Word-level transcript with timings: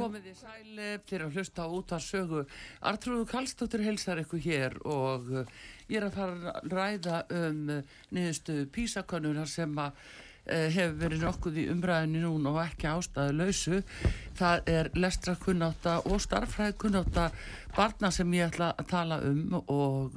Komið 0.00 0.30
í 0.30 0.32
sæli 0.32 0.84
fyrir 1.04 1.26
að 1.26 1.34
hlusta 1.36 1.66
út 1.68 1.90
að 1.92 2.04
sögu. 2.06 2.40
Artrúðu 2.88 3.26
Kallstóttir 3.28 3.82
helsar 3.84 4.22
ykkur 4.22 4.40
hér 4.40 4.76
og 4.88 5.26
uh, 5.28 5.50
ég 5.90 5.98
er 6.00 6.06
að 6.06 6.14
fara 6.16 6.54
að 6.54 6.70
ræða 6.72 7.18
um 7.36 7.58
uh, 7.74 7.98
niðurstu 8.16 8.54
písakonuna 8.72 9.44
sem 9.50 9.74
að 9.76 9.98
uh, 9.98 10.70
hefur 10.72 10.94
verið 11.02 11.26
nokkuð 11.26 11.58
í 11.60 11.66
umræðinu 11.74 12.22
núna 12.24 12.54
og 12.54 12.62
ekki 12.62 12.88
ástæðu 12.88 13.34
lausu. 13.42 13.82
Það 14.40 14.72
er 14.72 14.90
lestra 14.96 15.34
kunnáta 15.42 15.98
og 16.08 16.24
starfræð 16.24 16.78
kunnáta 16.80 17.26
barna 17.76 18.08
sem 18.14 18.32
ég 18.38 18.48
ætla 18.48 18.70
að 18.80 18.88
tala 18.94 19.20
um 19.28 19.58
og 19.60 20.16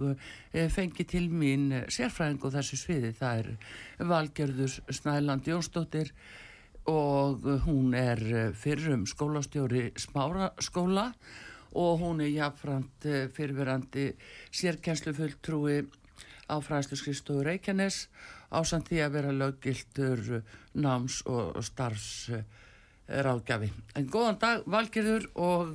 fengi 0.71 1.03
til 1.11 1.25
mín 1.27 1.67
sérfræðing 1.91 2.39
og 2.39 2.55
þessu 2.55 2.79
sviði. 2.79 3.11
Það 3.19 3.43
er 3.43 4.07
Valgerður 4.13 4.79
Snæland 4.95 5.51
Jónsdóttir 5.51 6.15
og 6.89 7.45
hún 7.65 7.93
er 7.95 8.51
fyrrum 8.59 9.05
skólastjóri 9.07 9.91
Smáraskóla 9.95 11.13
og 11.73 11.99
hún 12.01 12.21
er 12.21 12.33
jáfnframt 12.33 13.07
fyrirverandi 13.33 14.11
sérkjenslufulltrúi 14.51 15.83
á 16.49 16.55
fræðsluskristofu 16.59 17.43
Reykjanes 17.45 18.07
á 18.51 18.59
samt 18.67 18.91
því 18.91 18.99
að 19.05 19.15
vera 19.15 19.31
löggiltur 19.33 20.43
náms 20.75 21.23
og 21.25 21.57
starfs 21.63 22.29
ráðgjafi. 23.07 23.71
En 23.95 24.07
góðan 24.07 24.39
dag 24.39 24.67
Valgerður 24.67 25.27
og 25.35 25.73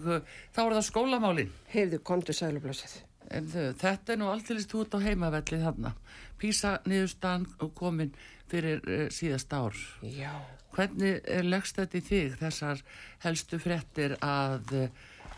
þá 0.54 0.62
er 0.64 0.76
það 0.76 0.86
skólamálin. 0.86 1.52
Heyrðu, 1.72 2.00
komdu 2.04 2.36
sælublössið. 2.36 3.02
En 3.28 3.48
þetta 3.48 4.14
er 4.14 4.20
nú 4.20 4.30
alltilist 4.32 4.72
út 4.76 4.94
á 4.96 4.98
heimavellið 5.04 5.66
þarna. 5.66 5.92
Písa 6.40 6.78
niðurstaðan 6.88 7.44
og 7.60 7.74
komin 7.76 8.14
fyrir 8.48 8.80
síðast 9.12 9.52
ár. 9.52 9.76
Já. 10.00 10.32
Hvernig 10.78 11.24
leggst 11.42 11.80
þetta 11.80 11.98
í 11.98 12.04
þig 12.06 12.34
þessar 12.38 12.82
helstu 13.24 13.58
frettir 13.58 14.12
að, 14.22 14.68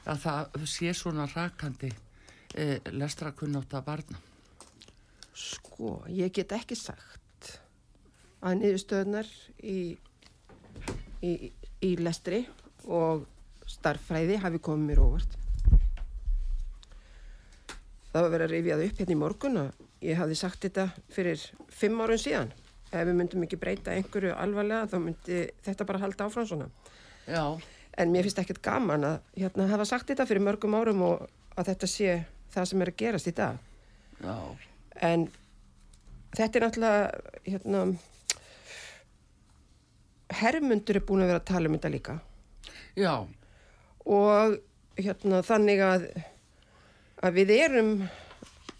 að 0.04 0.18
það 0.26 0.66
sé 0.68 0.92
svona 0.92 1.24
rakandi 1.30 1.88
eh, 2.60 2.76
lestrakunnátt 2.92 3.72
að 3.78 3.86
barna? 3.86 4.20
Sko, 5.32 5.94
ég 6.12 6.34
get 6.36 6.52
ekki 6.52 6.76
sagt 6.76 7.54
að 8.44 8.60
niðurstöðnar 8.60 9.32
í, 9.64 9.96
í, 11.24 11.32
í 11.88 11.90
lestri 12.04 12.42
og 12.84 13.24
starffræði 13.64 14.42
hafi 14.44 14.60
komið 14.60 14.90
mér 14.90 15.04
óvart. 15.06 15.36
Það 18.12 18.26
var 18.26 18.32
verið 18.34 18.44
að 18.44 18.56
rifjað 18.58 18.88
upp 18.90 19.00
hérna 19.00 19.16
í 19.16 19.22
morgun 19.24 19.62
og 19.62 20.04
ég 20.04 20.20
hafði 20.20 20.36
sagt 20.36 20.68
þetta 20.68 20.90
fyrir 21.16 21.48
fimm 21.72 22.04
árun 22.04 22.20
síðan 22.20 22.52
ef 22.90 23.06
við 23.06 23.16
myndum 23.16 23.44
ekki 23.46 23.58
breyta 23.60 23.94
einhverju 23.94 24.32
alvarlega 24.34 24.88
þá 24.90 24.96
myndi 25.04 25.40
þetta 25.66 25.86
bara 25.86 26.02
halda 26.02 26.26
áfram 26.26 26.48
svona. 26.48 26.68
Já. 27.30 27.44
En 27.98 28.12
mér 28.14 28.26
finnst 28.26 28.40
ekkert 28.42 28.62
gaman 28.64 29.06
að 29.06 29.18
hérna, 29.38 29.68
hafa 29.70 29.86
sagt 29.88 30.10
þetta 30.10 30.26
fyrir 30.26 30.44
mörgum 30.46 30.76
árum 30.78 31.04
og 31.06 31.26
að 31.58 31.72
þetta 31.72 31.90
sé 31.90 32.16
það 32.54 32.70
sem 32.70 32.82
er 32.82 32.92
að 32.92 33.00
gerast 33.02 33.30
í 33.30 33.34
dag. 33.36 33.60
Já. 34.20 34.38
En 35.10 35.28
þetta 36.36 36.58
er 36.58 36.66
náttúrulega, 36.66 37.02
hérna, 37.46 37.84
herrmundur 40.40 40.98
er 40.98 41.06
búin 41.06 41.24
að 41.24 41.32
vera 41.32 41.42
að 41.42 41.50
tala 41.50 41.70
um 41.70 41.76
þetta 41.78 41.92
líka. 41.94 42.16
Já. 42.98 43.14
Og 44.10 44.58
hérna 44.98 45.42
þannig 45.46 45.84
að, 45.84 46.08
að 47.22 47.38
við 47.38 47.54
erum 47.58 47.92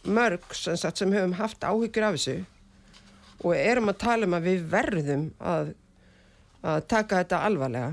mörg 0.09 0.55
sem, 0.57 0.79
sagt, 0.81 1.01
sem 1.01 1.13
höfum 1.13 1.37
haft 1.39 1.65
áhyggjur 1.67 2.09
af 2.09 2.17
þessu 2.17 2.39
og 3.41 3.57
erum 3.57 3.93
að 3.93 4.01
tala 4.05 4.29
um 4.29 4.37
að 4.37 4.47
við 4.51 4.63
verðum 4.71 5.27
að, 5.39 5.73
að 6.63 6.87
taka 6.93 7.23
þetta 7.23 7.43
alvarlega. 7.49 7.91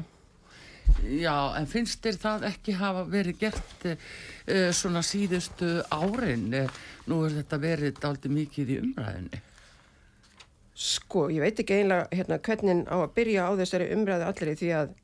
Já, 1.03 1.53
en 1.59 1.68
finnst 1.69 2.02
þér 2.03 2.19
það 2.22 2.46
ekki 2.50 2.78
hafa 2.80 3.03
verið 3.12 3.41
gert 3.41 3.86
uh, 3.91 4.69
svona 4.75 5.03
síðustu 5.06 5.81
árin? 5.94 6.50
Nú 7.07 7.19
er 7.28 7.38
þetta 7.41 7.59
verið 7.62 8.07
aldrei 8.07 8.31
mikið 8.34 8.72
í 8.74 8.80
umræðinni. 8.84 9.41
Sko, 10.78 11.28
ég 11.34 11.41
veit 11.41 11.59
ekki 11.62 11.81
einlega 11.81 12.06
hérna, 12.13 12.38
hvernig 12.46 12.86
á 12.86 12.97
að 13.02 13.13
byrja 13.18 13.46
á 13.50 13.52
þessari 13.57 13.91
umræðu 13.96 14.28
allir 14.28 14.57
því 14.59 14.72
að 14.78 14.96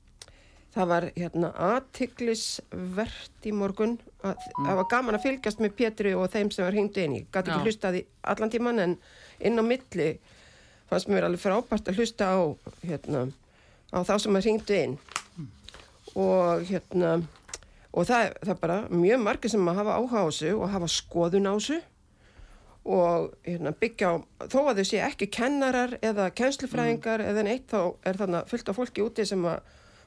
það 0.73 0.89
var 0.89 1.07
hérna 1.15 1.49
aðtiklisvert 1.69 3.47
í 3.49 3.53
morgun 3.53 3.95
að 4.25 4.35
mm. 4.35 4.67
það 4.67 4.77
var 4.79 4.87
gaman 4.91 5.17
að 5.17 5.25
fylgjast 5.27 5.63
með 5.63 5.75
Pétri 5.79 6.13
og 6.17 6.29
þeim 6.33 6.51
sem 6.53 6.65
var 6.65 6.77
hengdu 6.77 7.03
inn 7.03 7.17
í. 7.19 7.23
Gæti 7.33 7.53
ekki 7.53 7.67
hlustaði 7.67 8.03
allan 8.33 8.53
tíman 8.53 8.83
en 8.85 8.95
inn 9.43 9.61
á 9.61 9.63
milli 9.65 10.09
fannst 10.93 11.09
mér 11.11 11.27
alveg 11.27 11.41
frábært 11.41 11.89
að 11.89 12.01
hlusta 12.01 12.29
á, 12.29 12.41
hérna, 12.85 13.23
á 13.89 13.99
þá 14.05 14.13
sem 14.21 14.37
að 14.37 14.49
hengdu 14.49 14.77
inn 14.77 14.97
mm. 15.37 15.47
og 16.21 16.67
hérna 16.69 17.15
og 17.93 18.07
það, 18.09 18.29
það 18.41 18.53
er 18.53 18.61
bara 18.61 18.77
mjög 18.89 19.25
margir 19.25 19.53
sem 19.53 19.69
að 19.69 19.81
hafa 19.81 19.97
áhuga 19.97 20.21
á 20.21 20.25
þessu 20.29 20.53
og 20.57 20.71
hafa 20.73 20.91
skoðun 20.91 21.49
á 21.49 21.53
þessu 21.53 21.79
og 22.83 23.29
hérna, 23.47 23.71
byggja 23.79 24.09
á, 24.11 24.15
þó 24.51 24.59
að 24.65 24.81
þau 24.81 24.87
sé 24.89 25.03
ekki 25.05 25.29
kennarar 25.31 25.95
eða 26.03 26.27
kennslufræðingar 26.35 27.23
mm. 27.23 27.29
eða 27.31 27.45
neitt 27.47 27.69
þá 27.71 27.79
er 28.03 28.19
þarna 28.19 28.43
fullt 28.49 28.71
af 28.71 28.79
fólki 28.79 29.05
úti 29.05 29.25
sem 29.27 29.45
að 29.47 29.61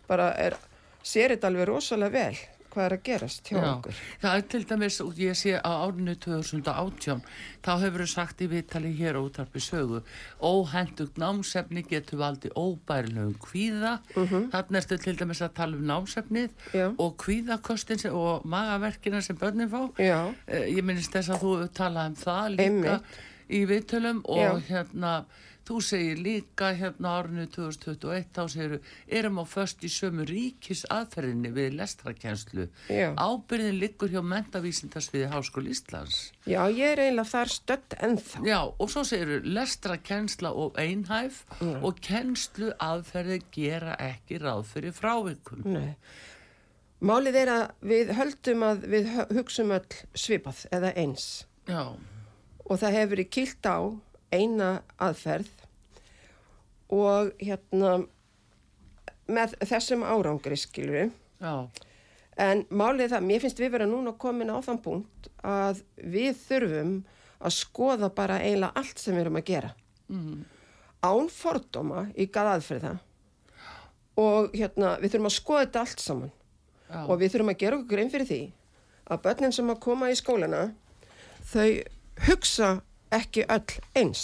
bara 0.06 0.31
er, 0.38 0.58
sér 1.02 1.34
þetta 1.34 1.50
alveg 1.50 1.70
rosalega 1.70 2.14
vel 2.19 2.56
hvað 2.76 2.84
er 2.90 2.94
að 2.99 3.02
gerast 3.08 3.49
hjá 3.49 3.56
Já, 3.56 3.69
okkur. 3.73 4.00
Það 4.23 4.37
er 4.37 4.44
til 4.52 4.62
dæmis, 4.70 4.99
ég 5.19 5.37
sé 5.40 5.55
á 5.56 5.70
árinu 5.87 6.14
2018, 6.20 7.23
þá 7.64 7.70
hefur 7.82 8.05
þau 8.05 8.11
sagt 8.12 8.43
í 8.44 8.49
viðtali 8.52 8.93
hér 8.99 9.17
á 9.17 9.20
útarpi 9.25 9.62
sögu, 9.64 10.02
óhendugt 10.44 11.17
námsefni 11.20 11.82
getur 11.88 12.20
valdi 12.20 12.50
óbærilegum 12.55 13.34
kvíða, 13.40 13.99
Mm 14.17 14.26
-hmm. 14.26 14.50
þannig 14.52 14.76
erstu 14.76 14.96
til 14.99 15.17
dæmis 15.19 15.40
að 15.43 15.52
tala 15.55 15.76
um 15.76 15.84
námsefnið 15.87 16.50
Já. 16.75 16.94
og 16.99 17.17
kvíðakostin 17.17 17.99
sem, 17.99 18.14
og 18.14 18.44
magaverkina 18.46 19.20
sem 19.20 19.37
börnin 19.37 19.69
fá. 19.70 19.90
Eh, 19.99 20.76
Ég 20.76 20.82
minnist 20.84 21.12
þess 21.12 21.31
að 21.31 21.40
þú 21.40 21.69
talaði 21.72 22.06
um 22.08 22.14
það 22.14 22.50
líka 22.56 22.62
Einmitt. 22.62 23.02
í 23.50 23.67
viðtölum 23.67 24.20
og 24.25 24.37
Já. 24.38 24.61
hérna 24.69 25.25
þú 25.66 25.76
segir 25.82 26.20
líka 26.22 26.68
hérna 26.78 27.16
árinu 27.20 27.44
2021 27.50 28.28
þá 28.36 28.42
segir 28.52 28.76
erum 29.18 29.40
á 29.42 29.44
först 29.50 29.82
í 29.82 29.90
sömu 29.90 30.22
ríkis 30.28 30.84
aðferðinni 30.94 31.50
við 31.56 31.74
lestrakenslu 31.80 32.68
Já. 32.92 33.08
ábyrðin 33.18 33.80
liggur 33.82 34.12
hjá 34.14 34.22
mentavísindarsviði 34.22 35.30
Háskóli 35.32 35.74
Íslands 35.74 36.20
Já, 36.46 36.60
ég 36.70 36.92
er 36.94 37.02
eiginlega 37.06 37.30
þar 37.32 37.52
stött 37.56 37.96
ennþá. 37.98 38.44
Já, 38.46 38.60
og 38.78 38.92
svo 38.94 39.02
segir 39.08 39.42
lestrakensla 39.44 40.54
og 40.54 40.78
einhæf 40.78 41.42
og 41.82 41.98
kenslu 42.04 42.70
aðferði 42.78 43.40
gera 43.58 43.98
ekki 44.06 44.38
ráð 44.44 44.64
fyrir 44.70 44.94
frávikum 44.96 45.66
Nei. 45.66 45.96
Málið 47.06 47.36
er 47.42 47.50
að 47.52 47.64
við 47.90 48.10
höldum 48.16 48.62
að 48.70 48.86
við 48.94 49.08
hu- 49.12 49.26
hugsum 49.36 49.74
öll 49.76 49.98
svipað 50.16 50.62
eða 50.72 50.94
eins 50.96 51.26
Já, 51.69 51.82
og 52.64 52.78
það 52.80 52.94
hefur 52.96 53.12
verið 53.16 53.28
kýlt 53.36 53.69
á 53.69 53.78
eina 54.32 54.70
aðferð 54.98 55.50
og 56.92 57.32
hérna 57.42 57.96
með 59.26 59.56
þessum 59.66 60.04
árangri 60.06 60.58
skilur 60.58 61.10
en 62.36 62.62
málið 62.68 63.14
það, 63.14 63.26
mér 63.26 63.42
finnst 63.42 63.60
við 63.60 63.72
vera 63.74 63.88
núna 63.88 64.12
komin 64.20 64.52
á 64.52 64.58
þann 64.64 64.82
punkt 64.84 65.30
að 65.42 65.82
við 65.96 66.36
þurfum 66.46 66.92
að 67.40 67.56
skoða 67.56 68.10
bara 68.14 68.38
eiginlega 68.42 68.76
allt 68.78 69.00
sem 69.00 69.16
við 69.16 69.26
erum 69.26 69.40
að 69.40 69.48
gera. 69.50 69.72
Mm, 70.12 70.44
án 71.04 71.30
fordóma 71.32 72.06
í 72.16 72.28
gað 72.32 72.52
aðferða 72.54 72.94
og 74.20 74.54
hérna 74.56 74.94
við 75.02 75.12
þurfum 75.12 75.30
að 75.30 75.36
skoða 75.36 75.64
þetta 75.64 75.84
allt 75.84 76.04
saman. 76.04 76.34
Já, 76.86 77.00
og 77.02 77.16
við 77.20 77.32
þurfum 77.34 77.52
að 77.52 77.60
gera 77.62 77.78
okkur 77.80 77.92
grein 77.96 78.12
fyrir 78.12 78.28
því 78.30 78.42
að 79.10 79.22
börnin 79.24 79.54
sem 79.54 79.70
að 79.72 79.82
koma 79.82 80.10
í 80.10 80.18
skólana 80.18 80.60
þau 81.50 81.70
hugsa 82.28 82.68
ekki 83.14 83.46
öll 83.50 83.80
eins 83.98 84.22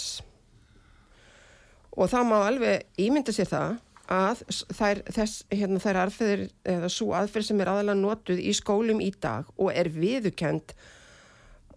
og 1.93 2.09
það 2.11 2.29
má 2.29 2.37
alveg 2.41 3.01
ímynda 3.01 3.33
sér 3.35 3.49
það 3.51 3.75
að 4.13 4.41
þær, 4.75 5.01
þess, 5.15 5.43
hérna, 5.53 5.79
þær 5.79 5.99
aðferðir 6.03 6.43
eða 6.73 6.89
svo 6.91 7.13
aðferð 7.17 7.47
sem 7.47 7.61
er 7.63 7.71
aðalega 7.71 8.01
notuð 8.01 8.41
í 8.43 8.53
skólum 8.57 8.99
í 9.01 9.11
dag 9.23 9.47
og 9.55 9.71
er 9.71 9.89
viðukend 9.93 10.75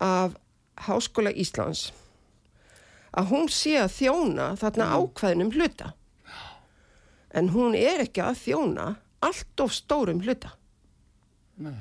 af 0.02 0.34
Háskóla 0.86 1.32
Íslands 1.32 1.90
að 3.16 3.30
hún 3.30 3.46
sé 3.52 3.76
að 3.80 3.94
þjóna 3.96 4.50
þarna 4.60 4.90
ákveðnum 4.98 5.52
hluta. 5.54 5.92
En 7.36 7.52
hún 7.54 7.76
er 7.78 8.02
ekki 8.04 8.20
að 8.24 8.42
þjóna 8.42 8.88
allt 9.24 9.62
of 9.64 9.72
stórum 9.72 10.20
hluta. 10.24 10.52
Nei, 11.64 11.78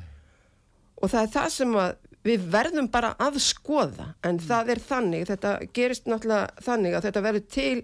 og 1.01 1.11
það 1.11 1.25
er 1.25 1.31
það 1.33 1.49
sem 1.57 1.75
að 1.79 1.95
við 2.25 2.47
verðum 2.53 2.88
bara 2.91 3.11
að 3.21 3.38
skoða. 3.43 4.07
En 4.25 4.39
það 4.41 4.71
er 4.73 4.81
þannig, 4.88 5.27
þetta 5.29 5.51
gerist 5.75 6.07
náttúrulega 6.09 6.65
þannig 6.65 6.95
að 6.95 7.07
þetta 7.09 7.23
verður 7.27 7.45
til 7.53 7.75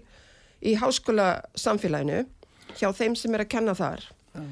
í 0.62 0.74
háskóla 0.78 1.28
samfélaginu 1.58 2.22
hjá 2.78 2.88
þeim 2.96 3.16
sem 3.18 3.34
er 3.34 3.44
að 3.44 3.52
kenna 3.52 3.74
þar. 3.76 4.04
Já, 4.32 4.42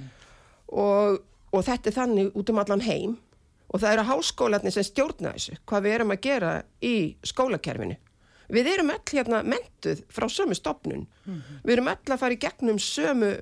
og, 0.71 1.21
og 1.51 1.67
þetta 1.67 1.91
er 1.91 1.97
þannig 1.97 2.39
út 2.39 2.53
um 2.53 2.63
allan 2.63 2.85
heim. 2.85 3.17
Og 3.71 3.83
það 3.83 3.93
eru 3.95 4.07
háskólarnir 4.09 4.75
sem 4.75 4.87
stjórna 4.87 5.35
þessu 5.37 5.59
hvað 5.71 5.85
við 5.87 5.97
erum 5.97 6.15
að 6.15 6.23
gera 6.27 6.55
í 6.83 6.95
skólakerfinu. 7.27 7.97
Við 8.51 8.67
erum 8.73 8.91
öll 8.91 9.13
hérna 9.15 9.45
mentuð 9.47 10.01
frá 10.11 10.27
sömu 10.27 10.57
stopnun 10.59 11.05
við 11.63 11.77
erum 11.77 11.91
öll 11.93 12.11
að 12.11 12.19
fara 12.19 12.35
í 12.35 12.41
gegnum 12.43 12.81
sömu 12.83 13.37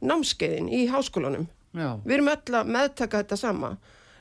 námskeiðin 0.00 0.70
í 0.72 0.86
háskólanum. 0.88 1.44
Já, 1.76 2.00
við 2.04 2.16
erum 2.16 2.30
öll 2.32 2.56
að 2.56 2.70
meðtaka 2.72 3.20
þetta 3.20 3.36
sama. 3.36 3.74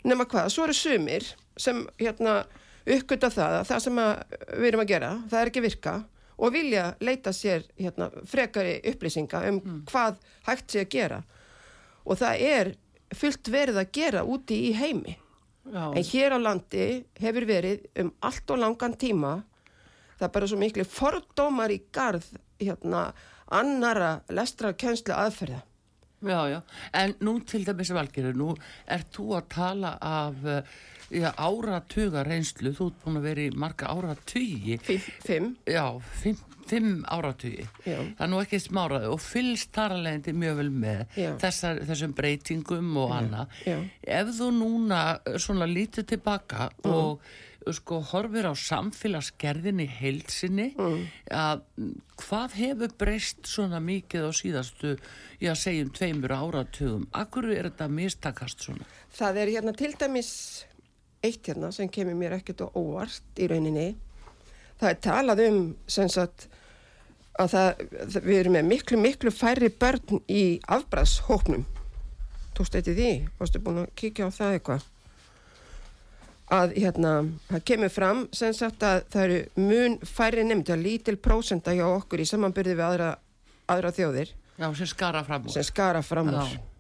Nema 0.04 0.28
hvað, 0.28 0.50
svo 0.52 0.66
eru 0.66 0.76
sumir 0.76 1.30
sem 1.56 1.80
hérna 2.02 2.42
uppgöta 2.84 3.30
það 3.32 3.58
að 3.62 3.68
það 3.70 3.84
sem 3.86 4.02
að 4.04 4.12
við 4.58 4.68
erum 4.68 4.84
að 4.84 4.92
gera, 4.92 5.12
það 5.32 5.40
er 5.40 5.52
ekki 5.52 5.64
virka 5.64 5.94
og 6.38 6.54
vilja 6.54 6.94
leita 7.04 7.34
sér 7.36 7.66
hérna, 7.80 8.10
frekari 8.26 8.80
upplýsinga 8.94 9.44
um 9.50 9.60
hvað 9.90 10.20
hægt 10.48 10.74
sé 10.74 10.86
að 10.86 10.94
gera. 10.96 11.24
Og 12.04 12.20
það 12.20 12.46
er 12.48 12.74
fullt 13.14 13.52
verið 13.54 13.80
að 13.82 13.92
gera 13.96 14.24
úti 14.26 14.60
í 14.70 14.74
heimi. 14.78 15.18
Já, 15.64 15.86
en 15.96 16.04
hér 16.04 16.36
á 16.36 16.40
landi 16.44 16.88
hefur 17.24 17.46
verið 17.48 17.86
um 18.02 18.10
allt 18.28 18.52
og 18.52 18.60
langan 18.60 18.98
tíma 19.00 19.38
það 20.18 20.26
er 20.28 20.34
bara 20.38 20.50
svo 20.50 20.60
miklu 20.62 20.86
fordómar 20.88 21.74
í 21.74 21.82
garð 21.94 22.26
hérna, 22.62 23.12
annara 23.54 24.18
lestrarkennslu 24.32 25.16
aðferða. 25.16 25.62
Já, 26.24 26.40
já, 26.48 26.60
en 26.96 27.18
nú 27.20 27.34
til 27.44 27.66
dæmis 27.68 27.92
valgerður, 27.92 28.38
nú 28.40 28.54
ert 28.88 29.10
þú 29.12 29.34
að 29.36 29.50
tala 29.52 29.98
af 30.00 30.46
uh, 30.48 30.62
já, 31.13 31.30
áratuga 31.38 32.24
reynslu, 32.27 32.74
þú 32.75 32.88
ert 32.92 33.04
búin 33.06 33.19
að 33.21 33.27
vera 33.30 33.45
í 33.45 33.54
marga 33.56 33.92
áratugi, 33.94 34.80
Fimm, 35.24 35.54
já, 35.69 35.86
fimm, 36.24 36.42
fimm 36.68 36.92
áratugi, 37.12 37.65
Já. 37.86 37.98
það 38.15 38.21
er 38.25 38.30
nú 38.31 38.42
ekki 38.44 38.60
smáraði 38.63 39.10
og 39.13 39.19
fylgst 39.21 39.74
þar 39.75 39.98
að 39.98 40.04
leiðandi 40.07 40.33
mjög 40.42 40.60
vel 40.62 40.69
með 40.83 41.18
þessar, 41.44 41.81
þessum 41.89 42.13
breytingum 42.18 42.94
og 43.04 43.12
annað, 43.18 43.57
ef 44.07 44.31
þú 44.39 44.51
núna 44.62 45.01
uh, 45.19 45.36
svona 45.44 45.68
lítið 45.68 46.07
tilbaka 46.13 46.69
og 46.88 47.19
uh, 47.19 47.74
sko 47.75 48.00
horfir 48.13 48.48
á 48.48 48.54
samfélagsgerðinni 48.60 49.86
heilsinni 50.00 50.69
Mm. 50.80 51.04
að 51.31 51.62
mm, 51.77 51.94
hvað 52.24 52.56
hefur 52.60 52.92
breyst 53.00 53.44
svona 53.48 53.80
mikið 53.83 54.27
á 54.27 54.31
síðastu 54.36 54.95
já 55.44 55.54
segjum 55.60 55.92
tveimur 55.95 56.31
áratugum? 56.36 57.06
Akkur 57.13 57.50
er 57.51 57.69
þetta 57.69 57.88
mistakast 57.92 58.63
svona? 58.63 58.88
Það 59.13 59.38
er 59.44 59.51
hérna 59.57 59.74
til 59.77 59.92
dæmis 60.00 60.31
eitt 61.24 61.48
hérna 61.48 61.72
sem 61.72 61.90
kemur 61.90 62.18
mér 62.20 62.38
ekkert 62.38 62.66
á 62.66 62.68
óvart 62.75 63.40
í 63.40 63.48
rauninni. 63.48 63.94
Það 64.80 64.90
er 64.90 65.00
talað 65.06 65.44
um 65.48 65.60
sem 65.88 66.10
sagt 66.12 66.48
að 67.40 67.54
það, 67.54 67.84
það, 68.14 68.25
við 68.28 68.40
erum 68.40 68.58
með 68.58 68.68
miklu, 68.70 69.00
miklu 69.02 69.34
færri 69.34 69.70
börn 69.80 70.20
í 70.30 70.44
afbræðshóknum. 70.68 71.64
Tókstu 72.54 72.78
eitthvað 72.78 73.00
því? 73.00 73.14
Varstu 73.40 73.64
búin 73.64 73.86
að 73.86 73.94
kíkja 73.98 74.28
á 74.30 74.31
það 74.36 74.58
eitthvað? 74.58 74.90
Að 76.54 76.75
hérna, 76.78 77.14
það 77.50 77.66
kemur 77.72 77.94
fram 77.94 78.25
sem 78.36 78.54
sagt 78.54 78.84
að 78.86 79.06
það 79.14 79.24
eru 79.24 79.40
mun 79.64 79.96
færri 80.06 80.44
nefndi 80.46 80.75
að 80.75 80.84
lítil 80.86 81.16
prósenda 81.18 81.74
hjá 81.74 81.86
okkur 81.88 82.22
í 82.22 82.28
samanbyrði 82.30 82.75
við 82.78 82.86
aðra, 82.90 83.10
aðra 83.72 83.94
þjóðir 83.96 84.34
já 84.60 84.68
sem 84.78 84.88
skara 84.88 85.24
fram 85.25 85.48
úr 85.48 85.56
sem 85.56 85.66
skara 85.66 86.02
fram 86.06 86.30
úr. 86.30 86.52
Já. 86.52 86.73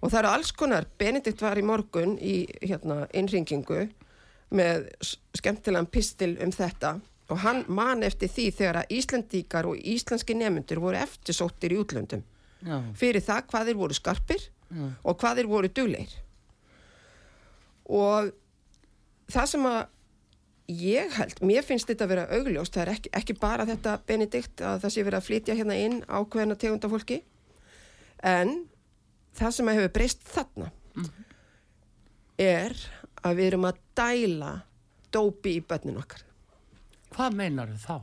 Og 0.00 0.08
það 0.08 0.18
eru 0.22 0.32
alls 0.32 0.52
konar, 0.56 0.86
Benedikt 0.98 1.42
var 1.44 1.60
í 1.60 1.64
morgun 1.66 2.16
í 2.18 2.34
hérna, 2.64 3.04
innringingu 3.16 3.84
með 4.56 4.88
skemmtilegan 5.36 5.90
pistil 5.92 6.32
um 6.42 6.52
þetta. 6.54 6.96
Og 7.30 7.42
hann 7.44 7.62
man 7.70 8.02
eftir 8.02 8.30
því 8.32 8.46
þegar 8.58 8.80
að 8.80 8.96
Íslandíkar 8.96 9.68
og 9.70 9.78
íslenski 9.92 10.34
nemyndur 10.34 10.80
voru 10.82 10.98
eftirsóttir 10.98 11.76
í 11.76 11.78
útlöndum. 11.78 12.24
Já, 12.60 12.80
fyrir 12.98 13.24
það 13.24 13.46
hvað 13.52 13.70
þeir 13.70 13.78
voru 13.78 13.96
skarpir 13.96 14.42
já, 14.44 14.82
og 15.00 15.20
hvað 15.20 15.38
þeir 15.38 15.48
voru 15.48 15.70
dugleir. 15.78 16.16
Og 17.88 18.32
það 19.32 19.46
sem 19.52 19.68
að 19.70 19.80
ég 20.70 21.14
held, 21.16 21.40
mér 21.46 21.64
finnst 21.66 21.88
þetta 21.90 22.06
að 22.06 22.12
vera 22.12 22.26
augljóst, 22.36 22.74
það 22.74 22.82
er 22.84 22.92
ekki, 22.94 23.12
ekki 23.20 23.38
bara 23.40 23.66
þetta 23.68 23.96
Benedikt 24.06 24.62
að 24.62 24.84
það 24.84 24.94
sé 24.94 25.06
verið 25.06 25.20
að 25.20 25.28
flytja 25.28 25.56
hérna 25.58 25.78
inn 25.80 25.96
ákveðna 26.06 26.58
tegunda 26.60 26.90
fólki, 26.92 27.22
en 28.26 28.52
það 29.38 29.54
sem 29.56 29.68
að 29.70 29.78
hefur 29.80 29.92
breyst 29.98 30.24
þarna 30.34 30.70
er 32.40 32.74
að 33.26 33.36
við 33.38 33.46
erum 33.50 33.66
að 33.68 33.80
dæla 34.00 34.52
dópi 35.12 35.56
í 35.58 35.62
börnin 35.66 35.98
okkar. 36.00 36.22
hvað 37.14 37.36
meinar 37.36 37.72
þá 37.82 38.00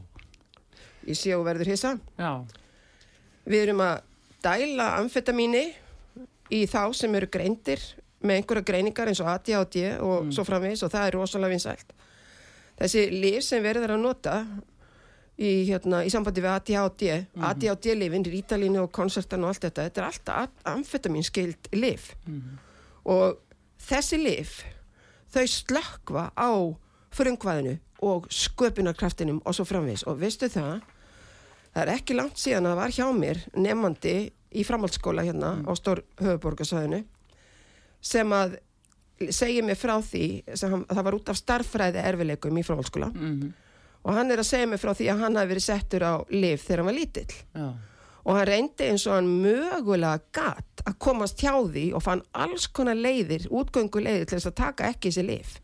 Ég 1.07 1.15
sé 1.15 1.31
og 1.38 1.46
verður 1.48 1.69
hissa. 1.72 1.93
já, 2.19 2.31
Við 3.48 3.62
erum 3.63 3.79
að 3.79 4.01
dæla 4.43 4.88
amfetamíni 5.00 5.62
í 6.51 6.65
þá 6.67 6.91
sem 6.93 7.15
eru 7.15 7.27
greindir 7.31 7.79
með 8.22 8.36
einhverja 8.41 8.65
greiningar 8.67 9.07
eins 9.07 9.22
og 9.24 9.29
ADHD 9.31 9.77
og 10.03 10.34
svo 10.36 10.43
framvegis 10.43 10.84
og 10.84 10.91
það 10.91 11.07
er 11.07 11.15
rosalega 11.15 11.53
vinsælt. 11.53 11.93
Þessi 12.77 13.05
lif 13.12 13.43
sem 13.46 13.63
verður 13.63 13.96
að 13.96 14.01
nota 14.03 14.36
í, 15.38 15.51
hérna, 15.70 16.03
í 16.06 16.12
sambandi 16.13 16.44
við 16.44 16.53
ADHD, 16.53 17.08
ADHD-lifin, 17.50 18.25
rítalínu 18.25 18.84
og 18.86 18.91
konsertan 18.96 19.46
og 19.46 19.53
allt 19.53 19.67
þetta, 19.67 19.88
þetta 19.88 20.01
er 20.01 20.08
alltaf 20.10 20.67
amfetaminskild 20.74 21.72
lif. 21.77 22.12
Og 23.06 23.38
þessi 23.88 24.20
lif, 24.22 24.60
þau 25.34 25.46
slökva 25.46 26.29
á 26.34 26.51
frumkvæðinu 27.17 27.77
og 28.06 28.27
sköpunarkraftinum 28.29 29.41
og 29.46 29.56
svo 29.58 29.65
framvegis. 29.65 30.06
Og 30.10 30.20
veistu 30.22 30.50
það, 30.53 30.82
Það 31.77 31.84
er 31.84 31.94
ekki 31.94 32.15
langt 32.17 32.39
síðan 32.41 32.65
að 32.65 32.72
það 32.72 32.79
var 32.79 32.94
hjá 32.96 33.08
mér 33.13 33.39
nefandi 33.53 34.13
í 34.58 34.63
framhaldsskóla 34.65 35.22
hérna 35.27 35.51
á 35.62 35.72
stór 35.77 36.00
höfuborgarsæðinu 36.17 37.03
sem 38.01 38.34
að 38.34 38.56
segja 39.29 39.62
mig 39.65 39.77
frá 39.77 39.94
því 40.01 40.24
sem 40.58 40.74
hann, 40.74 40.86
það 40.89 41.06
var 41.06 41.17
út 41.20 41.29
af 41.29 41.38
starffræði 41.38 42.01
erfileikum 42.01 42.58
í 42.58 42.65
framhaldsskóla. 42.65 43.12
Mm 43.13 43.53
og 44.03 44.15
hann 44.15 44.31
er 44.31 44.41
að 44.41 44.49
segja 44.49 44.69
mig 44.69 44.81
frá 44.81 44.93
því 44.95 45.11
að 45.11 45.21
hann 45.25 45.39
hafi 45.39 45.51
verið 45.53 45.67
settur 45.67 46.05
á 46.05 46.13
lif 46.31 46.65
þegar 46.67 46.83
hann 46.83 46.89
var 46.91 46.97
lítill. 46.97 47.37
Já, 47.53 47.67
og 48.27 48.35
hann 48.35 48.47
reyndi 48.49 48.89
eins 48.91 49.05
og 49.07 49.15
hann 49.15 49.29
mögulega 49.43 50.19
gatt 50.35 50.83
að 50.83 50.97
komast 51.03 51.39
hjá 51.39 51.53
því 51.63 51.85
og 51.95 52.03
fann 52.03 52.25
alls 52.35 52.67
konar 52.67 52.99
leiðir, 52.99 53.47
útgöngu 53.47 54.03
leiðir 54.03 54.27
til 54.27 54.39
þess 54.39 54.51
að 54.51 54.59
taka 54.59 54.89
ekki 54.91 55.11
þessi 55.11 55.23
lif 55.27 55.55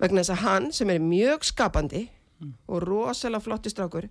vegna 0.00 0.20
þess 0.20 0.34
að 0.34 0.44
hann 0.44 0.68
sem 0.76 0.92
er 0.92 1.00
mjög 1.00 1.46
skapandi 1.48 2.02
og 2.68 2.84
rosalega 2.84 3.44
flotti 3.46 3.72
strákur 3.72 4.10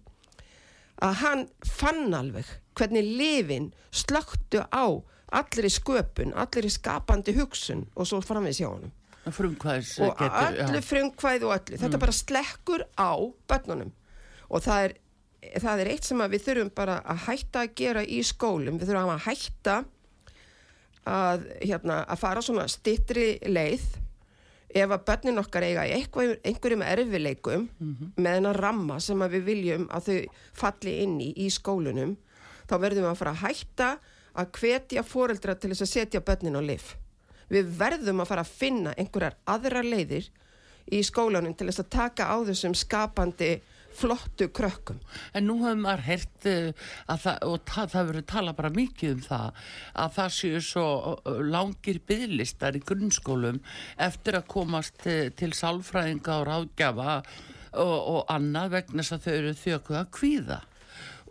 að 1.03 1.17
hann 1.21 1.45
fann 1.67 2.13
alveg 2.17 2.49
hvernig 2.77 3.05
lifin 3.19 3.69
slöktu 3.91 4.63
á 4.73 4.85
allir 5.33 5.67
í 5.67 5.73
sköpun, 5.73 6.33
allir 6.33 6.65
í 6.65 6.73
skapandi 6.73 7.35
hugsun 7.37 7.85
og 7.93 8.09
svo 8.09 8.21
framvið 8.25 8.57
sjá 8.57 8.67
honum 8.71 8.93
frumkvæðis 9.31 9.93
og 10.03 10.19
öllu 10.19 10.81
frumkvæð 10.83 11.47
og 11.47 11.55
öllu. 11.55 11.79
Þetta 11.79 12.01
bara 12.01 12.15
slekkur 12.15 12.85
á 12.99 13.11
börnunum. 13.49 13.91
Og 14.49 14.63
það 14.65 14.87
er, 14.87 14.95
það 15.63 15.83
er 15.83 15.91
eitt 15.93 16.07
sem 16.07 16.23
við 16.33 16.45
þurfum 16.47 16.71
bara 16.75 16.99
að 17.07 17.25
hætta 17.27 17.63
að 17.63 17.75
gera 17.79 18.03
í 18.03 18.21
skólum, 18.27 18.79
við 18.79 18.91
þurfum 18.91 19.13
að 19.15 19.27
hætta 19.27 19.77
að, 21.09 21.45
hérna, 21.63 22.03
að 22.03 22.23
fara 22.23 22.43
svona 22.43 22.67
stittri 22.71 23.27
leið. 23.47 23.85
Ef 24.73 24.89
að 24.89 25.03
börnin 25.05 25.37
okkar 25.37 25.63
eiga 25.67 25.83
í 25.85 25.91
eitthvað, 25.93 26.31
einhverjum 26.49 26.81
erfileikum 26.81 27.67
með 28.17 28.37
hennar 28.39 28.57
ramma 28.57 28.97
sem 28.99 29.19
við 29.29 29.43
viljum 29.45 29.83
að 29.93 30.07
þau 30.07 30.39
falli 30.63 30.95
inn 31.03 31.19
í 31.21 31.27
í 31.45 31.49
skólunum 31.53 32.15
þá 32.65 32.75
verðum 32.81 33.05
við 33.05 33.11
að 33.11 33.19
fara 33.19 33.33
að 33.35 33.43
hætta 33.43 33.89
að 34.33 34.51
hvetja 34.57 35.03
foreldra 35.05 35.55
til 35.55 35.69
þess 35.69 35.85
að 35.85 35.91
setja 35.91 36.23
börnin 36.25 36.57
á 36.57 36.61
lif 36.65 36.95
við 37.51 37.75
verðum 37.79 38.23
að 38.23 38.31
fara 38.31 38.45
að 38.45 38.55
finna 38.61 38.95
einhverjar 38.97 39.37
aðrar 39.49 39.87
leiðir 39.87 40.29
í 40.91 41.03
skólanum 41.05 41.55
til 41.55 41.69
þess 41.69 41.83
að 41.83 41.93
taka 41.95 42.27
á 42.31 42.37
þessum 42.47 42.75
skapandi 42.77 43.53
flottu 43.93 44.47
krökkum. 44.49 44.97
En 45.37 45.47
nú 45.47 45.59
hefur 45.61 45.79
maður 45.83 46.05
hert 46.07 46.47
að 46.49 47.19
það, 47.23 47.37
og 47.45 47.57
það, 47.69 47.89
það 47.93 48.07
verður 48.09 48.25
tala 48.33 48.55
bara 48.57 48.73
mikið 48.73 49.13
um 49.13 49.23
það, 49.27 49.63
að 50.03 50.15
það 50.17 50.35
séu 50.37 50.61
svo 50.65 50.87
langir 51.53 52.01
bygglistar 52.09 52.77
í 52.77 52.83
grunnskólum 52.83 53.61
eftir 54.01 54.39
að 54.39 54.49
komast 54.55 55.05
til 55.37 55.51
sálfræðinga 55.53 56.39
og 56.39 56.47
ráðgjafa 56.49 57.17
og, 57.21 57.97
og 57.97 58.21
annað 58.33 58.77
vegna 58.79 59.03
þess 59.03 59.17
að 59.17 59.25
þau 59.27 59.33
eru 59.37 59.57
þjókuð 59.61 59.99
að 60.01 60.13
kvíða. 60.17 60.59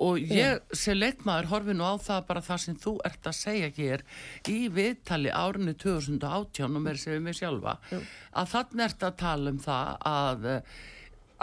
Og 0.03 0.19
ég 0.35 0.61
sem 0.77 0.97
leikmaður 0.99 1.51
horfi 1.53 1.75
nú 1.77 1.87
á 1.87 1.95
það 2.03 2.27
bara 2.29 2.43
það 2.45 2.63
sem 2.65 2.79
þú 2.83 2.93
ert 3.07 3.29
að 3.31 3.37
segja 3.39 3.71
hér 3.77 4.05
í 4.51 4.59
viðtali 4.75 5.31
árinu 5.31 5.75
2018 5.79 6.67
og 6.79 6.83
mér 6.83 7.01
séu 7.01 7.21
mig 7.23 7.39
sjálfa, 7.39 7.77
Já. 7.93 8.01
að 8.43 8.53
þannig 8.55 8.85
ert 8.89 9.07
að 9.09 9.19
tala 9.23 9.53
um 9.53 9.61
það 9.63 9.93
að, 10.13 10.49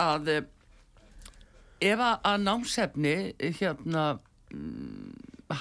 að 0.05 0.31
ef 1.79 2.03
að 2.09 2.41
námsefni 2.43 3.15
hérna 3.61 4.07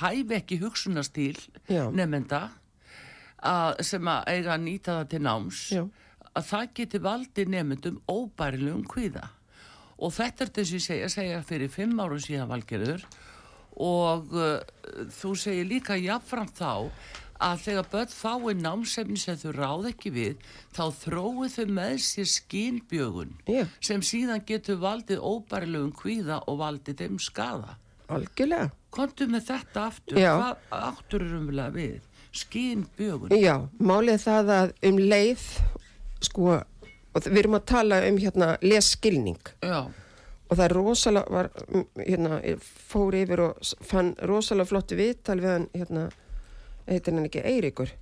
hæfi 0.01 0.37
ekki 0.37 0.59
hugsunastýl 0.63 1.39
nefnda 1.97 2.43
að, 3.39 3.79
sem 3.87 4.11
að 4.11 4.31
eiga 4.35 4.55
að 4.57 4.65
nýta 4.67 4.99
það 4.99 5.11
til 5.13 5.21
náms 5.29 5.61
Já. 5.73 5.83
að 6.35 6.49
það 6.51 6.71
geti 6.81 7.01
valdi 7.05 7.45
nefndum 7.55 8.01
óbærilegum 8.11 8.85
kvíða 8.91 9.29
og 9.99 10.15
þetta 10.15 10.45
er 10.45 10.53
þess 10.59 10.71
að 10.71 10.79
ég 10.79 10.85
segja, 10.87 11.09
segja 11.13 11.45
fyrir 11.47 11.73
fimm 11.73 11.99
árum 12.01 12.23
síðan 12.23 12.51
valgerður 12.51 13.07
og 13.79 14.35
uh, 14.35 14.59
þú 15.15 15.33
segir 15.39 15.69
líka 15.71 15.99
jáfnfram 15.99 16.51
þá 16.55 16.73
að 17.39 17.61
þegar 17.63 17.91
börn 17.93 18.11
fái 18.11 18.55
námsefni 18.59 19.19
sem 19.21 19.37
þau 19.39 19.53
ráð 19.55 19.91
ekki 19.93 20.11
við 20.15 20.49
þá 20.75 20.85
þróið 21.05 21.53
þau 21.55 21.67
með 21.77 21.95
sér 22.03 22.31
skínbjögun 22.33 23.37
yeah. 23.47 23.71
sem 23.85 24.03
síðan 24.03 24.43
getur 24.47 24.81
valdið 24.83 25.23
óbærilegum 25.23 25.93
kvíða 25.95 26.41
og 26.51 26.59
valdið 26.65 27.05
þeim 27.05 27.23
skada 27.23 27.77
Algjörlega 28.09 28.73
Kontu 28.89 29.27
með 29.29 29.51
þetta 29.51 29.83
aftur, 29.85 30.17
Já. 30.17 30.31
hvað 30.41 30.79
aftur 30.89 31.25
er 31.27 31.33
umvilað 31.37 31.75
við? 31.77 32.07
Skínbjögun 32.41 33.35
Já, 33.37 33.55
málið 33.79 34.23
það 34.25 34.53
að 34.55 34.73
um 34.89 35.01
leið 35.03 35.45
sko, 36.25 36.55
og 37.27 37.33
við 37.33 37.43
erum 37.43 37.59
að 37.59 37.67
tala 37.73 38.03
um 38.09 38.21
hérna 38.23 38.53
lesskilning 38.63 39.55
Já 39.63 39.89
og 40.49 40.57
það 40.57 40.65
er 40.65 40.75
rosalega 40.77 41.33
var, 41.33 41.49
hérna, 42.01 42.41
fór 42.89 43.17
yfir 43.19 43.43
og 43.45 43.73
fann 43.85 44.15
rosalega 44.29 44.71
flotti 44.71 44.99
viðtal 44.99 45.41
við 45.43 45.51
hann 45.53 45.67
hérna 45.75 46.05
heitir 46.89 47.17
hann 47.17 47.29
ekki 47.29 47.45
Eiríkur 47.45 47.93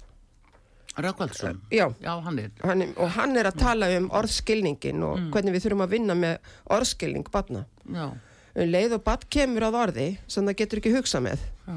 Rökkvaldsson 0.97 1.59
já, 1.69 1.91
já 2.01 2.13
hann 2.25 2.39
er. 2.41 2.53
hann 2.63 2.83
er 2.83 2.93
og 2.97 3.11
hann 3.19 3.37
er 3.37 3.51
að 3.51 3.59
tala 3.61 3.91
um 3.99 4.07
orðskilningin 4.17 5.03
og 5.05 5.19
mm. 5.19 5.27
hvernig 5.35 5.57
við 5.57 5.67
þurfum 5.67 5.85
að 5.85 5.97
vinna 5.97 6.17
með 6.17 6.53
orðskilning 6.77 7.27
batna 7.33 7.67
já. 7.85 8.07
um 8.55 8.71
leið 8.71 8.97
og 8.97 9.05
bat 9.05 9.27
kemur 9.29 9.67
að 9.67 9.81
orði 9.83 10.07
sem 10.27 10.47
það 10.47 10.61
getur 10.63 10.83
ekki 10.83 10.95
hugsa 10.95 11.21
með 11.25 11.43
já. 11.67 11.77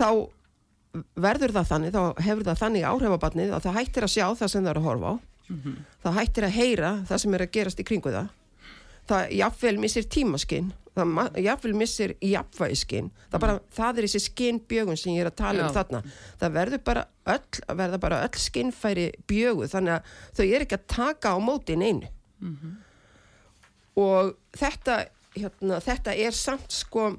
þá 0.00 0.08
verður 1.20 1.54
það 1.54 1.70
þannig 1.70 1.94
þá 1.94 2.24
hefur 2.24 2.48
það 2.48 2.60
þannig 2.64 2.88
áhrif 2.88 3.14
á 3.14 3.24
batnið 3.28 3.54
að 3.54 3.68
það 3.68 3.78
hættir 3.78 4.08
að 4.08 4.14
sjá 4.16 4.26
það 4.32 4.50
sem 4.50 4.64
það 4.64 4.72
er 4.72 4.80
að 4.80 4.88
horfa 4.88 5.14
á 5.14 5.14
mm 5.48 5.60
-hmm. 5.60 5.76
það 6.04 6.16
hættir 6.18 6.44
að 6.44 6.56
heyra 6.58 6.94
það 7.08 7.18
sem 7.18 7.34
er 7.34 7.42
að 7.42 7.54
gerast 7.58 7.80
í 7.80 7.84
kringu 7.84 8.10
það 8.10 8.28
það 9.08 9.32
jáfnvel 9.40 9.78
missir 9.78 10.08
tímaskinn 10.08 10.72
það 10.94 11.38
jáfnvel 11.42 11.74
missir 11.74 12.14
jafnvægiskinn 12.22 13.10
það, 13.30 13.40
bara, 13.40 13.58
það 13.74 13.98
er 13.98 14.06
þessi 14.06 14.22
skinnbjögun 14.28 14.96
sem 14.96 15.14
ég 15.14 15.24
er 15.24 15.30
að 15.30 15.36
tala 15.40 15.58
um 15.58 15.64
Já. 15.64 15.68
um 15.68 15.74
þarna 15.74 16.02
það 16.40 16.56
verður 16.58 16.82
bara 16.84 17.04
öll, 17.34 17.76
verður 17.80 18.02
bara 18.04 18.22
öll 18.22 18.38
skinnfæri 18.38 19.06
bjögu 19.26 19.68
þannig 19.72 19.96
að 19.96 20.14
þau 20.38 20.46
er 20.46 20.64
ekki 20.66 20.78
að 20.78 20.86
taka 20.94 21.34
á 21.34 21.38
mótin 21.38 21.82
einu 21.82 22.08
mm 22.40 22.56
-hmm. 22.56 22.74
og 23.96 24.36
þetta 24.52 25.04
hérna, 25.34 25.80
þetta 25.80 26.14
er 26.14 26.30
samt 26.30 26.72
sko 26.72 27.10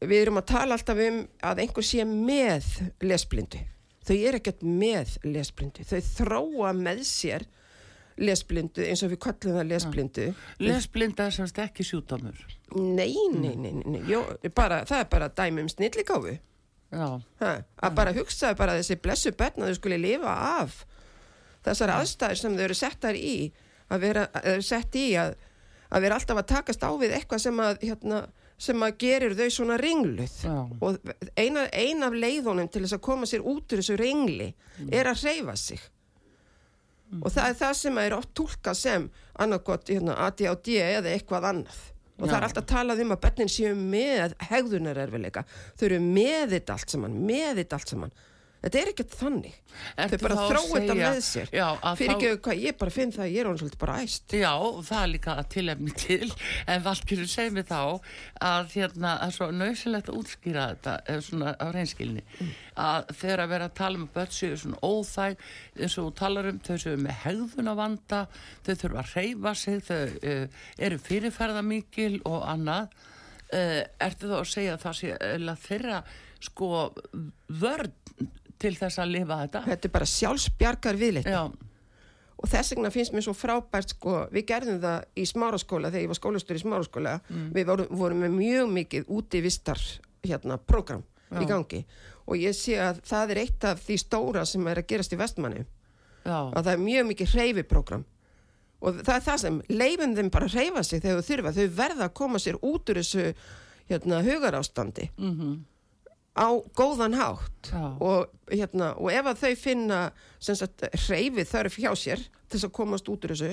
við 0.00 0.22
erum 0.22 0.40
að 0.40 0.50
tala 0.52 0.74
alltaf 0.74 0.98
um 0.98 1.22
að 1.42 1.62
einhver 1.64 1.86
sé 1.86 2.04
með 2.04 2.64
lesblindu 3.00 3.60
þau 4.04 4.16
er 4.16 4.38
ekkert 4.40 4.64
með 4.64 5.18
lesblindu. 5.26 5.84
Þau 5.88 6.00
þróa 6.12 6.72
með 6.78 7.04
sér 7.08 7.46
lesblindu 8.20 8.84
eins 8.86 9.02
og 9.02 9.10
við 9.10 9.22
kallum 9.24 9.58
það 9.58 9.70
lesblindu. 9.72 10.26
Lesblinda 10.62 11.28
er 11.28 11.34
semst 11.34 11.58
ekki 11.58 11.86
sjútamur 11.86 12.44
Nei, 12.74 13.14
nei, 13.30 13.54
nei, 13.54 13.72
nei. 13.86 14.00
Jó, 14.10 14.22
bara, 14.54 14.80
það 14.88 15.04
er 15.04 15.08
bara 15.12 15.30
dæmi 15.30 15.62
um 15.62 15.70
snilligáfu. 15.70 16.32
Að 16.94 17.94
bara 17.94 18.14
hugsaðu 18.14 18.58
bara 18.58 18.76
þessi 18.78 18.96
blessu 19.02 19.32
börn 19.34 19.62
að 19.62 19.72
þau 19.72 19.78
skulle 19.78 19.98
lifa 20.02 20.34
af 20.60 20.80
þessar 21.64 21.94
aðstæðir 21.96 22.40
sem 22.40 22.56
þau 22.56 22.64
eru 22.66 22.76
settar 22.78 23.18
í 23.18 23.36
að 23.92 24.06
vera, 24.06 24.24
sett 24.64 24.96
í 24.98 25.06
að, 25.20 25.36
að 25.90 26.06
vera 26.06 26.18
alltaf 26.18 26.40
að 26.40 26.50
takast 26.50 26.86
á 26.86 26.90
við 27.00 27.14
eitthvað 27.18 27.44
sem 27.46 27.62
að 27.62 27.78
hérna, 27.84 28.20
sem 28.60 28.84
að 28.86 28.98
gerir 29.02 29.34
þau 29.38 29.48
svona 29.50 29.78
ringluð 29.80 30.36
Já. 30.44 30.58
og 30.80 30.98
eina, 31.36 31.66
eina 31.72 32.08
af 32.10 32.18
leiðunum 32.18 32.68
til 32.70 32.84
þess 32.84 32.96
að 32.98 33.04
koma 33.08 33.28
sér 33.28 33.42
út 33.42 33.72
úr 33.74 33.82
þessu 33.82 33.96
ringli 33.98 34.52
mm. 34.52 34.92
er 34.94 35.10
að 35.10 35.24
reyfa 35.26 35.56
sig 35.58 35.80
mm. 35.82 37.24
og 37.24 37.34
það 37.34 37.48
er 37.48 37.58
það 37.62 37.74
sem 37.80 37.98
er 38.04 38.16
oft 38.18 38.30
tólka 38.38 38.76
sem 38.78 39.08
annarkot 39.42 39.90
hérna, 39.90 40.16
ADHD 40.28 40.78
eða 40.84 41.16
eitthvað 41.16 41.50
annað 41.50 41.82
og 42.14 42.28
Já. 42.28 42.30
það 42.30 42.36
er 42.38 42.46
alltaf 42.48 42.68
talað 42.70 43.02
um 43.02 43.16
að 43.16 43.22
börnin 43.26 43.50
séu 43.50 43.74
með 43.78 44.36
hegðunarerfileika 44.50 45.42
þau 45.74 45.86
eru 45.88 46.00
með 46.04 46.54
þetta 46.54 46.78
allt 46.78 46.94
saman 46.94 47.18
með 47.26 47.62
þetta 47.62 47.80
allt 47.80 47.94
saman 47.96 48.14
þetta 48.64 48.80
er 48.80 48.90
ekkert 48.90 49.14
þannig. 49.18 49.56
Ertu 50.00 50.18
þau 50.18 50.24
bara 50.24 50.46
þróu 50.48 50.64
þetta 50.72 50.96
með 50.98 51.18
sér. 51.26 51.50
Já, 51.52 51.66
fyrir 51.98 52.12
ekki 52.14 52.28
auðvitað, 52.30 52.60
ég 52.64 52.76
bara 52.80 52.94
finn 52.94 53.12
það 53.14 53.30
ég 53.30 53.42
er 53.42 53.50
alveg 53.50 53.76
bara 53.80 53.96
æst. 54.04 54.34
Já, 54.40 54.52
það 54.88 55.00
er 55.00 55.10
líka 55.12 55.36
tilefni 55.52 55.94
til. 56.00 56.28
En 56.70 56.84
Valkyrur 56.84 57.30
segir 57.30 57.54
mig 57.54 57.66
þá 57.68 57.80
að 58.48 58.74
hérna, 58.78 59.14
er 59.26 59.34
svo 59.36 59.50
nöysilegt 59.52 60.10
að 60.10 60.20
útskýra 60.22 60.66
þetta 60.72 60.96
eh, 61.12 61.20
svona 61.24 61.54
á 61.60 61.66
reynskilni 61.74 62.24
mm. 62.24 62.52
að 62.84 63.14
þegar 63.20 63.44
að 63.44 63.54
vera 63.54 63.68
að 63.68 63.78
tala 63.80 64.00
um 64.00 64.06
börn 64.14 64.34
séu 64.34 64.58
svona 64.60 64.80
óþæg 64.84 65.48
eins 65.78 65.98
og 66.02 66.12
talar 66.18 66.50
um 66.50 66.60
þau 66.64 66.76
séu 66.80 67.00
með 67.00 67.18
hegðun 67.24 67.72
að 67.72 67.80
vanda 67.80 68.20
þau 68.66 68.74
þurfa 68.74 69.02
að 69.04 69.16
reyfa 69.18 69.56
sig 69.60 69.82
þau 69.88 70.04
uh, 70.04 70.62
eru 70.88 71.02
fyrirferða 71.02 71.66
mikil 71.66 72.14
og 72.24 72.46
annað. 72.48 72.94
Uh, 73.54 73.82
ertu 74.02 74.30
þá 74.30 74.38
að 74.40 74.48
segja 74.50 74.74
að 74.74 74.86
það 74.86 74.96
sé 74.98 75.58
þeirra 75.68 75.98
sko 76.44 76.70
vörn 77.60 77.92
til 78.62 78.74
þess 78.78 79.00
að 79.02 79.12
lifa 79.14 79.38
þetta. 79.42 79.62
Þetta 79.68 79.88
er 79.88 79.94
bara 79.94 80.10
sjálfsbjargar 80.10 80.98
viðleitt 81.00 81.30
Já. 81.30 81.42
og 81.44 82.50
þess 82.50 82.74
vegna 82.74 82.92
finnst 82.94 83.14
mér 83.14 83.26
svo 83.26 83.34
frábært 83.36 83.94
sko, 83.94 84.16
við 84.34 84.46
gerðum 84.50 84.80
það 84.82 85.06
í 85.16 85.26
smáraskóla 85.28 85.90
þegar 85.92 86.06
ég 86.06 86.12
var 86.12 86.20
skólastur 86.20 86.58
í 86.58 86.62
smáraskóla. 86.62 87.18
Mm. 87.28 87.50
við 87.56 87.70
vorum, 87.72 87.92
vorum 88.02 88.24
með 88.24 88.38
mjög 88.38 88.72
mikið 88.78 89.12
útivistar 89.18 89.84
hérna, 90.24 90.58
program 90.58 91.04
Já. 91.30 91.42
í 91.42 91.50
gangi. 91.50 91.84
Og 92.24 92.40
ég 92.40 92.56
sé 92.56 92.78
að 92.80 93.02
það 93.04 93.34
er 93.34 93.42
eitt 93.44 93.68
af 93.68 93.82
því 93.84 94.00
stóra 94.00 94.46
sem 94.48 94.66
er 94.70 94.80
að 94.80 94.88
gerast 94.92 95.12
í 95.12 95.20
vestmanni. 95.20 95.66
Já. 96.24 96.38
að 96.56 96.62
það 96.62 96.72
er 96.72 96.80
mjög 96.80 97.06
mikið 97.10 97.32
reyfiprogram 97.36 98.04
og 98.84 99.00
það 99.04 99.14
er 99.14 99.24
það 99.26 99.38
sem 99.42 99.58
leifum 99.68 100.14
þeim 100.16 100.30
bara 100.32 100.46
að 100.48 100.54
reyfa 100.56 100.82
sig 100.84 101.02
þegar 101.02 101.18
þau 101.20 101.28
þurfa, 101.28 101.52
þau 101.52 101.76
verða 101.76 102.06
að 102.06 102.14
koma 102.20 102.40
sér 102.40 102.56
út 102.64 102.90
úr 102.92 103.00
þessu 103.00 103.26
hérna, 103.90 104.22
hugarástandi. 104.24 105.10
Mm 105.18 105.34
-hmm 105.36 105.54
á 106.34 106.48
góðan 106.74 107.14
hátt 107.14 107.70
og, 108.02 108.32
hérna, 108.50 108.94
og 108.98 109.12
ef 109.14 109.30
að 109.30 109.42
þau 109.44 109.54
finna 109.60 110.00
hreyfið 111.06 111.50
þarf 111.50 111.78
hjá 111.78 111.92
sér 111.98 112.24
til 112.24 112.58
þess 112.58 112.68
að 112.68 112.76
komast 112.78 113.10
út 113.10 113.26
úr 113.26 113.34
þessu 113.34 113.52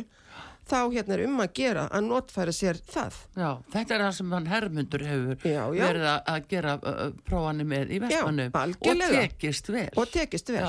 þá 0.71 0.79
hérna 0.93 1.17
er 1.17 1.23
um 1.25 1.43
að 1.43 1.53
gera 1.57 1.85
að 1.91 2.07
notfæra 2.07 2.53
sér 2.55 2.79
það. 2.87 3.17
Já, 3.35 3.49
þetta 3.73 3.95
er 3.95 4.03
það 4.05 4.11
sem 4.17 4.33
hann 4.35 4.49
Hermundur 4.51 5.05
hefur 5.05 5.45
já, 5.47 5.61
já. 5.75 5.83
verið 5.83 6.07
að 6.09 6.49
gera 6.51 6.75
uh, 6.79 7.05
prófani 7.27 7.67
með 7.67 7.95
í 7.95 8.01
vestmannu 8.03 8.49
og 8.53 9.05
tekist 9.11 9.71
vel. 9.73 9.87
Og 9.97 10.11
tekist 10.13 10.51
vel. 10.53 10.67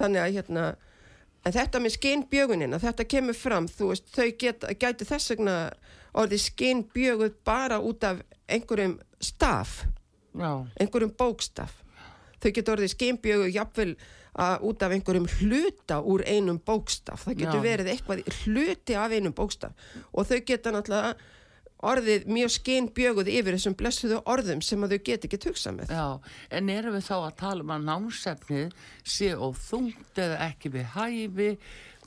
Þannig 0.00 0.24
að 0.24 0.38
hérna 0.38 0.64
en 1.46 1.54
þetta 1.56 1.80
með 1.80 1.96
skinnbjögunina, 1.96 2.80
þetta 2.82 3.06
kemur 3.08 3.36
fram, 3.36 3.68
þú 3.70 3.92
veist, 3.92 4.10
þau 4.12 4.28
get, 4.40 4.66
gæti 4.80 5.08
þess 5.08 5.32
vegna 5.34 5.56
orðið 6.20 6.44
skinnbjöguð 6.48 7.38
bara 7.46 7.80
út 7.84 8.04
af 8.04 8.20
einhverjum 8.50 8.98
staf, 9.22 9.84
já, 10.34 10.52
einhverjum 10.80 11.14
bókstaf. 11.18 11.76
Þau 12.40 12.50
geta 12.56 12.72
orðið 12.72 12.94
skinnbjöguð 12.94 13.50
jafnvel 13.52 13.90
að, 14.40 14.62
út 14.70 14.82
af 14.86 14.94
einhverjum 14.94 15.26
hluta 15.40 15.98
úr 16.06 16.22
einum 16.24 16.60
bókstaf. 16.64 17.26
Það 17.26 17.42
getur 17.42 17.60
Já. 17.60 17.66
verið 17.66 17.90
eitthvað 17.92 18.22
hluti 18.44 18.96
af 18.96 19.12
einum 19.12 19.34
bókstaf 19.36 19.90
og 20.12 20.26
þau 20.30 20.38
geta 20.48 20.72
náttúrulega 20.72 21.12
orðið 21.80 22.26
mjög 22.28 22.50
skinnbjöguð 22.52 23.28
yfir 23.32 23.56
þessum 23.56 23.74
blessuðu 23.80 24.18
orðum 24.28 24.60
sem 24.64 24.82
að 24.84 24.94
þau 24.94 25.04
geta 25.08 25.28
ekki 25.28 25.38
tugsað 25.40 25.78
með. 25.78 25.92
já, 25.96 26.08
en 26.58 26.68
erum 26.68 26.96
við 26.96 27.06
þá 27.06 27.14
að 27.16 27.36
tala 27.40 27.64
um 27.64 27.72
að 27.72 27.86
námsefnið 27.88 28.74
sé 29.04 29.30
of 29.36 29.62
þungt 29.70 30.20
eða 30.20 30.36
ekki 30.50 30.72
við 30.74 30.90
hæfi, 30.96 31.48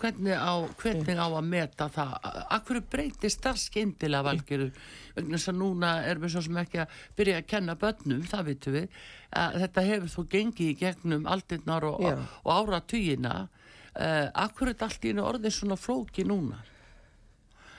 hvernig 0.03 0.35
á, 0.35 0.53
hvernig 0.81 1.15
á 1.19 1.27
að 1.31 1.47
meta 1.47 1.87
það, 1.91 2.13
akkur 2.57 2.79
breytist 2.91 3.43
það 3.43 3.59
skyndilega 3.61 4.27
valgjörur, 4.27 4.71
vegna 5.15 5.37
þess 5.37 5.51
að 5.53 5.59
núna 5.61 5.91
erum 6.09 6.25
við 6.25 6.33
svo 6.33 6.43
sem 6.47 6.59
ekki 6.63 6.81
að 6.83 6.97
byrja 7.19 7.39
að 7.39 7.47
kenna 7.53 7.75
börnum, 7.79 8.25
það 8.27 8.49
vitum 8.49 8.77
við, 8.77 8.97
að 9.43 9.59
þetta 9.63 9.85
hefur 9.89 10.13
þó 10.13 10.21
gengið 10.33 10.71
í 10.73 10.77
gegnum 10.81 11.29
aldinnar 11.35 11.87
og, 11.87 12.03
og, 12.09 12.51
áratugina, 12.51 13.33
uh, 13.95 14.27
akkur 14.43 14.69
er 14.69 14.75
þetta 14.75 14.89
allt 14.89 15.07
í 15.07 15.15
orðið 15.23 15.57
svona 15.59 15.79
flóki 15.79 16.27
núna? 16.27 16.59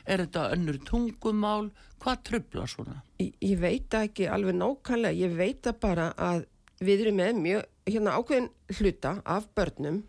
Er 0.05 0.25
þetta 0.25 0.49
önnur 0.53 0.81
tungumál? 0.85 1.69
Hvað 2.05 2.25
trubla 2.29 2.67
svona? 2.69 2.99
Ég, 3.21 3.31
ég 3.41 3.61
veit 3.61 3.95
ekki 3.97 4.27
alveg 4.29 4.57
nákvæmlega, 4.59 5.17
ég 5.17 5.37
veit 5.39 5.63
það 5.65 5.79
bara 5.85 6.11
að 6.21 6.43
við 6.85 7.07
erum 7.07 7.21
með 7.21 7.39
mjög 7.45 7.71
hérna, 7.89 8.17
ákveðin 8.19 8.51
hluta 8.79 9.15
af 9.25 9.47
börnum 9.57 10.03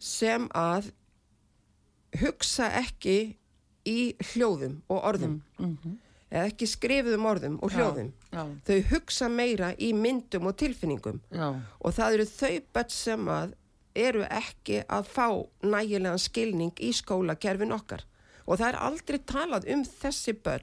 sem 0.00 0.48
að 0.56 0.90
hugsa 2.18 2.70
ekki 2.80 3.36
í 3.86 4.14
hljóðum 4.32 4.80
og 4.90 5.04
orðum. 5.12 5.38
Eða 6.30 6.46
ekki 6.52 6.66
skrifuðum 6.70 7.24
orðum 7.26 7.56
og 7.62 7.72
hljóðum. 7.74 8.12
Já, 8.30 8.42
Þau 8.66 8.82
hugsa 8.92 9.28
meira 9.28 9.72
í 9.82 9.92
myndum 9.94 10.46
og 10.46 10.56
tilfinningum. 10.60 11.20
Já, 11.34 11.48
og 11.80 11.94
það 11.96 12.14
eru 12.18 12.26
þau 12.30 12.60
börn 12.76 12.90
sem 12.94 13.26
að 13.28 13.54
eru 13.98 14.22
ekki 14.30 14.84
að 14.86 15.08
fá 15.10 15.26
nægilegan 15.66 16.18
skilning 16.22 16.72
í 16.78 16.92
skólakerfin 16.94 17.74
okkar. 17.74 18.04
Og 18.46 18.58
það 18.60 18.68
er 18.68 18.78
aldrei 18.86 19.18
talað 19.18 19.66
um 19.74 19.82
þessi 19.84 20.32
börn. 20.44 20.62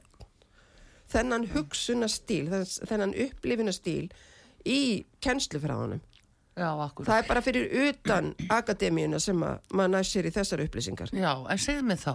Þennan 1.12 1.48
hugsunastíl, 1.54 2.48
þess- 2.52 2.82
þennan 2.88 3.14
upplifunastíl 3.16 4.10
í 4.68 5.06
kennslufræðanum. 5.24 6.02
Já, 6.58 6.70
akkur. 6.84 7.08
Það 7.08 7.20
er 7.22 7.28
bara 7.30 7.44
fyrir 7.46 7.76
utan 7.88 8.30
akademíuna 8.54 9.20
sem 9.22 9.44
að 9.46 9.76
maður 9.78 9.94
næst 9.94 10.16
sér 10.16 10.30
í 10.30 10.34
þessar 10.36 10.64
upplýsingar. 10.66 11.14
Já, 11.16 11.32
en 11.54 11.62
segð 11.62 11.84
mér 11.88 12.02
þá, 12.02 12.14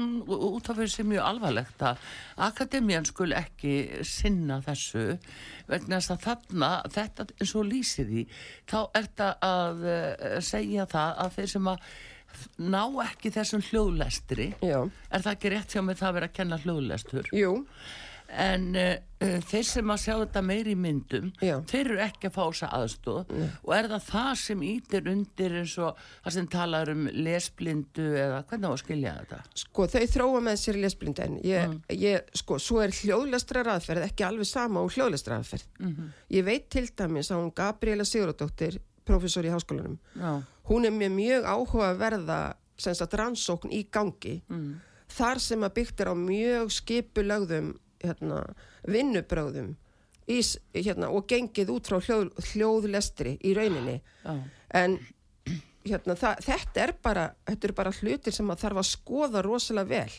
nú 0.00 0.38
út 0.50 0.70
af 0.70 0.78
fyrir 0.78 0.92
sig 0.94 1.08
mjög 1.10 1.26
alvarlegt 1.26 1.84
að 1.90 2.04
akademían 2.48 3.08
skul 3.08 3.32
ekki 3.36 3.74
sinna 4.06 4.60
þessu 4.64 5.06
vegna 5.70 5.98
þess 5.98 6.14
að 6.14 6.22
þarna, 6.28 6.70
þetta 6.94 7.28
eins 7.36 7.56
og 7.58 7.68
lýsir 7.68 8.08
því, 8.10 8.24
þá 8.70 8.78
er 8.84 9.10
þetta 9.10 9.32
að 9.50 9.84
uh, 9.90 10.38
segja 10.44 10.86
það 10.90 11.20
að 11.24 11.36
þeir 11.38 11.52
sem 11.54 11.74
að 11.74 11.90
ná 12.62 12.84
ekki 13.04 13.32
þessum 13.34 13.64
hljóðlestri, 13.70 14.52
Já, 14.62 14.78
er 15.10 15.24
það 15.24 15.32
ekki 15.34 15.50
rétt 15.54 15.74
hjá 15.74 15.82
mig 15.82 15.98
það 15.98 16.08
að 16.08 16.16
vera 16.18 16.30
að 16.30 16.36
kenna 16.38 16.60
hljóðlestur, 16.62 17.30
jú, 17.34 17.56
en 18.30 18.66
uh, 18.78 18.92
þeir 19.50 19.64
sem 19.68 19.90
að 19.92 20.00
sjá 20.00 20.12
þetta 20.14 20.42
meiri 20.44 20.72
í 20.72 20.78
myndum, 20.78 21.30
Já. 21.44 21.56
þeir 21.68 21.80
eru 21.82 21.98
ekki 22.04 22.28
að 22.28 22.34
fá 22.36 22.40
þessa 22.42 22.68
aðstóð 22.78 23.32
og 23.36 23.72
er 23.76 23.88
það 23.90 24.04
það 24.06 24.30
sem 24.42 24.62
ítir 24.64 25.10
undir 25.12 25.56
eins 25.60 25.74
og 25.82 25.98
það 26.08 26.36
sem 26.36 26.46
talar 26.54 26.92
um 26.94 27.02
lesblindu 27.12 28.06
eða 28.16 28.38
hvernig 28.48 28.70
á 28.70 28.72
að 28.72 28.80
skilja 28.84 29.16
þetta? 29.18 29.40
sko 29.64 29.88
þau 29.92 30.06
þróa 30.14 30.44
með 30.46 30.60
sér 30.62 30.78
lesblind 30.84 31.20
en 31.26 31.36
ég, 31.44 31.74
ég, 31.96 32.30
sko, 32.40 32.60
svo 32.62 32.80
er 32.84 32.94
hljóðlestra 32.96 33.64
raðferð 33.66 34.06
ekki 34.06 34.26
alveg 34.28 34.48
sama 34.48 34.84
og 34.84 34.94
hljóðlestra 34.94 35.36
raðferð. 35.36 35.66
Ég 36.32 36.46
veit 36.46 36.70
til 36.72 36.86
dæmis 36.88 37.28
að 37.30 37.42
hún 37.42 37.52
Gabriela 37.60 38.06
Sigurðardóttir, 38.08 38.80
professor 39.04 39.44
í 39.44 39.52
háskólanum, 39.52 39.98
Já, 40.16 40.40
hún 40.70 40.86
er 40.86 40.94
með 40.94 41.14
mjög 41.18 41.50
áhuga 41.50 41.90
að 41.90 42.00
verða 42.06 42.40
sem 42.80 42.96
sagt 42.96 43.18
rannsókn 43.20 43.72
í 43.74 43.84
gangi. 43.92 44.38
Þar 45.10 45.40
sem 45.42 45.64
að 45.66 45.74
byggt 45.80 46.00
er 46.00 46.12
á 46.12 46.16
mjög 46.16 46.70
skipulögðum 46.72 47.72
hérna, 48.04 48.42
vinnubröðum 48.88 49.74
ís, 50.30 50.54
hérna, 50.74 51.10
og 51.10 51.26
gengið 51.30 51.72
út 51.74 51.88
frá 51.90 51.98
hljóð, 51.98 52.30
hljóðlestri 52.52 53.36
í 53.46 53.54
rauninni. 53.56 53.96
Já, 54.22 54.36
en 54.80 54.98
hérna, 55.86 56.16
það, 56.18 56.42
þetta 56.46 56.82
er 56.84 56.92
bara 57.02 57.28
þetta 57.48 57.68
er 57.68 57.74
bara 57.76 57.94
hlutir 58.00 58.36
sem 58.36 58.52
að 58.52 58.64
þarf 58.64 58.82
að 58.82 58.90
skoða 58.90 59.44
rosalega 59.46 59.90
vel 59.90 60.18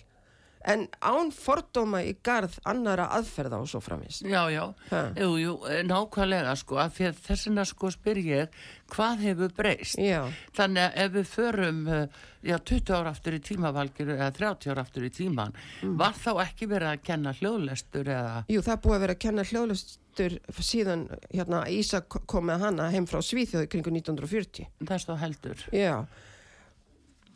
en 0.65 0.88
án 1.02 1.32
fordóma 1.34 2.04
í 2.06 2.15
garð 2.24 2.60
annara 2.69 3.08
aðferða 3.17 3.60
og 3.63 3.67
svo 3.71 3.80
framins 3.82 4.19
já, 4.21 4.43
já, 4.54 4.74
Ha. 4.91 5.00
jú, 5.17 5.30
jú, 5.41 5.54
eh, 5.69 5.82
nákvæmlega 5.84 6.56
sko, 6.60 6.78
af 6.78 6.93
því 6.97 7.08
að 7.10 7.21
þessina 7.28 7.65
sko 7.65 7.89
spyr 7.91 8.17
ég, 8.21 8.47
hvað 8.91 9.24
hefur 9.26 9.54
breyst? 9.58 9.97
Já, 9.97 10.28
Þannig 10.54 10.84
að 10.86 10.97
ef 11.06 11.12
við 11.15 11.28
förum 11.32 11.82
eh, 11.88 12.08
já, 12.43 12.58
20 12.60 12.93
ára 12.93 13.10
aftur 13.15 13.34
í 13.34 13.39
tímavalgir 13.39 14.13
eða 14.17 14.32
30 14.38 14.71
ára 14.71 14.82
aftur 14.86 15.04
í 15.08 15.10
tíman, 15.10 15.54
Mm. 15.82 15.97
var 15.97 16.13
þá 16.13 16.32
ekki 16.45 16.67
verið 16.67 16.91
að 16.93 17.04
kenna 17.04 17.34
hljóðlestur 17.34 18.06
eða, 18.06 18.45
jú 18.50 18.62
það 18.62 18.74
er 18.74 18.82
búið 18.86 18.95
að 18.95 19.00
vera 19.08 19.13
að 19.13 19.19
kenna 19.26 19.43
hljóðlestur 19.43 20.39
síðan 20.62 21.08
hérna 21.34 21.63
Ísa 21.71 22.02
kom 22.08 22.45
með 22.45 22.60
hana 22.60 22.89
heim 22.91 23.06
frá 23.08 23.21
Svíþjóði 23.24 23.69
kringu 23.71 23.89
1940 23.91 24.67
þess 24.86 25.06
þá 25.08 25.15
heldur? 25.24 25.58
Já, 25.71 26.06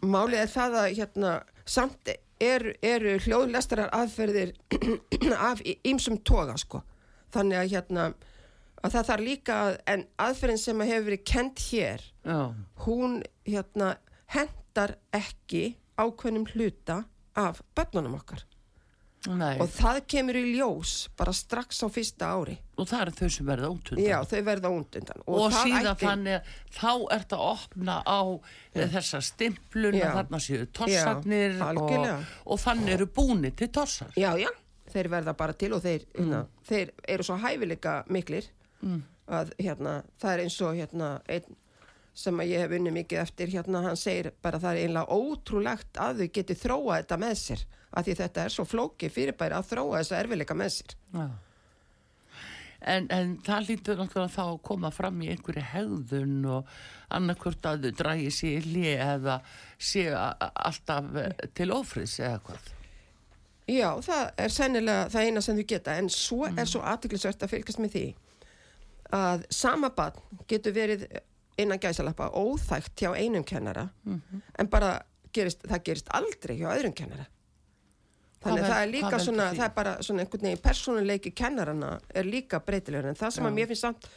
málið 0.05 0.41
er 0.43 0.51
það 0.51 0.75
að 0.81 0.89
hérna, 0.99 1.31
samt 1.65 2.11
eru, 2.41 2.73
eru 2.81 3.17
hljóðlestarar 3.23 3.91
aðferðir 3.95 4.53
af 5.49 5.61
ýmsum 5.65 6.19
toga 6.27 6.57
sko. 6.59 6.81
Þannig 7.35 7.59
að 7.59 7.71
hérna, 7.73 8.07
að 8.81 8.95
það 8.95 9.07
þarf 9.09 9.25
líka 9.25 9.59
að, 9.67 9.77
en 9.91 10.05
aðferðin 10.27 10.61
sem 10.61 10.83
að 10.83 10.91
hefur 10.93 11.07
verið 11.09 11.25
kent 11.31 11.63
hér, 11.69 12.05
Já, 12.25 12.39
hún 12.85 13.19
hérna 13.47 13.95
hendar 14.35 14.97
ekki 15.15 15.65
ákveðnum 15.99 16.47
hluta 16.53 17.03
af 17.35 17.61
börnunum 17.75 18.17
okkar. 18.19 18.43
Nei, 19.27 19.57
Og 19.63 19.69
það 19.73 19.99
kemur 20.11 20.37
í 20.39 20.43
ljós 20.57 20.91
bara 21.17 21.33
strax 21.33 21.81
á 21.81 21.87
fyrsta 21.89 22.29
ári. 22.35 22.57
og 22.77 22.87
það 22.89 23.01
eru 23.05 23.11
þau 23.11 23.29
sem 23.31 23.45
verða 23.47 23.69
útundan. 23.71 24.03
Já, 24.05 24.17
þau 24.29 24.41
verða 24.49 24.69
úndundan. 24.75 25.21
og, 25.25 25.51
það 25.51 25.63
síðan 25.63 25.89
ætti- 25.93 26.07
þannig 26.07 26.41
þá 26.75 26.91
ert 27.15 27.29
að 27.37 27.45
opna 27.45 27.95
á 28.05 28.21
ja. 28.75 28.87
þessa 28.95 29.21
stimplun 29.21 29.95
að 30.01 30.13
þarna 30.19 30.39
séu 30.39 30.65
tossarnir 30.67 31.57
Já, 31.57 31.69
og, 31.73 32.25
og 32.45 32.59
þannig 32.59 32.93
eru 32.97 33.07
búni 33.07 33.51
til 33.55 33.67
tossar 33.69 34.11
Já, 34.15 34.35
já, 34.37 34.49
þeir 34.93 35.09
verða 35.09 35.33
bara 35.37 35.53
til 35.53 35.73
og 35.73 35.81
þeir, 35.81 36.05
hérna, 36.15 36.45
þeir 36.67 36.91
eru 37.07 37.23
svo 37.23 37.37
hæfileika 37.41 38.03
miklir 38.09 38.45
að 39.27 39.53
hérna, 39.57 40.03
það 40.21 40.33
er 40.35 40.43
eins 40.43 40.61
og 40.61 40.75
hérna, 40.77 41.21
einn 41.27 41.55
sem 42.15 42.37
að 42.39 42.51
ég 42.53 42.63
hef 42.63 42.75
unni 42.77 42.93
mikið 42.95 43.21
eftir 43.21 43.51
hérna, 43.51 43.81
hann 43.89 43.97
segir 43.99 44.31
bara 44.43 44.59
það 44.63 44.77
er 44.77 44.87
einlega 44.87 45.17
ótrúlegt 45.17 45.99
að 45.99 46.21
þau 46.21 46.29
geti 46.37 46.55
þróa 46.59 46.99
þetta 47.01 47.17
með 47.25 47.33
sér 47.41 47.65
að 47.95 48.07
því 48.07 48.15
þetta 48.21 48.45
er 48.45 48.53
svo 48.53 48.65
flóki 48.67 49.09
fyrirbæri 49.11 49.57
að 49.57 49.67
þróa 49.71 49.99
þessa 49.99 50.21
erfileika 50.21 50.57
með 50.57 50.71
sér. 50.77 50.95
Já. 51.15 51.25
En, 52.85 53.07
en 53.09 53.31
það 53.41 53.69
lítur 53.69 53.97
náttúrulega 53.97 54.33
þá 54.35 54.43
að 54.45 54.61
koma 54.67 54.91
fram 54.93 55.21
í 55.25 55.29
einhverju 55.33 55.63
hegðun 55.71 56.35
og 56.53 56.73
annarkvört 57.17 57.65
að 57.65 57.87
þau 57.87 57.95
drægi 58.01 58.33
sér 58.35 58.57
í 58.59 58.73
hlið 58.73 59.05
eða 59.07 59.37
séu 59.91 60.11
alltaf 60.15 61.07
til 61.57 61.71
ofriðs 61.73 62.19
eða 62.21 62.41
hvað. 62.45 62.73
Já, 63.65 63.89
það 64.05 64.27
er 64.43 64.53
sennilega 64.53 65.07
það 65.09 65.29
eina 65.29 65.41
sem 65.41 65.57
þau 65.57 65.67
geta 65.71 65.95
en 65.97 66.11
svo 66.13 66.45
er 66.51 66.69
svo 66.69 66.83
aðtiklisvert 66.85 67.47
að 67.47 67.55
fylgast 67.55 67.81
með 67.81 67.95
því 67.95 68.05
að 69.15 69.47
sama 69.53 69.89
barn 69.95 70.43
getur 70.49 70.75
verið 70.75 71.07
innan 71.57 71.79
gæsalappa 71.79 72.29
óþægt 72.35 72.95
hjá 73.01 73.13
einum 73.15 73.43
kennara 73.43 73.87
en 74.59 74.67
bara 74.67 75.01
gerist, 75.33 75.63
það 75.67 75.83
gerist 75.83 76.07
aldrei 76.13 76.57
hjá 76.59 76.69
öðrum 76.75 76.93
kennara. 76.95 77.25
Þannig 78.45 78.61
það 78.63 78.69
vel- 78.69 78.83
er 78.87 78.91
líka 78.91 79.09
veldur 79.09 79.25
svona, 79.25 79.45
því? 79.51 79.57
það 79.57 79.65
er 79.65 79.73
bara 79.75 79.93
svona 80.05 80.21
einhvern 80.25 80.41
veginn 80.45 80.61
persónuleiki 80.63 81.31
kennarana 81.35 81.99
er 82.13 82.23
líka 82.23 82.59
breytilegur 82.59 83.07
en 83.09 83.15
það 83.15 83.31
sem 83.31 83.43
Já. 83.43 83.49
að 83.49 83.53
mér 83.57 83.67
finnst 83.67 83.81
samt 83.81 84.07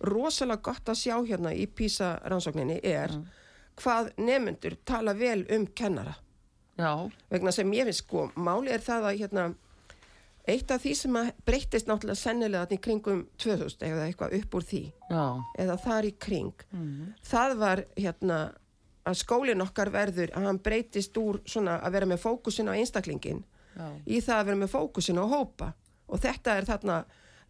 rosalega 0.00 0.62
gott 0.62 0.84
að 0.88 1.00
sjá 1.02 1.16
hérna 1.28 1.52
í 1.54 1.66
PISA 1.66 2.08
rannsókninni 2.24 2.80
er 2.82 3.12
hvað 3.76 4.12
nemyndur 4.18 4.76
tala 4.84 5.12
vel 5.14 5.44
um 5.50 5.66
kennara 5.66 6.14
Já, 6.78 7.10
vegna 7.30 7.52
sem 7.52 7.70
ég 7.72 7.84
finnst 7.84 8.02
sko, 8.06 8.30
máli 8.36 8.70
er 8.74 8.80
það 8.82 9.04
að 9.10 9.18
hérna, 9.20 9.54
eitt 10.44 10.70
af 10.74 10.82
því 10.84 10.92
sem 10.98 11.16
að 11.16 11.30
breyttist 11.48 11.88
náttúrulega 11.88 12.20
sennilega 12.20 12.66
þarna 12.66 12.76
í 12.76 12.82
kringum 12.84 13.22
2000 13.40 13.86
eða 13.88 14.04
eitthvað 14.08 14.36
upp 14.40 14.58
úr 14.58 14.66
því. 14.68 14.82
Já, 15.08 15.24
eða 15.64 15.78
þar 15.86 16.08
í 16.08 16.12
kring. 16.26 16.66
Það 17.24 17.56
var 17.62 17.84
hérna 17.96 18.38
að 19.04 19.18
skólinn 19.20 19.64
okkar 19.64 19.90
verður 19.92 20.32
að 20.36 20.46
hann 20.48 20.60
breytist 20.64 21.16
úr 21.20 21.40
svona 21.48 21.78
að 21.84 21.96
vera 21.98 22.08
með 22.08 22.22
fókusin 22.22 22.70
á 22.72 22.76
einstaklingin 22.76 23.42
já, 23.76 23.88
í 24.06 24.20
það 24.24 24.38
að 24.38 24.46
vera 24.50 24.60
með 24.62 24.72
fókusin 24.72 25.20
á 25.20 25.24
hópa. 25.28 25.72
Og 26.08 26.20
þetta 26.20 26.58
er 26.58 26.68
þarna 26.68 26.98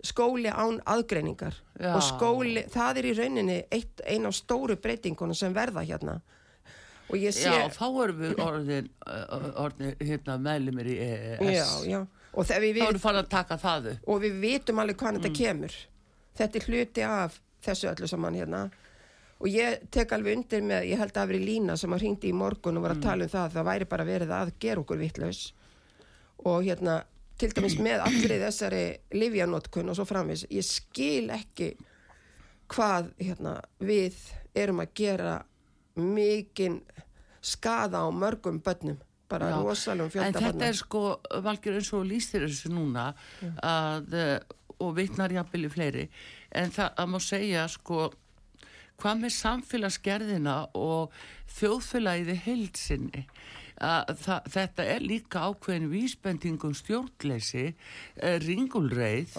skóli 0.05 0.51
án 0.51 0.81
aðgreiningar. 0.87 1.57
Já. 1.81 1.95
og 1.97 2.03
skóli, 2.05 2.65
það 2.71 3.01
er 3.01 3.07
í 3.09 3.15
rauninni 3.19 3.59
eitt, 3.73 4.03
ein 4.07 4.27
af 4.29 4.35
stóru 4.37 4.77
breytingunum 4.79 5.35
sem 5.39 5.55
verða 5.55 5.83
hérna. 5.87 6.21
Og 7.11 7.19
ég 7.21 7.35
sé 7.37 7.51
Já, 7.51 7.69
þá 7.75 7.87
erum 8.05 8.21
við 8.23 8.39
orðin, 8.41 8.91
orðin 9.61 9.97
hérna, 10.01 10.37
meðlumir 10.41 10.89
í 10.89 10.95
EES. 11.05 11.43
já, 11.53 11.67
já. 11.91 12.07
Og 12.37 12.47
þegar 12.47 12.61
við 12.63 12.79
upp. 13.93 14.09
og 14.09 14.21
við 14.23 14.41
vitum 14.41 14.79
alveg 14.83 14.97
hvað 14.97 15.13
Mm. 15.13 15.21
þetta 15.23 15.37
kemur 15.39 15.75
þetta 16.39 16.57
er 16.61 16.67
hluti 16.69 17.03
af 17.09 17.41
þessu 17.65 17.89
öllu 17.95 18.09
saman 18.09 18.35
hérna 18.35 18.71
og 19.41 19.47
ég 19.49 19.91
tek 19.91 20.13
alveg 20.13 20.37
undir 20.37 20.63
með, 20.63 20.87
ég 20.91 20.99
held 20.99 21.13
að 21.13 21.29
verið 21.29 21.45
Lína 21.45 21.77
sem 21.77 21.91
að 21.93 22.01
hringdi 22.05 22.29
í 22.31 22.35
morgun 22.35 22.77
og 22.77 22.83
var 22.83 22.91
að 22.93 22.97
Mm. 22.97 23.03
tala 23.03 23.25
um 23.25 23.31
það 23.31 23.53
það 23.53 23.65
væri 23.71 23.89
bara 23.89 24.05
verið 24.05 24.29
að 24.31 24.53
gera 24.61 24.81
okkur 24.81 24.99
vittlaus 24.99 25.53
og 26.45 26.63
hérna 26.65 27.05
til 27.39 27.49
dæmis 27.51 27.79
með 27.79 28.01
allri 28.05 28.39
þessari 28.39 28.99
livjanótkun 29.13 29.89
og 29.91 29.97
svo 29.97 30.05
framvis, 30.07 30.47
ég 30.51 30.63
skil 30.65 31.31
ekki 31.31 31.77
hvað 32.69 33.13
hérna 33.21 33.61
við 33.81 34.15
erum 34.55 34.81
að 34.81 34.95
gera 34.95 35.45
mikinn 35.97 36.81
skada 37.43 37.99
á 38.03 38.09
mörgum 38.11 38.61
börnum 38.63 38.99
bara 39.35 39.53
Já, 39.53 39.61
rosalum 39.63 40.11
En 40.23 40.37
þetta 40.39 40.69
er 40.71 40.79
sko, 40.79 41.05
Valgjör, 41.45 41.79
eins 41.81 41.93
og 41.97 42.07
lýstir 42.09 42.47
þessu 42.47 42.73
núna 42.75 43.11
að, 43.63 44.15
eh, 44.21 44.39
og 44.81 44.95
vitnar 44.99 45.35
jafnvel 45.35 45.69
í 45.69 45.73
fleiri, 45.73 46.09
en 46.55 46.73
það 46.75 47.01
að 47.03 47.11
má 47.13 47.19
segja 47.23 47.67
sko, 47.71 48.09
hvað 49.03 49.21
með 49.25 49.35
samfélagsgerðina 49.39 50.57
og 50.79 51.15
þjóðfélagið 51.59 52.43
heilsinni 52.47 53.27
að 53.83 54.13
þetta 54.55 54.85
er 54.87 55.03
líka 55.03 55.43
ákveðin 55.49 55.89
vísbendingum 55.91 56.75
stjórnleysi, 56.79 57.75
eh, 58.17 58.37
ringulreið 58.45 59.35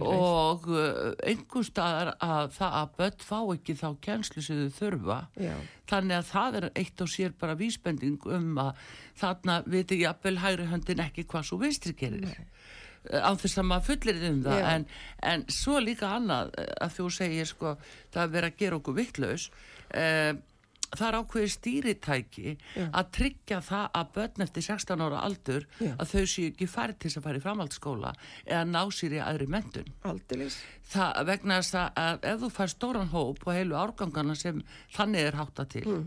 og 0.00 0.68
uh, 0.72 1.12
einhver 1.20 1.66
staðar 1.66 2.14
að 2.16 2.54
það 2.56 2.78
að 2.80 2.94
börn 2.96 3.26
fá 3.26 3.38
ekki 3.54 3.76
þá 3.76 3.88
kjenslu 4.06 4.44
sem 4.44 4.62
þau 4.64 4.78
þurfa. 4.80 5.20
Já. 5.40 5.54
þannig 5.90 6.16
að 6.16 6.28
það 6.30 6.56
er 6.60 6.66
eitt 6.78 7.02
og 7.02 7.08
sér 7.10 7.32
bara 7.38 7.58
vísbending 7.58 8.26
um 8.30 8.58
að 8.62 8.82
þarna 9.18 9.62
viti 9.66 10.00
jafnvel 10.00 10.38
hægri 10.38 10.68
höndin 10.70 11.02
ekki 11.02 11.26
hvað 11.26 11.48
svo 11.48 11.58
vinstri 11.60 11.96
gerir. 11.98 12.38
Á 13.08 13.32
þess 13.32 13.58
að 13.58 13.68
maður 13.70 13.86
fullir 13.88 14.24
um 14.28 14.42
það. 14.44 14.62
En, 14.70 14.86
en 15.24 15.44
svo 15.48 15.78
líka 15.80 16.12
annað 16.18 16.52
eh, 16.60 16.72
að 16.84 16.96
þú 16.98 17.08
segir 17.16 17.48
sko 17.48 17.74
það 18.12 18.22
er 18.22 18.32
verið 18.34 18.50
að 18.50 18.58
gera 18.60 18.78
okkur 18.80 18.96
vittlaus 18.98 19.46
eh, 19.96 20.32
það 20.96 21.06
er 21.08 21.18
ákveðið 21.20 21.52
stýritæki 21.54 22.54
að 22.88 23.10
tryggja 23.16 23.60
það 23.66 23.86
að 24.00 24.12
börn 24.16 24.44
eftir 24.46 24.66
16 24.66 25.04
ára 25.06 25.22
aldur 25.28 25.66
Já. 25.78 25.92
að 25.94 26.12
þau 26.12 26.24
séu 26.34 26.50
ekki 26.50 26.70
færið 26.70 26.98
til 26.98 27.10
þess 27.10 27.20
að 27.20 27.26
fara 27.28 27.40
í 27.40 27.44
framhaldsskóla 27.46 28.12
eða 28.46 28.64
ná 28.70 28.82
sér 28.94 29.16
í 29.16 29.22
aðri 29.24 29.48
mentun 29.54 29.90
Aldeilis. 30.10 30.60
það 30.90 31.24
vegna 31.30 31.60
þess 31.60 31.80
að, 31.80 32.04
að 32.04 32.28
ef 32.32 32.44
þú 32.44 32.52
fær 32.58 32.74
stóran 32.74 33.14
hóp 33.14 33.46
og 33.46 33.56
heilu 33.56 33.80
árgangana 33.80 34.38
sem 34.38 34.62
þannig 34.96 35.30
er 35.30 35.40
hátta 35.40 35.68
til 35.70 35.98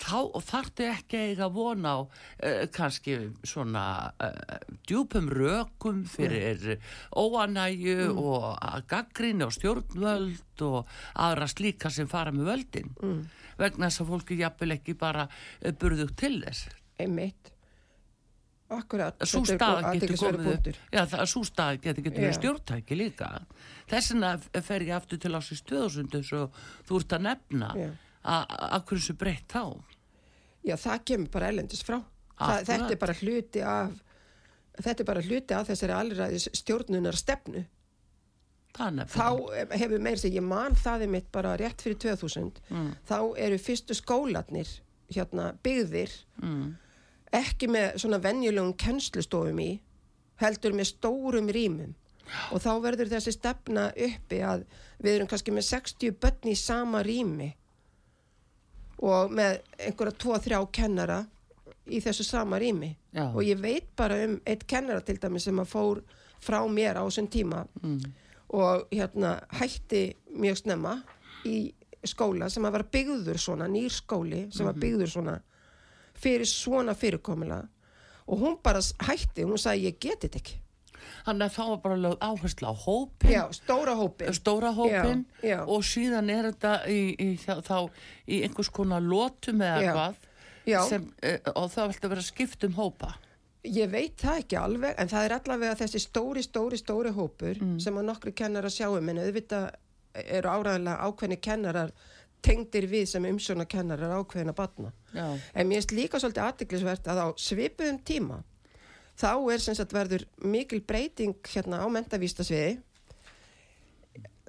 þá 0.00 0.40
þarftu 0.48 0.86
ekki 0.88 1.20
eiga 1.30 1.48
von 1.52 1.84
á 1.84 1.96
uh, 2.00 2.64
kannski 2.72 3.16
svona 3.46 3.84
uh, 4.16 4.56
djúpum 4.88 5.28
rökum 5.32 6.04
fyrir 6.08 6.80
óanæju 7.12 8.14
og 8.14 8.48
að 8.56 8.86
gaggrinni 8.94 9.46
og 9.46 9.54
stjórnvöld 9.56 10.64
og 10.66 10.96
aðra 11.14 11.48
slíka 11.50 11.92
sem 11.92 12.08
fara 12.10 12.32
með 12.34 12.52
völdin 12.52 12.94
vegna 13.60 13.88
þess 13.88 14.04
að 14.04 14.12
fólki 14.14 14.38
jafnvel 14.40 14.76
ekki 14.76 14.96
bara 14.98 15.26
uh, 15.28 15.72
burðugt 15.72 16.18
til 16.20 16.36
þess. 16.44 16.68
Einmitt. 17.00 17.52
Akkurat, 18.70 19.16
er 19.18 19.26
staða 19.26 19.80
góð 19.82 19.96
getur 19.98 20.18
komið. 20.20 20.76
Já, 20.94 21.00
það, 21.10 21.22
sú 21.32 21.40
staða 21.48 21.78
getur, 21.82 22.04
verið 22.14 22.36
stjórntæki 22.36 22.98
líka. 22.98 23.30
Þess 23.90 24.12
vegna 24.12 24.30
fer 24.62 24.84
ég 24.86 24.92
aftur 24.94 25.18
til 25.18 25.32
ásins 25.34 25.64
2000 25.66 26.14
eins 26.20 26.30
og 26.38 26.60
þú 26.86 27.00
ert 27.00 27.16
að 27.16 27.24
nefna 27.26 27.70
að 28.22 28.84
hverju 28.86 29.08
svo 29.08 29.16
breytt 29.18 29.50
þá? 29.50 29.64
Já, 30.68 30.76
það 30.76 31.02
kemur 31.10 31.32
bara 31.34 31.50
ellendis 31.50 31.82
frá. 31.82 31.98
Það, 32.38 32.62
þetta 32.70 32.94
er 32.94 33.02
bara 33.02 33.18
hluti 33.18 33.64
af 33.66 33.98
þetta 34.80 35.02
er 35.02 35.08
bara 35.10 35.24
hluti 35.24 35.56
af 35.56 35.68
þessari 35.68 35.96
allræðis 35.96 36.48
stjórnunar 36.60 37.18
stefnu 37.18 37.64
þá 39.10 39.26
hefur 39.80 39.98
meir 40.00 40.16
sem 40.20 40.32
ég 40.32 40.42
man 40.46 40.74
það 40.78 41.02
er 41.06 41.10
mitt 41.16 41.30
bara 41.32 41.56
rétt 41.60 41.82
fyrir 41.82 41.98
2000 41.98 42.60
Mm. 42.70 42.92
þá 43.08 43.18
eru 43.36 43.58
fyrstu 43.58 43.94
skólanir 43.98 44.68
hérna 45.10 45.52
byggðir 45.62 46.10
mm. 46.42 46.66
ekki 47.32 47.68
með 47.68 47.96
svona 47.98 48.20
venjulegum 48.22 48.76
kennslustofum 48.78 49.58
í 49.60 49.70
heldur 50.40 50.72
með 50.72 50.92
stórum 50.94 51.48
rýmum 51.50 51.94
og 52.54 52.62
þá 52.62 52.70
verður 52.84 53.10
þessi 53.10 53.32
stefna 53.34 53.88
uppi 53.96 54.38
að 54.46 54.62
við 55.02 55.14
erum 55.16 55.26
kannski 55.26 55.50
með 55.52 55.66
60 55.66 56.14
börn 56.22 56.52
í 56.52 56.54
sama 56.56 57.02
rými 57.02 57.50
og 59.00 59.32
með 59.34 59.60
einhverja 59.80 60.14
2-3 60.20 60.62
kennara 60.76 61.20
í 61.90 61.98
þessu 62.04 62.24
sama 62.28 62.58
rými 62.60 62.92
Já. 63.16 63.26
og 63.34 63.42
ég 63.42 63.58
veit 63.58 63.88
bara 63.98 64.18
um 64.26 64.38
eitt 64.46 64.66
kennara 64.70 65.00
til 65.02 65.18
dæmi 65.18 65.40
sem 65.42 65.58
að 65.58 65.70
fór 65.72 66.02
frá 66.40 66.60
mér 66.70 67.00
á 67.00 67.04
þessum 67.08 67.28
tíma 67.32 67.64
og 68.56 68.88
hérna 68.90 69.36
hætti 69.60 70.04
mjög 70.34 70.62
snemma 70.64 70.96
í 71.46 71.72
skóla 72.06 72.48
sem 72.50 72.64
að 72.64 72.78
var 72.78 72.86
byggður 72.92 73.38
svona, 73.40 73.68
nýr 73.70 73.92
skóli 73.92 74.46
sem 74.54 74.66
var 74.66 74.78
byggður 74.80 75.12
svona 75.12 75.36
fyrir 76.20 76.48
svona 76.48 76.94
fyrirkomula 76.96 77.60
og 78.30 78.42
hún 78.42 78.58
bara 78.62 78.80
hætti, 79.06 79.44
hún 79.44 79.58
sagði 79.58 79.88
ég 79.90 80.00
geti 80.02 80.28
þetta 80.28 80.40
ekki. 80.40 80.58
Þannig 81.24 81.46
að 81.46 81.54
þá 81.54 81.62
var 81.68 81.78
bara 81.84 81.96
lögð 82.00 82.24
áherslu 82.24 82.70
á 82.70 82.74
hópin 82.84 83.32
já, 83.32 83.42
stóra 83.56 83.94
hópi 83.96 84.32
stóra 84.36 84.70
hópin 84.76 85.24
Já, 85.42 85.48
já. 85.48 85.58
og 85.64 85.84
síðan 85.84 86.30
er 86.32 86.50
þetta 86.50 86.74
í, 86.92 87.00
í, 87.16 87.28
þá, 87.40 87.54
þá 87.64 87.76
í 88.28 88.42
einhvers 88.46 88.70
konar 88.72 89.04
lotum 89.04 89.64
eða 89.64 89.80
Já. 89.84 89.92
hvað 89.96 90.86
sem, 90.90 91.06
uh, 91.24 91.38
og 91.54 91.70
það 91.72 91.92
viltu 91.92 92.12
vera 92.12 92.24
skipt 92.24 92.66
um 92.68 92.76
hópa 92.76 93.14
ég 93.64 93.90
veit 93.92 94.16
það 94.22 94.38
ekki 94.42 94.56
alveg 94.56 94.94
en 95.02 95.08
það 95.10 95.24
er 95.26 95.34
allavega 95.36 95.74
þessi 95.82 96.00
stóri, 96.00 96.42
stóri, 96.42 96.78
stóri 96.80 97.10
hópur 97.12 97.58
sem 97.82 97.98
að 98.00 98.06
nokkru 98.08 98.32
kennarar 98.32 98.72
sjáum 98.72 99.08
en 99.12 99.18
auðvitað 99.20 99.70
eru 100.24 100.48
áræðilega 100.48 101.04
ákveðni 101.10 101.36
kennarar 101.44 101.90
tengdir 102.42 102.86
við 102.88 103.04
sem 103.10 103.24
umsjóna 103.28 103.66
kennarar 103.68 104.14
ákveðina 104.16 104.54
batna 104.56 104.92
Já. 105.12 105.26
en 105.54 105.68
mér 105.68 105.76
finnst 105.82 105.92
líka 105.92 106.18
svolítið 106.22 106.46
aðtiklisvert 106.46 107.10
að 107.12 107.20
á 107.20 107.26
svipuðum 107.36 107.98
tíma 108.08 108.38
þá 109.20 109.28
er 109.52 109.60
sem 109.60 109.74
sagt 109.76 109.92
verður 109.92 110.24
mikil 110.48 110.80
breyting 110.80 111.36
hérna 111.52 111.82
á 111.84 111.86
mentavístasviði 111.92 112.78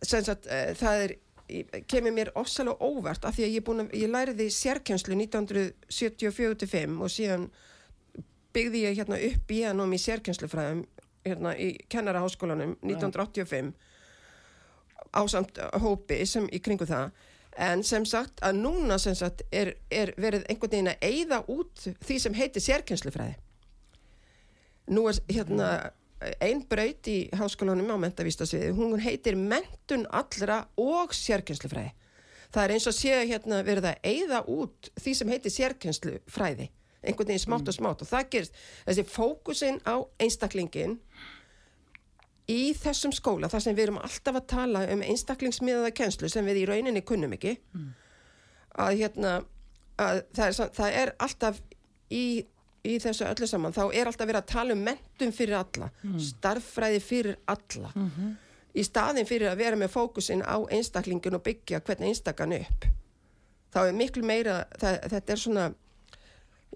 sem 0.07 0.23
sagt 0.25 0.47
uh, 0.47 0.71
það 0.79 1.03
er 1.05 1.15
kemur 1.91 2.13
mér 2.15 2.31
ofsalega 2.39 2.79
óvart 2.79 3.25
af 3.27 3.35
því 3.35 3.43
að 3.49 3.55
ég, 3.57 3.63
búin, 3.67 3.83
að- 3.83 3.95
ég 3.99 4.07
læriði 4.13 4.47
sérkjönslu 4.55 5.17
1974-5 5.19 6.95
og 7.03 7.11
síðan 7.11 7.49
byggði 8.55 8.85
ég 8.85 8.99
hérna 8.99 9.19
upp 9.27 9.51
í 9.51 9.61
hann 9.65 9.83
um 9.83 9.93
í 9.93 9.99
sérkjönslufræðum 10.01 10.85
hérna 11.25 11.53
í 11.57 11.73
kennaraháskólanum 11.91 12.77
1985 12.81 13.73
ásamt 15.11 15.59
hópi 15.83 16.21
sem 16.25 16.47
í 16.51 16.61
kringu 16.63 16.87
það. 16.87 17.11
En 17.59 17.83
sem 17.83 18.05
sagt 18.07 18.39
að 18.45 18.61
núna 18.63 18.95
sem 19.01 19.15
sagt 19.17 19.43
er, 19.51 19.73
er 19.91 20.13
verið 20.15 20.45
einhvern 20.47 20.71
veginn 20.71 20.91
að 20.93 21.03
eyða 21.03 21.41
út 21.51 21.87
því 21.99 22.19
sem 22.23 22.37
heitir 22.37 22.63
sérkjönslufræði 22.63 23.35
nú 24.91 25.07
er 25.09 25.19
hérna 25.29 25.71
ein 26.41 26.61
braut 26.69 27.07
í 27.09 27.17
háskólanum 27.33 27.91
á 27.91 27.97
mentavístasviði, 28.03 28.71
hún 28.77 28.99
heitir 29.01 29.37
mentun 29.39 30.05
allra 30.13 30.63
og 30.79 31.15
sérkjönslufræði 31.17 31.91
það 32.51 32.63
er 32.63 32.73
eins 32.75 32.87
og 32.89 32.95
sé 32.97 33.17
hérna 33.29 33.61
verið 33.65 33.89
að 33.91 34.07
eyða 34.11 34.43
út 34.51 34.91
því 34.99 35.15
sem 35.17 35.33
heitir 35.33 35.55
sérkjönslufræði 35.55 36.69
einhvern 37.01 37.31
veginn 37.31 37.43
smátt 37.43 37.67
og 37.67 37.75
smátt. 37.75 38.01
Og 38.01 38.09
það 38.09 38.29
gerist. 38.35 38.57
Þessi 38.87 39.05
fókusin 39.09 39.79
á 39.87 39.95
einstaklingin 40.21 40.99
í 42.51 42.73
þessum 42.77 43.13
skóla 43.15 43.49
þar 43.51 43.65
sem 43.65 43.75
við 43.77 43.87
erum 43.87 44.01
alltaf 44.01 44.39
að 44.39 44.47
tala 44.53 44.85
um 44.91 45.03
einstaklingsmiðaða 45.05 45.91
kennslu 45.97 46.29
sem 46.29 46.45
við 46.45 46.63
í 46.63 46.67
rauninni 46.69 47.03
kunnum 47.05 47.33
ekki 47.37 47.57
að 48.81 48.97
hérna 49.01 49.33
að 50.01 50.23
það, 50.33 50.47
er, 50.47 50.71
það 50.73 50.97
er 51.01 51.13
alltaf 51.19 51.61
í, 52.09 52.45
í 52.83 52.97
þessu 52.99 53.27
öllu 53.27 53.47
saman 53.47 53.75
þá 53.75 53.83
er 53.93 54.09
alltaf 54.09 54.27
verið 54.27 54.41
að 54.41 54.51
tala 54.51 54.73
um 54.73 54.83
mentum 54.83 55.31
fyrir 55.31 55.59
alla 55.59 55.91
starffræði 56.17 56.99
fyrir 56.99 57.37
alla. 57.45 57.91
Í 58.73 58.83
staðin 58.87 59.27
fyrir 59.27 59.51
að 59.51 59.57
vera 59.57 59.75
með 59.75 59.91
fókusin 59.91 60.41
á 60.43 60.57
einstaklingin 60.71 61.35
og 61.35 61.43
byggja 61.43 61.81
hvern 61.85 62.07
einstakann 62.09 62.57
upp 62.57 62.89
þá 63.71 63.79
er 63.87 63.95
miklu 63.95 64.23
meira 64.23 64.65
það, 64.79 64.97
þetta 65.13 65.33
er 65.33 65.39
svona 65.39 65.65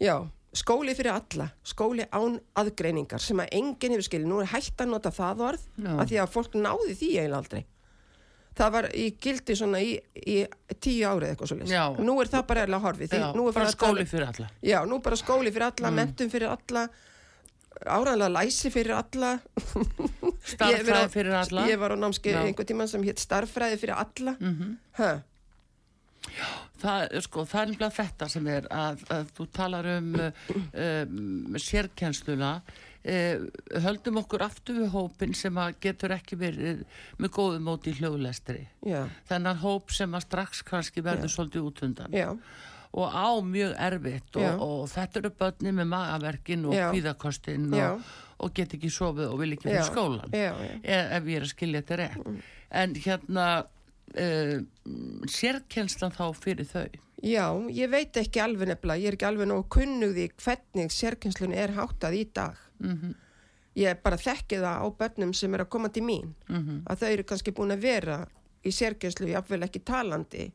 já, 0.01 0.15
skóli 0.55 0.95
fyrir 0.95 1.12
alla 1.13 1.49
skóli 1.63 2.05
án 2.12 2.39
aðgreiningar 2.55 3.19
sem 3.21 3.38
að 3.43 3.49
enginn 3.51 3.91
hefur 3.95 4.08
skilið, 4.10 4.27
nú 4.27 4.41
er 4.41 4.45
hægt 4.53 4.77
að 4.81 4.88
nota 4.91 5.12
það 5.12 5.41
orð 5.49 5.63
Já. 5.77 5.93
af 5.99 6.10
því 6.10 6.19
að 6.23 6.29
fólk 6.36 6.53
náði 6.55 6.95
því 6.95 7.10
eiginlega 7.19 7.38
aldrei 7.43 7.65
það 8.55 8.71
var 8.71 8.86
í 8.95 9.05
gildi 9.19 9.55
svona 9.60 9.81
í, 9.84 9.99
í 10.15 10.38
tíu 10.79 11.03
árið 11.10 11.34
eitthvað 11.34 11.49
svo 11.51 11.58
Já. 11.67 11.89
nú 11.99 12.13
er 12.21 12.27
það 12.31 12.45
bara 12.47 12.63
eða 12.65 12.79
horfið 12.86 13.17
Já, 13.19 13.25
nú 13.36 13.47
er 13.49 13.53
bara 13.58 13.65
að 13.67 13.75
skóli 13.75 14.05
fyrir 14.08 14.27
alla 14.31 14.47
Já, 14.63 14.79
nú 14.88 15.01
bara 15.03 15.15
skóli 15.19 15.51
fyrir 15.51 15.67
alla, 15.71 15.89
Mm. 15.91 15.95
mentum 15.95 16.29
fyrir 16.31 16.47
alla 16.55 16.86
áræðanlega 17.86 18.31
læsi 18.31 18.69
fyrir 18.71 18.95
alla 18.95 19.34
á- 20.63 21.10
fyrir 21.12 21.34
alla 21.36 21.65
Ég 21.67 21.77
var 21.79 21.91
á 21.91 21.97
námskeið 21.99 22.31
Já. 22.38 22.43
einhvern 22.47 22.67
tímann 22.69 22.88
sem 22.88 23.03
hétt 23.03 23.19
starffræði 23.19 23.77
fyrir 23.81 23.95
alla 23.99 24.38
Mhm. 24.39 24.77
Hæ? 24.97 25.21
Það, 26.81 27.05
sko, 27.23 27.45
það 27.47 27.61
er 27.61 27.69
nefnilega 27.71 27.95
þetta 27.95 28.27
sem 28.29 28.47
er 28.51 28.65
að, 28.73 29.05
að 29.15 29.29
þú 29.38 29.45
talar 29.55 29.88
um 29.95 30.09
uh, 30.19 30.49
um, 30.85 31.55
sérkennsluna 31.61 32.49
uh, 32.59 33.45
höldum 33.85 34.19
okkur 34.21 34.43
aftur 34.45 34.81
við 34.81 34.91
hópin 34.93 35.35
sem 35.38 35.57
að 35.61 35.77
getur 35.85 36.13
ekki 36.17 36.38
verið 36.39 36.83
með 37.21 37.33
góðu 37.38 37.61
móti 37.63 37.93
í 37.93 37.99
hljóðlestri 37.99 38.65
Já, 38.85 39.05
þennan 39.29 39.61
hóp 39.63 39.93
sem 39.95 40.17
að 40.17 40.25
strax 40.27 40.63
kannski 40.67 41.03
verður 41.05 41.31
Já. 41.31 41.35
svolítið 41.38 41.69
út 41.69 41.83
undan 41.88 42.15
já, 42.15 42.27
og 42.95 43.15
á 43.15 43.27
mjög 43.45 43.75
erfitt 43.88 44.39
Já. 44.39 44.49
og, 44.55 44.65
og 44.65 44.89
þetta 44.91 45.21
eru 45.21 45.31
börni 45.39 45.75
með 45.79 45.91
magaverkin 45.93 46.67
og 46.69 46.75
Já. 46.75 46.89
kvíðakostin 46.91 47.69
Já. 47.71 47.88
og, 47.93 48.11
og 48.45 48.57
get 48.57 48.75
ekki 48.77 48.91
sofið 48.91 49.31
og 49.31 49.39
vil 49.41 49.53
ekki 49.55 49.69
fyrir 49.69 49.81
Já. 49.83 49.88
skólan 49.93 50.35
já, 50.35 50.51
já. 50.51 50.75
e- 50.83 51.07
ef 51.19 51.31
ég 51.31 51.39
er 51.39 51.47
að 51.47 51.55
skilja 51.55 51.81
þetta 51.85 52.01
rétt 52.03 52.43
en 52.75 52.95
hérna 52.99 53.47
uh, 54.13 54.60
sérkennslan 55.32 56.13
þá 56.15 56.26
fyrir 56.38 56.70
þau 56.70 56.88
Já, 57.26 57.48
ég 57.72 57.89
veit 57.89 58.18
ekki 58.20 58.41
alveg 58.44 58.70
nefnilega, 58.70 59.02
ég 59.02 59.10
er 59.10 59.15
ekki 59.18 59.26
alveg 59.26 59.48
nógu 59.50 59.63
kunnugði 59.78 60.28
hvernig 60.36 60.91
sérkennslun 60.94 61.56
er 61.56 61.74
háttað 61.78 62.20
í 62.20 62.26
dag. 62.34 62.58
mm 62.80 63.13
Ég 63.76 63.98
bara 64.00 64.15
þekki 64.15 64.62
það 64.63 64.78
á 64.80 64.88
börnum 65.00 65.34
sem 65.36 65.54
er 65.54 65.65
að 65.65 65.70
koma 65.70 65.89
til 65.89 66.04
mín, 66.04 66.30
-hmm. 66.48 66.84
að 66.88 67.00
þau 67.00 67.10
eru 67.12 67.24
kannski 67.24 67.52
búin 67.52 67.72
að 67.76 67.82
vera 67.82 68.28
í 68.63 68.72
sérkennslu, 68.72 69.28
jáfnvel 69.28 69.63
ekki 69.63 69.82
talandi, 69.84 70.54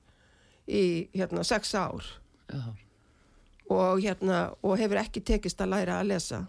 í 0.67 1.09
hérna 1.13 1.45
sex 1.45 1.75
ár 1.75 2.03
Já. 2.49 2.75
og 3.69 4.01
hérna, 4.01 4.55
og 4.63 4.79
hefur 4.79 4.97
ekki 4.97 5.21
tekist 5.21 5.61
að 5.61 5.69
læra 5.69 6.01
að 6.01 6.07
lesa. 6.07 6.47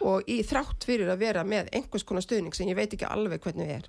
Og 0.00 0.22
í 0.26 0.42
þrátt 0.42 0.84
fyrir 0.84 1.08
að 1.08 1.18
vera 1.18 1.44
með 1.44 1.68
einhvers 1.72 2.02
konar 2.02 2.22
stuðning 2.22 2.54
sem 2.54 2.68
ég 2.68 2.76
veit 2.76 2.92
ekki 2.92 3.06
alveg 3.06 3.40
hvernig 3.40 3.68
er. 3.68 3.88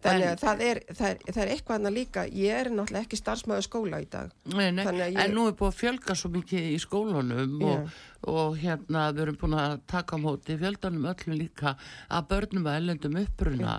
Þannig 0.00 0.26
að 0.30 0.38
það 0.40 0.62
er, 0.64 0.78
það, 0.96 1.08
er, 1.10 1.32
það 1.34 1.40
er 1.42 1.50
eitthvað 1.52 1.74
annað 1.76 1.92
líka, 1.98 2.22
ég 2.32 2.54
er 2.56 2.68
náttúrulega 2.72 3.04
ekki 3.04 3.18
starfsmæður 3.20 3.64
skóla 3.66 3.98
í 4.00 4.06
dag. 4.08 4.30
Nei, 4.54 4.70
nei. 4.72 4.84
Að 4.88 5.00
ég- 5.02 5.18
en 5.24 5.34
nú 5.36 5.42
er 5.50 5.56
búið 5.58 5.68
að 5.68 5.80
fjölga 5.80 6.14
svo 6.16 6.30
mikið 6.32 6.68
í 6.70 6.78
skólanum 6.80 7.58
og, 7.68 7.90
og 8.32 8.56
hérna 8.62 9.02
við 9.12 9.20
erum 9.26 9.36
búin 9.42 9.58
að 9.60 9.74
taka 9.92 10.16
á 10.16 10.18
móti 10.24 10.56
fjöldanum 10.62 11.04
öllum 11.12 11.36
líka 11.36 11.74
að 12.08 12.30
börnum 12.32 12.70
að 12.70 12.78
ellendum 12.80 13.18
uppruna 13.20 13.74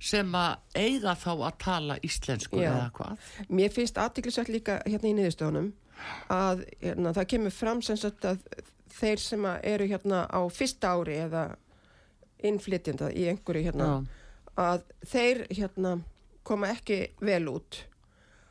sem 0.00 0.32
að 0.40 0.56
eiga 0.78 1.12
þá 1.18 1.30
að 1.36 1.58
tala 1.58 1.98
íslensku 2.06 2.60
Já. 2.62 2.70
eða 2.70 2.88
hvað 2.96 3.30
Mér 3.50 3.72
finnst 3.74 3.98
aðtiklisvægt 3.98 4.52
líka 4.54 4.76
hérna 4.86 5.10
í 5.10 5.14
niðurstöðunum 5.18 5.72
að 6.30 6.64
hérna, 6.80 7.12
það 7.12 7.26
kemur 7.34 7.50
fram 7.56 7.82
sem 7.82 7.96
sagt 7.98 8.24
að 8.24 8.44
þeir 8.94 9.18
sem 9.20 9.44
að 9.44 9.60
eru 9.74 9.88
hérna 9.90 10.24
á 10.30 10.40
fyrsta 10.48 10.94
ári 10.94 11.18
eða 11.26 11.42
innflytjenda 12.46 13.10
í 13.12 13.26
einhverju 13.32 13.64
hérna 13.66 13.88
Já. 13.90 13.96
Að 14.58 14.82
þeir 15.06 15.44
hérna 15.54 15.98
koma 16.48 16.72
ekki 16.74 16.98
vel 17.22 17.44
út 17.52 17.82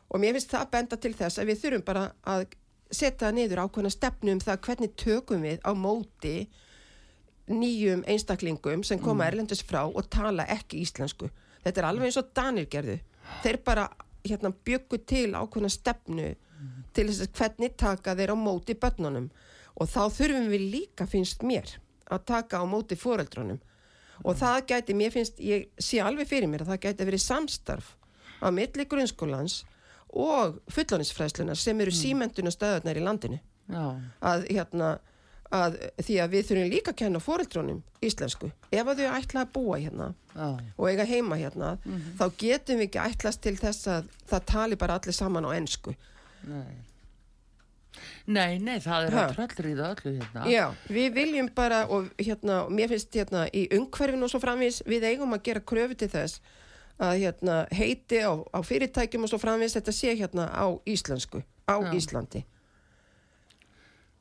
og 0.07 0.21
mér 0.23 0.37
finnst 0.37 0.53
það 0.53 0.71
benda 0.71 0.99
til 1.03 1.13
þess 1.17 1.41
að 1.41 1.49
við 1.51 1.61
þurfum 1.63 1.85
bara 1.87 2.05
að 2.23 2.45
setja 2.95 3.31
niður 3.35 3.65
ákveðna 3.65 3.91
stefnu 3.91 4.35
um 4.37 4.39
það 4.39 4.61
hvernig 4.67 4.93
tökum 4.95 5.43
við 5.43 5.59
á 5.67 5.71
móti 5.75 6.35
nýjum 7.47 8.03
einstaklingum 8.07 8.83
sem 8.83 8.99
koma 8.99 9.23
Mm. 9.23 9.27
erlendis 9.31 9.63
frá 9.63 9.83
og 9.87 10.09
tala 10.09 10.45
ekki 10.45 10.81
íslensku. 10.83 11.29
Þetta 11.63 11.81
er 11.81 11.87
alveg 11.87 12.05
eins 12.05 12.17
og 12.17 12.33
Danir 12.33 12.67
gerðu. 12.67 12.99
Þeir 13.43 13.57
bara 13.63 13.89
hérna, 14.23 14.53
byggu 14.65 14.97
til 15.05 15.31
ákveðna 15.31 15.69
stefnu 15.71 16.35
til 16.93 17.07
þess 17.07 17.21
að 17.27 17.33
hvernig 17.39 17.77
taka 17.77 18.15
þeir 18.15 18.33
á 18.35 18.37
móti 18.39 18.75
börnunum 18.75 19.29
og 19.75 19.87
þá 19.87 20.09
þurfum 20.09 20.49
við 20.49 20.71
líka 20.71 21.07
finnst 21.07 21.43
mér 21.43 21.77
að 22.09 22.25
taka 22.25 22.59
á 22.59 22.65
móti 22.65 22.95
foreldrunum 22.95 23.59
og 24.23 24.37
það 24.39 24.61
gæti, 24.71 24.95
mér 24.97 25.13
finnst, 25.13 25.39
ég 25.43 25.67
sé 25.77 25.99
alveg 26.03 26.27
fyrir 26.29 26.49
mér 26.51 26.65
að 26.65 26.73
það 26.73 26.83
gæti 26.87 27.07
verið 27.09 27.23
samstarf 27.25 27.91
á 28.41 28.47
milli 28.53 28.85
grunnskólans 28.89 29.63
og 30.13 30.57
fullónisfræslunar 30.73 31.57
sem 31.59 31.79
eru 31.83 31.91
símentuna 31.93 32.53
stöðunar 32.53 32.97
í 32.97 33.03
landinu. 33.03 33.39
Að 34.21 34.47
hérna 34.49 34.97
að 35.53 35.77
því 36.03 36.15
að 36.19 36.33
við 36.33 36.47
þurfum 36.49 36.71
líka 36.71 36.91
að 36.91 36.99
kenna 37.01 37.19
foreldrunum 37.23 37.83
íslensku. 38.03 38.49
Ef 38.71 38.87
að 38.87 39.03
þau 39.03 39.13
ætla 39.15 39.43
að 39.45 39.51
búa 39.55 39.77
hérna 39.79 40.07
Já. 40.35 40.47
og 40.75 40.89
eiga 40.89 41.05
heima 41.07 41.37
hérna 41.39 41.69
þá 42.19 42.25
getum 42.41 42.81
við 42.81 42.89
ekki 42.89 43.03
ætlast 43.05 43.41
til 43.45 43.55
þess 43.59 43.87
að 43.87 44.09
það 44.27 44.47
tali 44.51 44.79
bara 44.79 44.97
allir 44.99 45.15
saman 45.15 45.47
á 45.47 45.51
ensku. 45.55 45.95
Nei. 46.47 46.75
Nei, 48.27 48.57
nei, 48.59 48.77
það 48.83 49.07
er 49.07 49.15
að 49.15 49.35
það 49.37 49.61
öllu 49.87 50.13
hérna. 50.17 50.45
Já, 50.51 50.63
við 50.91 51.13
viljum 51.15 51.49
bara 51.55 51.85
og 51.87 52.09
hérna, 52.19 52.63
mér 52.69 52.91
finnst 52.91 53.15
hérna 53.15 53.45
í 53.55 53.67
umhverfinu 53.77 54.27
og 54.27 54.33
svo 54.33 54.41
framvís, 54.43 54.81
við 54.87 55.07
eigum 55.11 55.35
að 55.37 55.45
gera 55.47 55.63
kröfu 55.63 55.95
til 55.95 56.11
þess 56.11 56.41
að 56.97 57.21
hérna 57.21 57.57
heiti 57.71 58.19
á, 58.25 58.33
á 58.35 58.59
fyrirtækjum 58.65 59.25
og 59.27 59.31
svo 59.31 59.39
framvís 59.41 59.77
þetta 59.77 59.93
sé 59.95 60.13
hérna 60.17 60.49
á 60.49 60.65
íslensku, 60.89 61.43
á 61.69 61.75
Já. 61.77 61.91
Íslandi. 61.95 62.43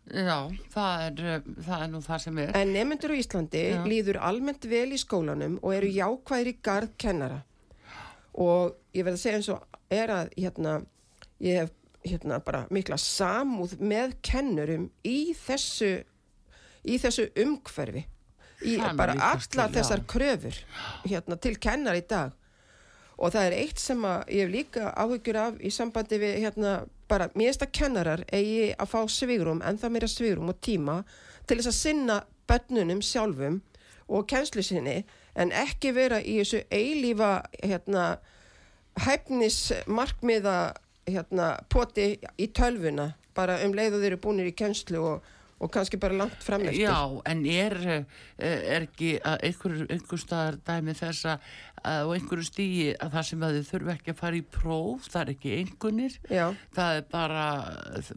Já, 0.07 0.47
það 0.71 1.01
er, 1.03 1.23
uh, 1.27 1.47
það 1.67 1.81
er 1.83 1.89
nú 1.91 2.01
það 2.05 2.21
sem 2.23 2.37
er. 2.39 2.51
En 2.55 2.73
nefnendur 2.77 3.11
á 3.11 3.17
Íslandi 3.19 3.63
Já. 3.73 3.79
líður 3.91 4.21
almennt 4.23 4.69
vel 4.71 4.93
í 4.95 5.01
skólanum 5.03 5.57
og 5.63 5.75
eru 5.75 5.91
jákvæðir 5.91 6.53
í 6.53 6.59
garð 6.63 6.93
kennara. 7.03 7.41
Og 8.39 8.77
ég 8.95 9.03
verð 9.07 9.19
að 9.19 9.25
segja 9.25 9.41
eins 9.41 9.51
og 9.51 9.81
er 9.91 10.13
að 10.15 10.31
hérna, 10.37 10.77
ég 11.43 11.65
hef 11.65 11.75
hérna 12.07 12.41
bara 12.45 12.65
mikla 12.73 12.99
samúð 13.01 13.77
með 13.81 14.17
kennurum 14.27 14.89
í 15.07 15.35
þessu, 15.47 15.93
í 16.87 16.99
þessu 17.03 17.29
umhverfi. 17.43 18.07
Í 18.65 18.79
Það 18.81 18.97
bara 18.97 19.15
já. 19.19 19.21
þessar 19.75 20.03
kröfur 20.09 20.59
hérna, 21.05 21.37
til 21.37 21.59
kennar 21.61 21.99
í 21.99 22.05
dag. 22.09 22.33
Og 23.17 23.33
það 23.33 23.47
er 23.49 23.57
eitt 23.59 23.81
sem 23.81 24.01
ég 24.29 24.45
hef 24.45 24.53
líka 24.53 24.93
áhyggjur 24.97 25.39
af 25.41 25.59
í 25.61 25.73
sambandi 25.73 26.19
við 26.21 26.39
hérna 26.45 26.73
bara, 27.09 27.29
mér 27.35 27.53
finnst 27.53 27.65
að 27.65 27.75
kennarar 27.79 28.25
eigi 28.33 28.73
að 28.77 28.91
fá 28.93 28.99
svigrum, 29.09 29.63
ennþá 29.65 29.91
meira 29.93 30.09
svigrum 30.11 30.53
og 30.53 30.61
tíma 30.65 31.03
til 31.47 31.61
þess 31.61 31.71
að 31.71 31.79
sinna 31.79 32.17
börnunum 32.49 33.03
sjálfum 33.05 33.61
og 34.09 34.27
kennslu 34.31 34.63
sinni 34.65 35.03
en 35.37 35.53
ekki 35.53 35.93
vera 35.97 36.21
í 36.21 36.39
þessu 36.41 36.63
eilífa 36.73 37.31
hérna 37.63 38.07
hæfnis 39.05 39.73
markmiða 39.87 40.75
hérna 41.07 41.53
poti 41.73 42.15
í 42.39 42.51
tölvuna 42.57 43.13
bara 43.37 43.61
um 43.67 43.75
leið 43.77 43.97
og 43.99 44.05
þeir 44.05 44.13
eru 44.15 44.21
búinir 44.25 44.49
í 44.51 44.55
kennslu 44.57 45.01
og, 45.05 45.27
og 45.61 45.71
kannski 45.73 45.99
bara 46.01 46.17
langt 46.17 46.43
fram 46.45 46.65
eftir. 46.67 46.87
Já, 46.89 46.97
en 47.31 47.45
er, 47.47 47.77
eh, 48.39 48.61
er 48.77 48.87
ekki 48.89 49.15
að 49.21 49.45
einhver, 49.51 49.77
einhver 49.93 50.21
staðar 50.23 50.59
dæmi 50.67 50.95
þess 50.97 51.29
að 51.31 51.51
á 51.87 52.09
einhverju 52.17 52.47
stígi 52.49 52.87
að 52.97 53.13
það 53.15 53.27
sem 53.31 53.45
að 53.47 53.57
þið 53.59 53.71
þurfi 53.71 53.93
ekki 53.95 54.13
að 54.15 54.21
fara 54.25 54.41
í 54.41 54.45
próf, 54.57 55.09
það 55.13 55.21
er 55.23 55.33
ekki 55.37 55.53
einhvernir, 55.61 56.17
Já. 56.33 56.47
það 56.75 56.97
er 57.01 57.05
bara, 57.13 57.47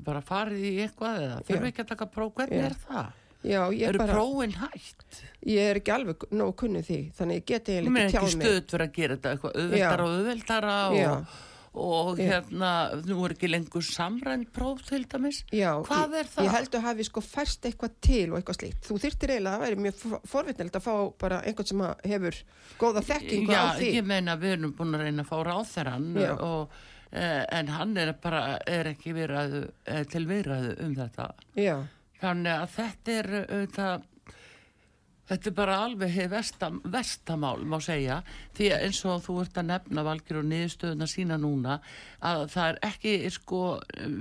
bara 0.08 0.22
farið 0.26 0.64
í 0.72 0.76
eitthvað 0.88 1.20
eða 1.28 1.42
þurfi 1.50 1.68
Já. 1.68 1.72
ekki 1.74 1.84
að 1.86 1.92
taka 1.94 2.10
próf, 2.16 2.34
hvernig 2.40 2.64
Já. 2.64 2.70
er 2.72 2.80
það? 2.88 3.12
Já, 3.40 3.62
ég 3.72 3.84
er 3.88 3.94
Eru 3.94 4.00
bara, 4.02 4.16
prófin 4.18 4.56
hægt? 4.60 5.20
ég 5.48 5.70
er 5.70 5.78
ekki 5.80 5.94
alveg 5.96 6.26
nóg 6.36 6.56
kunnið 6.60 6.90
því, 6.90 6.98
þannig 7.16 7.38
ég 7.40 7.46
geti 7.54 7.78
ekki 7.78 7.94
ekki 7.94 8.16
tjáð 8.16 8.26
mig. 8.26 8.34
stöðt 8.48 8.74
fyrir 8.74 8.84
að 8.88 8.98
gera 8.98 9.16
þetta 9.16 9.32
eitthvað 9.36 9.56
auðveldara 9.62 10.04
og 10.04 10.16
auðveldara 10.18 10.74
og, 10.90 11.38
og 11.74 12.18
Já. 12.18 12.26
hérna, 12.32 12.70
nú 13.06 13.18
er 13.28 13.34
ekki 13.36 13.50
lengur 13.50 13.84
samrænt 13.86 14.50
próf 14.56 14.82
til 14.88 15.04
dæmis. 15.12 15.44
Já, 15.54 15.72
Hvað 15.86 16.16
er 16.20 16.30
það? 16.32 16.46
Ég 16.48 16.56
held 16.58 16.78
að 16.80 16.86
hafi 16.88 17.04
sko 17.10 17.22
færst 17.22 17.68
eitthvað 17.70 17.94
til 18.02 18.26
og 18.34 18.38
eitthvað 18.40 18.58
slíkt. 18.60 18.82
Þú 18.90 19.00
þyrtir 19.06 19.34
eiginlega 19.36 19.54
að 19.54 19.60
það 19.60 19.66
væri 19.68 19.82
mjög 19.86 20.24
forvitnilegt 20.34 20.80
að 20.80 20.88
fá 20.88 20.94
bara 21.26 21.42
einhvern 21.46 21.70
sem 21.72 21.84
hefur 22.14 22.40
góða 22.82 23.06
þekkingu 23.12 23.54
Já, 23.54 23.62
á 23.62 23.78
því. 23.78 23.92
ég 24.00 24.06
meina 24.10 24.36
við 24.42 24.56
erum 24.58 24.74
búin 24.80 24.96
að 24.98 25.06
reyna 25.06 25.24
að 25.24 25.30
fá 25.30 25.38
ráþeran 25.50 26.10
Já. 26.18 26.34
og 26.40 26.80
eh, 27.12 27.46
en 27.60 27.68
hann 27.74 27.98
er 27.98 28.14
bara, 28.22 28.42
er 28.68 28.90
ekki 28.96 29.14
viðræðu, 29.18 29.64
eh, 29.86 30.04
til 30.10 30.26
viðræðu 30.30 30.76
um 30.86 30.96
þetta. 30.98 31.30
Já, 31.58 31.78
Þannig 32.20 32.52
að 32.52 32.72
þetta 32.76 33.12
er 33.16 33.28
auðvitað, 33.48 34.02
þetta 35.30 35.50
er 35.50 35.56
bara 35.58 35.78
alveg 35.86 36.14
hið 36.14 36.30
versta, 36.32 36.70
verstamál 36.90 37.62
má 37.70 37.78
segja 37.84 38.20
því 38.58 38.70
að 38.74 38.86
eins 38.88 39.02
og 39.06 39.22
þú 39.26 39.36
ert 39.44 39.60
að 39.62 39.68
nefna 39.70 40.06
valgir 40.08 40.40
og 40.42 40.48
niðurstöðuna 40.50 41.08
sína 41.10 41.38
núna 41.42 41.78
að 42.26 42.46
það 42.54 42.72
er 42.72 42.80
ekki 42.90 43.14
sko 43.34 43.62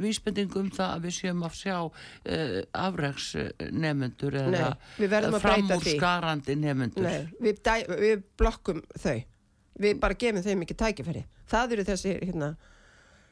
vísbending 0.03 0.59
um 0.61 0.71
það 0.75 0.95
að 0.95 1.07
við 1.07 1.17
séum 1.19 1.45
að 1.49 1.59
sjá 1.63 1.77
uh, 1.89 2.59
nefnendur 3.73 4.39
Nei, 4.39 4.59
eða 4.59 5.23
að 5.31 5.39
framúrskarandi 5.43 6.59
nefendur. 6.59 7.09
nei, 7.09 7.29
við, 7.41 7.63
við 7.99 8.25
blokkum 8.39 8.83
þau. 8.97 9.19
Við 9.79 10.01
bara 10.03 10.19
gefum 10.19 10.43
þeim 10.43 10.65
ekki 10.65 10.75
tækifæri. 10.75 11.25
Það 11.49 11.75
eru 11.77 11.85
þessi 11.87 12.15
hérna, 12.19 12.49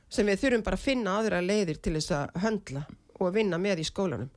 sem 0.09 0.29
við 0.29 0.45
þurfum 0.45 0.67
bara 0.67 0.79
að 0.79 0.85
finna 0.87 1.17
aðra 1.21 1.41
leiðir 1.43 1.81
til 1.83 1.97
þess 1.99 2.15
að 2.15 2.37
höndla 2.45 2.85
og 3.19 3.33
vinna 3.35 3.59
með 3.61 3.83
í 3.83 3.89
skólanum 3.89 4.31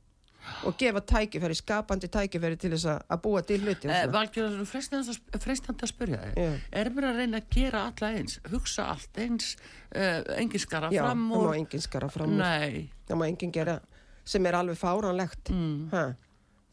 og 0.64 0.76
gefa 0.78 1.00
tækifæri, 1.00 1.54
skapandi 1.54 2.08
tækifæri 2.08 2.56
til 2.58 2.70
þess 2.70 2.86
að- 2.86 3.02
búa 3.22 3.42
til 3.46 3.60
hluti. 3.60 3.88
og 3.88 3.94
Eh, 3.94 4.04
svona. 4.04 4.12
Valgjör, 4.12 4.48
það 4.50 5.20
er 5.34 5.38
freistandi 5.38 5.82
að- 5.82 5.92
spyrja 5.92 6.18
þig. 6.24 6.34
Já. 6.36 6.60
Er 6.72 6.90
mér 6.90 7.04
að 7.10 7.16
reyna 7.16 7.36
að 7.40 7.48
gera 7.50 7.78
alla 7.86 8.12
eins, 8.18 8.38
hugsa 8.50 8.84
allt 8.90 9.14
eins, 9.16 9.56
uh, 9.94 10.22
engin 10.36 10.58
skara 10.60 10.90
Já, 10.90 11.02
fram 11.06 11.30
það 11.30 11.36
má 11.36 11.46
úr? 11.48 11.54
enginn 11.56 11.80
skara 11.80 12.08
fram 12.10 12.30
úr. 12.30 12.36
Nei, 12.38 12.90
það 13.08 13.16
má 13.16 13.26
enginn 13.28 13.52
gera 13.52 13.80
sem 14.24 14.46
er 14.46 14.52
alveg 14.52 14.76
fáránlegt 14.78 15.50
Mm. 15.50 15.90
það 15.90 16.14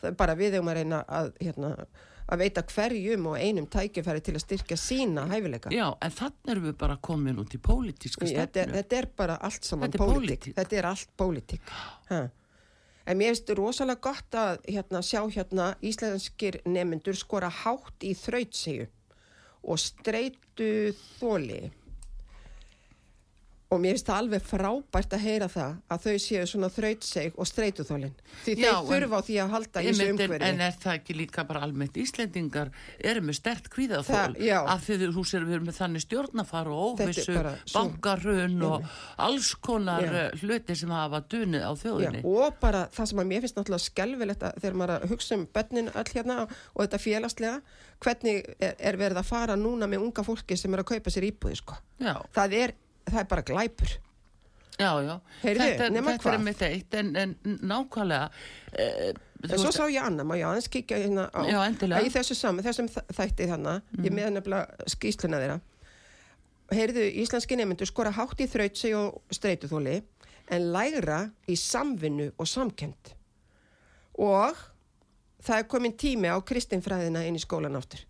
er 0.04 0.12
bara 0.12 0.36
við 0.36 0.60
um 0.60 0.66
að 0.68 0.76
reyna 0.76 1.06
að, 1.08 1.32
hérna, 1.42 1.86
að 2.30 2.38
veita 2.40 2.62
hverjum 2.62 3.26
og 3.28 3.38
einum 3.40 3.66
tækifæri 3.68 4.22
til 4.22 4.34
að 4.36 4.44
styrkja 4.44 4.76
sína 4.78 5.28
hæfileika. 5.30 5.70
Já, 5.72 5.96
en 6.02 6.12
þannig 6.12 6.50
erum 6.50 6.64
við 6.74 6.78
bara 6.78 6.98
komin 6.98 7.38
út 7.38 7.50
í 7.56 7.58
pólitíska 7.58 8.26
Þetta, 8.28 8.58
er- 8.58 8.68
stefnu. 8.68 8.74
þetta 8.74 8.98
er 8.98 9.06
bara 9.16 9.38
allt 9.42 9.64
saman 9.64 9.90
Þetta 9.92 9.98
pólitík. 10.06 10.54
Þetta 10.54 10.74
er 10.78 10.84
allt 10.86 11.08
pólitík. 11.18 11.62
En 13.08 13.16
mér 13.16 13.32
finnst 13.32 13.54
rosalega 13.56 14.04
gott 14.04 14.36
að 14.36 14.66
hérna, 14.68 15.00
sjá 15.00 15.22
hérna 15.32 15.68
íslenskir 15.80 16.60
nemyndur 16.68 17.16
skora 17.16 17.48
hátt 17.48 18.04
í 18.04 18.12
þrautsegu 18.20 18.90
og 19.64 19.80
streitu 19.80 20.92
þóli. 21.16 21.70
Og 23.68 23.82
mér 23.84 23.98
finnst 23.98 24.08
það 24.08 24.20
alveg 24.22 24.44
frábært 24.48 25.14
að 25.18 25.24
heyra 25.28 25.48
það 25.52 25.72
að 25.92 26.04
þau 26.06 26.20
séu 26.24 26.44
svona 26.48 26.70
þrautseg 26.72 27.34
og 27.36 27.48
streitu 27.50 27.84
þólin. 27.84 28.14
Því 28.46 28.54
Já, 28.62 28.70
þeir 28.78 28.88
þurfa 28.88 29.20
á 29.20 29.22
því 29.28 29.36
að 29.44 29.50
halda 29.56 29.82
í 29.82 29.88
þessu 29.90 30.06
umhverfi. 30.14 30.40
en 30.48 30.62
er 30.64 30.78
það 30.84 30.94
ekki 30.94 31.16
líka 31.18 31.44
bara 31.50 31.64
almennt 31.68 32.00
Íslendingar 32.00 32.72
eru 33.12 33.24
með 33.28 33.40
stert 33.42 33.68
kvíðaþól 33.74 34.38
já. 34.40 34.60
því 34.88 35.10
þú 35.18 35.26
sér 35.28 35.44
við 35.48 35.58
erum 35.58 35.68
með 35.68 35.80
þannig 35.82 36.06
stjórnafar 36.06 36.70
og 36.72 37.02
óvissu, 37.02 37.36
bankarun 37.74 38.64
og 38.70 38.88
alls 39.28 39.52
konar 39.60 40.08
Já. 40.08 40.14
eh, 40.16 40.40
hluti 40.42 40.76
sem 40.76 40.96
hafa 40.96 41.22
dunið 41.28 41.68
á 41.68 41.72
Já, 41.76 41.82
þjóðinni 41.84 42.24
og 42.24 42.58
bara 42.62 42.86
það 42.96 43.12
sem 43.12 43.22
að 43.24 43.30
mér 43.34 43.44
finnst 43.44 43.60
náttúrulega 43.60 43.88
skelvilegt 43.88 44.48
að 44.48 44.62
þegar 44.64 44.80
maður 44.80 44.96
að 44.96 45.12
hugsa 45.12 45.36
um 45.36 45.46
bönnin 45.58 45.92
öll 45.92 46.10
hérna 46.14 46.40
og 46.48 46.82
þetta 46.86 47.04
félagslega 47.04 47.62
hvernig 48.04 48.44
er, 48.62 48.76
er 48.80 49.00
verið 49.00 49.22
að 49.22 49.30
fara 49.32 49.56
núna 49.60 49.90
með 49.90 50.08
unga 50.08 50.26
fólki 50.26 50.58
sem 50.60 50.74
er 50.74 50.84
að 50.84 50.92
kaupa 50.94 51.14
sér 51.14 51.28
íbúði 51.32 51.58
sko. 51.60 51.78
Já, 52.02 52.14
það, 52.36 52.58
er, 52.64 52.76
það 53.12 53.22
er 53.24 53.30
bara 53.32 53.46
glæpur. 53.48 53.96
Já, 54.78 54.92
já. 55.02 55.14
Heyrðu, 55.42 55.64
Þetta, 55.64 55.86
þetta 56.06 56.34
er 56.36 56.42
með 56.46 56.60
eitt 56.68 56.98
en, 57.00 57.08
en 57.18 57.32
nákvæmlega 57.66 58.28
eh, 58.78 59.08
en 59.10 59.54
svo 59.56 59.72
veist- 59.72 59.80
sá 59.80 59.88
ég 59.90 60.04
Anna, 60.06 60.26
má 60.28 60.36
ég 60.38 60.46
aðeins 60.46 60.70
kíkja 60.70 61.00
hérna 61.02 61.26
á 61.34 61.42
Já, 61.50 61.58
í 62.06 62.12
þessu 62.14 62.38
saman, 62.38 62.66
þessum 62.66 62.90
þætti 62.92 63.48
þannig 63.50 63.98
ég 64.06 64.14
með 64.14 64.30
nefnilega 64.36 64.88
skýsluna 64.94 65.40
þeirra. 65.42 65.58
Heyrðu, 66.78 67.08
íslenski 67.24 67.58
nemyndur 67.58 67.90
skora 67.90 68.12
hátt 68.14 68.42
í 68.44 68.48
þrautsi 68.52 68.92
og 68.98 69.22
streituþóli 69.34 70.02
en 70.54 70.70
lægra 70.76 71.24
í 71.50 71.56
samvinnu 71.58 72.30
og 72.38 72.48
samkend 72.50 73.14
og 74.18 74.58
það 75.44 75.62
er 75.62 75.68
komin 75.72 75.96
tími 75.98 76.30
á 76.30 76.38
kristinfræðina 76.44 77.26
inn 77.28 77.38
í 77.40 77.42
skólan 77.44 77.78
áttur 77.80 78.04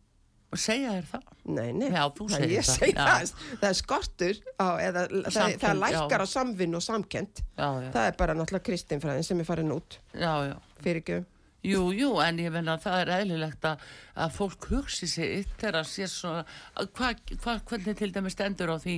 og 0.51 0.59
segja 0.63 0.91
þér 0.95 1.07
það? 1.11 1.23
Nei, 1.47 1.69
nei, 1.75 1.87
Já, 1.91 2.03
það, 2.07 2.27
það, 2.27 2.91
það, 2.97 3.31
það 3.61 3.69
er 3.69 3.77
skortur 3.79 4.37
á, 4.59 4.67
eða 4.83 5.05
það, 5.07 5.31
Samkennd, 5.37 5.63
það 5.63 5.81
lækkar 5.83 6.23
já. 6.23 6.27
á 6.27 6.33
samvinn 6.33 6.77
og 6.79 6.83
samkend 6.85 7.41
Já, 7.43 7.67
já, 7.83 7.89
það 7.95 8.05
er 8.11 8.15
bara 8.21 8.35
náttúrulega 8.37 8.67
kristinfræðin 8.69 9.27
sem 9.27 9.41
er 9.43 9.47
farin 9.49 9.73
út. 9.75 9.97
Já, 10.13 10.31
já. 10.51 10.55
Fyrir 10.83 11.01
ekki 11.03 11.19
Jú, 11.67 11.87
jú, 11.91 12.11
en 12.23 12.37
ég 12.39 12.51
menna 12.53 12.77
að 12.77 12.83
það 12.85 12.99
er 13.01 13.09
eðlilegt 13.17 13.65
að, 13.67 13.81
að 14.23 14.35
fólk 14.37 14.67
hugsi 14.71 15.07
sig 15.09 15.31
eitt 15.39 15.55
þegar 15.59 15.79
að 15.81 15.87
sé 15.89 16.05
svona, 16.07 16.43
hva, 16.95 17.09
hva, 17.43 17.55
hvernig 17.67 17.97
til 17.99 18.11
dæmis 18.15 18.35
stendur 18.37 18.71
á 18.71 18.77
því 18.79 18.93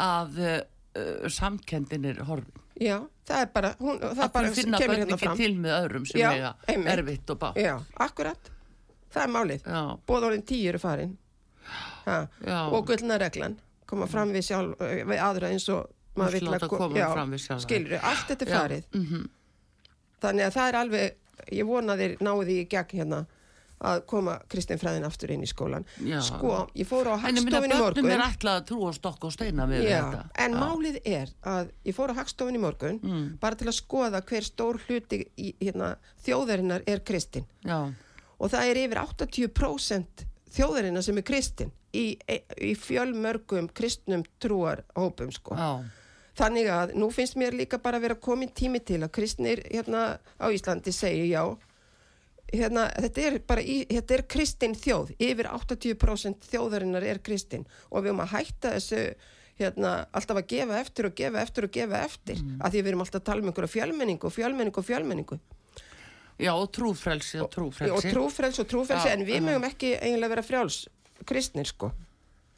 að 0.00 0.38
uh, 0.46 1.26
samkendin 1.28 2.06
er 2.08 2.22
horfin. 2.28 2.62
Já, 2.80 3.00
það 3.26 3.42
er 3.42 3.50
bara, 3.52 3.72
hún, 3.82 3.98
það 4.00 4.14
Það 4.14 4.22
bara 4.22 4.32
bara 4.38 4.54
finna 4.56 4.80
kemur 4.80 4.94
börn 4.94 5.02
hérna 5.02 5.16
ekki 5.18 5.26
fram. 5.26 5.36
til 5.42 5.52
með 5.66 5.74
öðrum 5.82 6.06
sem 6.08 6.24
einmitt. 6.72 6.92
erfitt 6.94 7.34
og 7.34 7.40
bá. 7.42 7.48
Já, 7.60 7.74
akkurat, 8.06 8.50
það 9.16 9.22
er 9.24 9.32
málið. 9.34 9.66
Já, 9.66 9.82
Bóðorinn 10.10 10.44
tíu 10.46 10.68
eru 10.70 10.78
farin. 10.82 11.16
Og 12.06 12.86
gullna 12.86 13.18
reglan 13.18 13.56
koma 13.86 14.06
fram 14.10 14.32
við 14.34 14.44
sjálf, 14.50 14.80
við 14.82 15.20
aðra 15.22 15.50
eins 15.54 15.68
og 15.70 15.86
maður 16.18 16.40
vill 16.40 16.56
að 16.56 17.60
skilur, 17.62 17.98
allt 18.02 18.28
þetta 18.30 18.46
er 18.46 18.52
farið. 18.56 18.84
Mhm. 18.94 19.24
þannig 20.22 20.46
að 20.46 20.54
það 20.56 20.68
er 20.68 20.76
alveg 20.80 21.16
ég 21.52 21.66
vona 21.68 21.96
þeir 21.96 22.14
því 22.48 22.54
í 22.62 22.68
gegn 22.72 22.94
hérna 22.98 23.26
að 23.86 23.98
koma 24.08 24.38
Kristinfræðin 24.48 25.04
aftur 25.04 25.30
inn 25.34 25.42
í 25.44 25.46
skólan 25.50 25.84
Já. 26.00 26.16
sko, 26.24 26.70
ég 26.74 26.86
fór 26.88 27.10
á 27.12 27.14
En 27.20 27.36
hagstofin 27.36 27.70
í 27.74 27.78
morgun 27.78 28.08
er 28.10 28.22
ætlað 28.24 28.62
að 28.62 28.64
trúa 28.70 28.92
stokk 28.96 29.24
og 29.28 29.32
steina 29.34 29.66
við 29.68 29.84
Já, 29.84 30.00
þetta. 30.00 30.22
en 30.46 30.52
Já. 30.56 30.60
málið 30.62 30.96
er 31.04 31.28
að 31.44 31.68
ég 31.84 31.94
fór 31.94 32.10
á 32.10 32.14
hagstofin 32.16 32.56
í 32.56 32.62
morgun 32.64 32.98
Mm. 33.04 33.38
bara 33.38 33.54
til 33.54 33.68
að 33.68 33.76
skoða 33.76 34.22
hver 34.24 34.40
stór 34.48 34.80
hluti 34.88 35.26
í, 35.36 35.54
hérna, 35.60 35.96
þjóðarinnar 36.24 36.82
er 36.88 37.00
kristin 37.00 37.44
Já, 37.62 37.92
og 38.38 38.52
það 38.52 38.70
er 38.70 38.80
yfir 38.84 39.02
80% 39.02 40.26
þjóðarinnar 40.56 41.04
sem 41.04 41.20
er 41.20 41.26
kristin 41.26 41.72
í, 41.96 42.06
í 42.60 42.72
fjölmörgum 42.78 43.70
kristnum 43.76 44.24
trúarhópum 44.42 45.32
sko. 45.34 45.56
já, 45.56 45.84
Þannig 46.36 46.66
að 46.68 46.90
nú 47.00 47.08
finnst 47.14 47.38
mér 47.40 47.56
líka 47.56 47.78
bara 47.80 47.96
að 47.96 48.08
vera 48.08 48.18
komin 48.20 48.52
tími 48.52 48.82
til 48.84 49.00
að 49.00 49.14
kristnir 49.16 49.62
hérna 49.70 50.18
á 50.36 50.46
Íslandi 50.52 50.92
segi 50.92 51.30
já, 51.30 51.42
hérna, 52.52 52.90
þetta 53.06 53.24
er 53.24 53.38
bara 53.48 53.64
í, 53.64 53.78
þetta 53.88 54.18
er 54.18 54.24
kristin 54.28 54.76
þjóð, 54.76 55.14
yfir 55.16 55.48
80% 55.48 56.50
þjóðarinnar 56.50 57.08
er 57.08 57.22
kristin 57.24 57.64
og 57.88 58.04
við 58.04 58.12
höfum 58.12 58.22
að 58.26 58.34
hætta 58.34 58.74
þessu 58.76 59.02
hérna, 59.56 59.92
alltaf 60.12 60.42
að 60.42 60.48
gefa 60.52 60.80
eftir 60.82 61.08
og 61.08 61.16
gefa 61.16 61.42
eftir 61.42 61.66
og 61.66 61.72
gefa 61.72 62.02
eftir, 62.04 62.42
mm. 62.42 62.58
að 62.60 62.74
því 62.74 62.82
við 62.82 62.92
erum 62.92 63.04
alltaf 63.06 63.22
að 63.22 63.28
tala 63.30 63.42
um 63.42 63.50
einhverja 63.50 63.72
fjölmenningu 63.72 64.28
og 64.28 64.36
fjölmenningu 64.36 64.82
og 64.82 64.88
fjölmenningu 64.90 65.40
já, 66.38 66.52
og 66.54 66.68
trúfrelsi 66.72 67.40
og 67.40 67.50
trúfrelsi. 67.52 67.92
og 67.92 68.00
og 68.00 68.68
trúfrelsi, 68.68 69.08
Já, 69.08 69.12
en 69.12 69.26
við 69.26 69.46
mögum 69.46 69.68
ekki 69.68 69.94
eiginlega 69.96 70.34
vera 70.34 70.46
frjáls 70.46 70.84
kristnir 71.26 71.66
sko, 71.66 71.92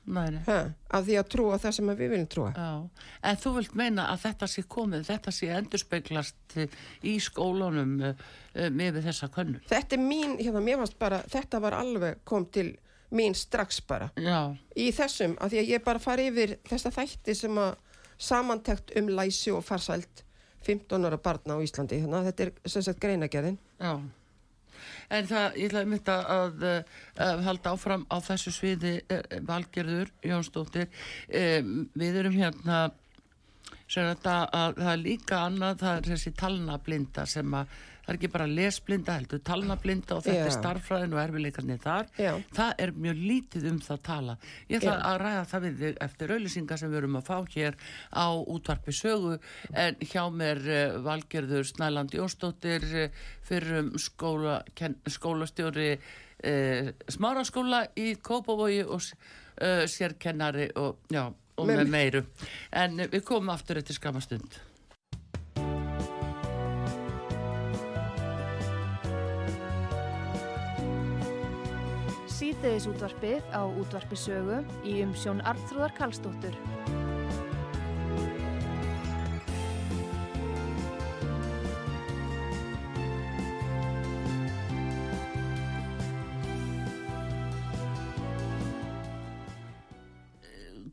Nei, 0.08 0.38
af 0.48 1.04
því 1.04 1.16
að 1.20 1.26
trúa 1.34 1.56
það 1.60 1.74
sem 1.76 1.90
við 1.90 2.12
viljum 2.14 2.28
trúa. 2.32 2.50
Já, 2.56 3.08
en 3.28 3.40
þú 3.42 3.50
vilt 3.58 3.74
meina 3.76 4.06
að 4.08 4.22
þetta 4.22 4.48
sé 4.48 4.62
komið, 4.72 5.02
þetta 5.08 5.34
sé 5.36 5.48
endurspeglast 5.52 6.56
eh, 6.56 6.76
í 7.04 7.18
skólanum 7.20 7.96
uh, 8.00 8.22
uh, 8.54 8.68
með 8.72 9.02
þessa 9.04 9.28
könnun. 9.34 9.60
Þetta 9.68 9.98
er 9.98 10.04
mín, 10.04 10.38
hérna, 10.40 10.62
mér 10.64 10.80
fannst 10.80 10.96
bara, 11.00 11.20
þetta 11.28 11.60
var 11.60 11.76
alveg 11.76 12.22
kom 12.28 12.46
til 12.54 12.70
mín 13.12 13.36
strax 13.36 13.82
bara. 13.88 14.08
Já, 14.16 14.56
Í 14.80 14.88
þessum, 14.96 15.36
af 15.44 15.52
því 15.52 15.60
að 15.60 15.74
ég 15.74 15.84
bara 15.84 16.02
fari 16.02 16.30
yfir 16.32 16.56
þessa 16.68 16.94
þætti 16.94 17.36
sem 17.36 17.60
að 17.60 17.76
samantekt 18.18 18.96
um 18.98 19.12
læsi 19.12 19.52
og 19.54 19.62
farsælt 19.66 20.24
15 20.66 21.08
ára 21.08 21.18
barna 21.22 21.56
á 21.56 21.64
Íslandi, 21.64 22.00
þannig 22.02 22.18
að 22.18 22.30
þetta 22.30 22.46
er 22.46 22.72
sem 22.74 22.86
sagt 22.86 23.02
greinagerðin. 23.02 23.58
já. 23.80 23.92
En 25.08 25.26
það, 25.28 25.56
ég 25.56 25.70
ætlaði 25.70 25.90
mitt 25.90 26.08
að, 26.12 26.64
að, 27.16 27.42
halda 27.46 27.72
áfram 27.74 28.04
á 28.12 28.16
þessu 28.22 28.52
sviði 28.54 28.94
uh, 29.08 29.22
Valgerður 29.48 30.10
Jónsdóttir. 30.28 30.90
Um, 31.32 31.88
við 31.98 32.18
erum 32.22 32.36
hérna, 32.36 32.80
sem 33.88 34.04
þetta 34.10 34.36
að 34.52 34.80
það 34.82 34.92
er 34.92 35.02
líka 35.02 35.42
annað, 35.46 35.80
það 35.82 35.94
er 35.96 36.10
þessi 36.12 36.34
talnablinda 36.42 37.24
sem 37.28 37.56
að, 37.56 37.78
það 38.08 38.14
er 38.14 38.16
ekki 38.22 38.28
bara 38.32 38.44
lesblinda 38.48 39.14
heldur, 39.18 39.40
talnablinda 39.44 40.16
og 40.16 40.22
þetta 40.24 40.40
Já. 40.40 40.46
er 40.48 40.54
starffræðin 40.54 41.12
og 41.12 41.18
erfileikarnir 41.20 41.80
þar. 41.82 42.06
Já. 42.16 42.30
Það 42.56 42.70
er 42.84 42.92
mjög 43.04 43.18
lítið 43.20 43.66
um 43.68 43.80
það 43.84 43.98
tala. 44.06 44.36
Ég 44.70 44.78
ætla 44.78 44.94
Já. 44.94 45.02
að 45.10 45.16
ræða 45.22 45.42
það 45.50 45.66
við 45.66 45.82
þig 45.82 45.98
eftir 46.06 46.32
auðlýsingar 46.32 46.80
sem 46.80 46.94
við 46.94 47.00
erum 47.02 47.18
að 47.20 47.26
fá 47.28 47.36
hér 47.52 47.76
á 48.08 48.26
útvarpi 48.54 48.94
sögu 48.96 49.34
en 49.84 49.98
hjá 50.00 50.22
mér 50.32 50.62
uh, 50.64 50.96
Valgerður 51.04 51.68
Snæland 51.68 52.16
Jónsdóttir 52.16 52.86
uh, 52.88 53.26
fyrir 53.44 53.82
um 53.82 53.90
skóla, 54.00 54.62
ken, 54.72 54.96
skólastjóri 55.04 55.90
uh, 55.98 56.88
smáraskóla 57.12 57.82
í 58.00 58.14
Kópavogi 58.24 58.86
og 58.88 59.04
sérkennari 59.90 60.68
og, 60.78 61.00
og 61.58 61.66
með 61.66 61.88
meiru. 61.90 62.20
En 62.70 62.94
við 63.10 63.24
komum 63.26 63.50
aftur 63.50 63.80
eftir 63.80 63.98
skamastund. 63.98 64.60
Síðdeðis 72.38 72.84
útvarpið 72.86 73.46
á 73.50 73.66
útvarpi 73.66 74.14
sögu 74.14 74.60
í 74.86 75.00
umsjón 75.02 75.40
Arnþróðar 75.42 75.94
Karlsdóttur. 75.98 76.54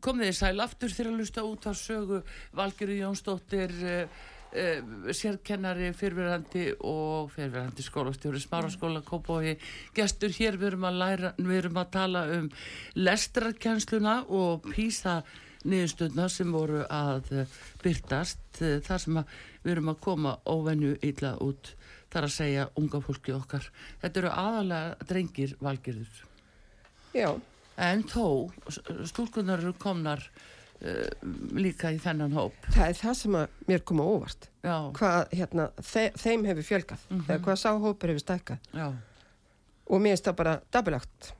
komið 0.05 0.27
þið 0.29 0.35
sæl 0.37 0.61
aftur 0.61 0.93
þegar 0.93 1.11
að 1.11 1.19
lusta 1.19 1.43
út 1.45 1.63
á 1.65 1.73
sögu 1.73 2.17
Valgerður 2.53 2.99
Jónsdóttir 3.03 3.71
uh, 4.55 5.09
sérkennari 5.15 5.91
fyrverandi 5.95 6.65
og 6.79 7.31
fyrverandi 7.35 7.85
skólastjóri 7.85 8.41
Smáraskóla 8.41 9.03
Kópói 9.05 9.55
gestur 9.95 10.33
hér 10.35 10.59
við 10.61 10.73
erum 10.73 10.87
að 10.89 10.99
læra 11.01 11.31
við 11.37 11.57
erum 11.59 11.81
að 11.81 11.89
tala 11.95 12.25
um 12.37 12.51
lestrarkennsluna 12.97 14.19
og 14.27 14.67
písa 14.71 15.21
niðurstöðna 15.65 16.27
sem 16.29 16.53
voru 16.53 16.83
að 16.89 17.33
uh, 17.33 17.57
byrtast 17.83 18.61
uh, 18.61 18.77
þar 18.85 19.03
sem 19.05 19.19
við 19.63 19.73
erum 19.75 19.91
að 19.95 20.03
koma 20.07 20.37
óvenju 20.45 20.95
illa 21.05 21.35
út 21.43 21.73
þar 22.13 22.29
að 22.29 22.37
segja 22.37 22.69
unga 22.79 23.01
fólki 23.03 23.33
okkar. 23.35 23.65
Þetta 23.99 24.21
eru 24.21 24.31
aðalega 24.31 25.09
drengir 25.09 25.57
Valgerður. 25.59 26.23
Já, 27.15 27.29
En 27.75 28.05
þó, 28.07 28.51
stúlkunar 29.03 29.59
eru 29.59 29.73
komnar 29.75 30.21
uh, 30.81 31.07
líka 31.55 31.91
í 31.93 31.99
þennan 32.03 32.33
hóp. 32.33 32.53
það 32.71 32.87
er 32.89 32.93
það 32.99 33.13
sem 33.21 33.31
að 33.39 33.47
mér 33.67 33.83
koma 33.85 34.03
óvart. 34.03 34.49
Já, 34.63 34.75
Hvað, 34.97 35.29
hérna, 35.31 35.69
þe 35.81 36.03
þeim 36.17 36.45
hefur 36.49 36.63
fjölgað, 36.71 36.99
Mhm. 37.09 37.25
eða 37.29 37.39
hvað 37.45 37.61
sáhópur 37.63 38.09
hefur 38.09 38.25
stækkað. 38.25 38.59
og 39.87 40.01
mér 40.01 40.15
finnst 40.15 40.25
það 40.25 40.35
bara 40.35 40.61
dabulagt 40.71 41.33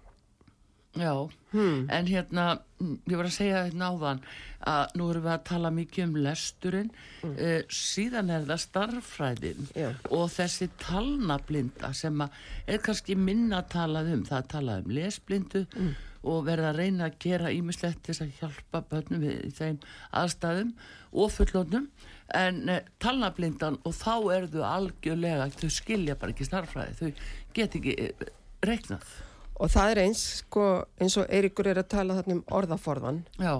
Já, 0.95 1.29
hmm. 1.51 1.89
en 1.91 2.07
hérna, 2.07 2.43
mm, 2.79 2.99
ég 3.11 3.19
var 3.19 3.27
að 3.27 3.33
segja 3.35 3.63
hérna 3.65 3.89
áðan 3.91 4.21
að 4.65 4.93
nú 4.95 5.09
erum 5.11 5.25
við 5.25 5.33
að 5.33 5.43
tala 5.49 5.71
mikið 5.75 6.05
um 6.05 6.15
lesturinn, 6.23 6.91
mm. 7.25 7.35
síðan 7.69 8.31
er 8.33 8.47
það 8.47 8.61
starffræðin 8.63 9.67
Já. 9.75 9.89
og 10.09 10.25
þessi 10.33 10.69
talnablinda 10.81 11.91
sem 11.97 12.23
er 12.23 12.81
kannski 12.85 13.17
minna 13.19 13.59
að 13.61 13.69
talað 13.75 14.13
um, 14.13 14.23
það 14.25 14.39
að 14.39 14.49
talað 14.55 14.85
um 14.85 14.95
lesblindu 14.97 15.65
mm. 15.67 15.91
og 16.31 16.47
verða 16.47 16.71
að 16.71 16.81
reyna 16.81 17.09
að 17.09 17.19
gera 17.27 17.53
ímislegt 17.53 18.01
til 18.07 18.15
að 18.15 18.33
hjálpa 18.39 18.83
börnum 18.93 19.27
við 19.27 19.43
í 19.43 19.53
þeim 19.59 19.77
aðstæðum 20.23 20.73
og 21.11 21.31
fullónum, 21.35 21.91
en 22.39 22.63
uh, 22.71 22.81
talnablindan 23.03 23.81
og 23.83 23.99
þá 23.99 24.15
er 24.39 24.49
þau 24.55 24.63
algjörlega, 24.71 25.51
þau 25.59 25.69
skilja 25.81 26.17
bara 26.19 26.33
ekki 26.33 26.47
starffræði, 26.47 26.97
þau 27.03 27.55
get 27.59 27.79
ekki 27.81 27.99
uh, 28.07 28.27
reiknað. 28.65 29.15
Og 29.55 29.71
það 29.71 29.91
er 29.91 30.01
eins 30.05 30.23
sko, 30.41 30.65
eins 31.01 31.15
og 31.19 31.29
Eiríkur 31.31 31.69
er 31.71 31.79
að 31.81 31.91
tala 31.95 32.17
þarna 32.17 32.37
um 32.37 32.43
orðaforðan 32.57 33.21
Já, 33.39 33.53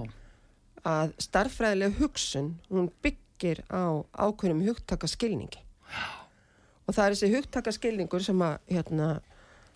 að 0.86 1.14
starffræðileg 1.26 1.96
hugsun 2.00 2.52
hún 2.70 2.90
byggir 3.04 3.62
á 3.72 4.04
ákveðnum 4.12 4.64
hugtakaskilningi. 4.68 5.62
Og 6.86 6.94
það 6.94 7.04
er 7.04 7.16
þessi 7.16 7.32
hugtakaskilningur 7.32 8.22
sem 8.22 8.42
að 8.46 8.58
hérna, 8.70 9.08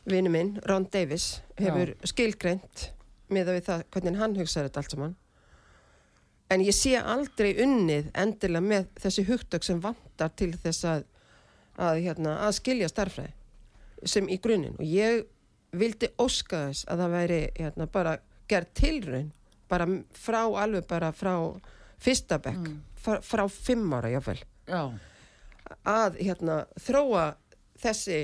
vinu 0.06 0.30
minn, 0.32 0.52
Ron 0.68 0.86
Davis 0.92 1.40
hefur 1.58 1.96
skilgreint 2.06 2.90
með 3.30 3.54
við 3.56 3.66
það 3.66 3.82
hvernig 3.94 4.20
hann 4.20 4.36
hugsaði 4.38 4.68
þetta 4.68 4.82
allt 4.82 4.94
saman. 4.94 5.16
En 6.50 6.62
ég 6.66 6.74
sé 6.74 6.96
aldrei 6.98 7.52
unnið 7.62 8.10
endilega 8.18 8.66
með 8.66 8.86
þessi 9.02 9.26
hugtök 9.28 9.66
sem 9.66 9.82
vantar 9.82 10.32
til 10.38 10.52
þess 10.58 10.86
að 10.86 11.04
að, 11.80 12.00
hérna, 12.04 12.36
að 12.46 12.56
skilja 12.58 12.88
starffræði 12.90 14.08
sem 14.08 14.28
í 14.32 14.38
grunninn. 14.42 14.76
Og 14.80 14.86
ég 14.86 15.24
vildi 15.76 16.10
óska 16.18 16.66
þess 16.68 16.88
að 16.90 17.02
það 17.04 17.14
væri 17.14 17.40
hérna, 17.58 17.86
bara 17.86 18.16
gerð 18.50 18.72
tilraun 18.80 19.30
bara 19.70 19.86
frá 20.16 20.42
alveg 20.42 20.86
bara 20.90 21.12
frá 21.14 21.34
fyrsta 22.00 22.40
bekk, 22.42 22.70
frá, 22.98 23.20
frá 23.22 23.44
fimm 23.52 23.92
ára 23.94 24.10
jáfnvel, 24.10 24.40
já, 24.66 24.82
að 25.86 26.18
hérna, 26.18 26.62
þróa 26.80 27.26
þessi 27.80 28.20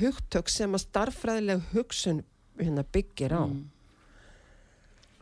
hugtök 0.00 0.50
sem 0.50 0.74
að 0.74 0.86
starffræðileg 0.88 1.68
hugsun 1.74 2.24
hérna, 2.58 2.82
byggir 2.82 3.36
á. 3.36 3.44
Mm. 3.46 3.68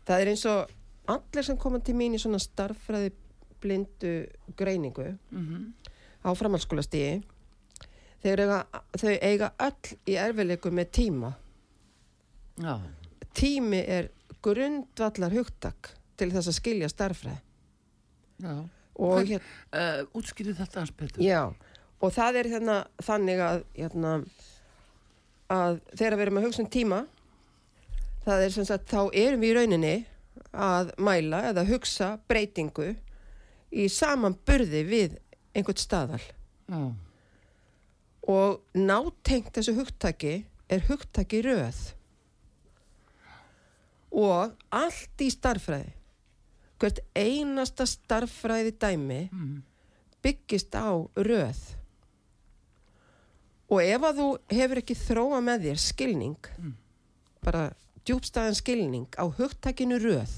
það 0.08 0.22
er 0.22 0.32
eins 0.32 0.46
og 0.48 0.72
allir 1.12 1.44
sem 1.44 1.58
koma 1.60 1.82
til 1.84 1.96
mín 1.98 2.16
í 2.16 2.22
svona 2.22 2.40
starffræði 2.40 3.12
blindu 3.62 4.14
greiningu 4.58 5.12
mhm, 5.30 5.68
á 6.24 6.30
framhalskólastíði 6.38 7.20
þeir 7.20 7.31
eiga, 8.24 8.58
þau 8.98 9.12
eiga 9.18 9.50
öll 9.58 9.96
í 10.08 10.16
erfileikum 10.22 10.76
með 10.78 10.90
tíma. 10.98 11.32
Já, 12.62 12.76
tími 13.34 13.80
er 13.88 14.10
grundvallar 14.44 15.32
hugtak 15.32 15.92
til 16.20 16.28
þess 16.34 16.50
að 16.50 16.56
skilja 16.58 16.88
starffræði 16.92 17.38
já. 18.42 18.56
og 19.00 19.22
hérna, 19.24 19.40
Uh, 19.72 20.02
útskýrið 20.18 20.58
þetta 20.60 20.80
hans 20.82 20.90
betur. 20.92 21.22
já 21.24 21.40
og 22.02 22.12
það 22.12 22.36
er 22.42 22.48
hérna 22.52 22.76
þannig 23.00 23.40
að 23.40 23.62
hérna, 23.78 24.12
að 25.48 25.78
þegar 25.96 26.16
við 26.18 26.24
erum 26.26 26.40
að 26.40 26.46
hugsa 26.48 26.62
um 26.62 26.70
tíma 26.74 26.98
það 28.26 28.44
er 28.44 28.52
sem 28.58 28.66
sagt 28.68 28.90
þá 28.92 29.00
erum 29.14 29.40
við 29.40 29.50
í 29.54 29.56
rauninni 29.56 29.94
að 30.52 30.92
mæla 30.98 31.40
eða 31.52 31.64
hugsa 31.70 32.10
breytingu 32.28 32.90
í 33.72 33.88
saman 33.88 34.36
burði 34.46 34.82
við 34.84 35.16
einhvern 35.56 35.80
staðal. 35.80 36.20
Já, 36.68 36.82
og 38.28 38.62
nátengt 38.76 39.52
þessu 39.56 39.74
hugtaki 39.78 40.34
er 40.70 40.86
hugtaki 40.88 41.42
röð. 41.46 41.80
Og 44.12 44.52
allt 44.70 45.24
í 45.24 45.30
starffræði 45.32 45.94
hvert 46.82 46.98
einasta 47.14 47.86
starffræði 47.86 48.72
dæmi 48.74 49.20
mm. 49.30 49.58
byggist 50.22 50.74
á 50.74 50.90
röð. 51.14 51.60
Og 53.72 53.80
ef 53.80 54.04
að 54.04 54.18
þú 54.18 54.28
hefur 54.52 54.80
ekki 54.82 54.96
þróa 54.98 55.38
með 55.44 55.68
þér 55.68 55.78
skilning 55.80 56.50
bara 57.42 57.70
djúbstæðan 58.06 58.58
skilning 58.58 59.14
á 59.18 59.24
hugtakinu 59.26 59.98
röð 60.02 60.34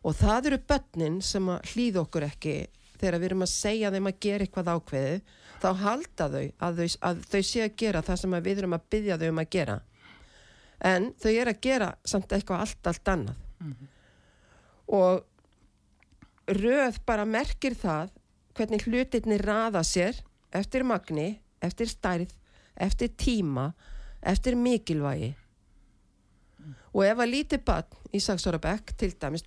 og 0.00 0.16
það 0.16 0.50
eru 0.50 0.58
börnin 0.70 1.18
sem 1.24 1.48
að 1.52 1.72
hlýða 1.72 2.04
okkur 2.04 2.26
ekki 2.26 2.54
þegar 3.00 3.18
við 3.18 3.28
erum 3.30 3.44
að 3.44 3.52
segja 3.52 3.92
þeim 3.94 4.08
að 4.10 4.20
gera 4.26 4.46
eitthvað 4.46 4.70
ákveðið 4.74 5.34
þá 5.60 5.70
halda 5.84 6.28
þau 6.32 6.44
að 6.66 6.80
þau, 6.80 6.88
að 7.08 7.22
þau 7.30 7.42
sé 7.50 7.64
að 7.64 7.76
gera 7.82 8.02
það 8.06 8.20
sem 8.22 8.36
við 8.40 8.62
erum 8.62 8.76
að 8.76 8.86
byggja 8.94 9.18
þau 9.20 9.28
um 9.30 9.42
að 9.42 9.50
gera. 9.56 9.76
En 10.90 11.10
þau 11.20 11.32
eru 11.32 11.52
að 11.52 11.60
gera 11.66 11.90
samt 12.08 12.32
eitthvað 12.32 12.64
allt, 12.64 12.90
allt 12.90 13.12
annað. 13.12 13.42
Og 14.90 16.56
röð 16.60 16.98
bara 17.06 17.28
merkir 17.28 17.76
það 17.78 18.10
hvernig 18.56 18.86
hlutinni 18.88 19.38
raða 19.40 19.82
sér 19.86 20.18
eftir 20.56 20.84
magni, 20.84 21.34
eftir 21.62 21.88
stærð, 21.90 22.32
eftir 22.74 23.12
tíma, 23.20 23.70
eftir 24.20 24.56
mikilvægi. 24.58 25.34
Og 26.90 27.04
ef 27.06 27.20
að 27.22 27.30
lítið 27.30 27.64
barn 27.64 27.98
í 28.10 28.20
Saxóra 28.22 28.58
bekk, 28.58 28.96
til 28.98 29.12
dæmis, 29.14 29.44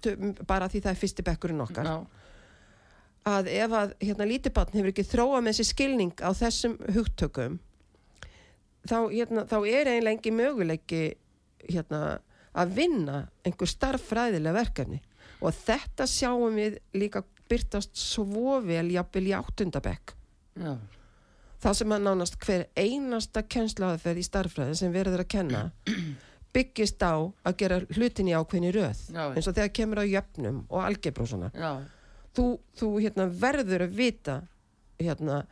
bara 0.48 0.70
því 0.72 0.84
það 0.86 0.94
er 0.94 1.00
fyrsti 1.02 1.26
bekkurinn 1.28 1.64
okkar, 1.66 1.90
já, 1.90 2.23
að 3.30 3.50
ef 3.54 3.76
að 3.80 3.94
hérna, 4.04 4.28
lítið 4.28 4.54
barn 4.58 4.74
hefur 4.76 4.92
ekki 4.92 5.06
þróað 5.08 5.44
með 5.44 5.54
þessi 5.54 5.66
skilning 5.70 6.24
á 6.24 6.30
þessum 6.36 6.78
hugtökum, 6.96 7.60
þá, 8.84 8.98
hérna, 9.14 9.46
þá 9.48 9.58
er 9.62 9.92
eiginlega 9.92 10.16
engi 10.18 10.34
möguleiki 10.36 11.04
hérna, 11.70 12.02
að 12.54 12.74
vinna 12.78 13.22
einhver 13.48 13.72
starffræðilega 13.72 14.58
verkefni. 14.60 15.00
Og 15.44 15.56
þetta 15.56 16.08
sjáum 16.08 16.60
við 16.60 16.78
líka 16.96 17.24
byrtast 17.52 17.96
svo 18.00 18.60
vel 18.64 18.90
jafnvel 18.94 19.26
í 19.30 19.34
áttundabekk. 19.38 20.14
já, 20.60 20.78
Það 21.64 21.76
sem 21.80 21.94
að 21.96 22.04
nánast 22.04 22.38
hver 22.44 22.66
einasta 22.76 23.44
kennsláðaferð 23.48 24.20
í 24.20 24.28
starffræði 24.28 24.76
sem 24.76 24.92
verður 24.92 25.24
að 25.24 25.30
kenna 25.32 25.62
byggist 26.54 27.02
á 27.02 27.16
að 27.48 27.56
gera 27.58 27.78
hlutin 27.96 28.28
í 28.30 28.36
ákveðni 28.36 28.72
röð. 28.76 29.00
Já. 29.16 29.24
Eins 29.32 29.48
og 29.48 29.56
þegar 29.56 29.72
kemur 29.80 30.02
á 30.04 30.06
jöfnum 30.06 30.58
og 30.70 31.28
svona. 31.32 31.52
já, 31.56 31.72
Þú, 32.34 32.46
þú 32.80 32.88
hérna, 33.04 33.28
verður 33.30 33.86
að 33.86 33.98
vita, 33.98 34.40
hérna, 35.02 35.44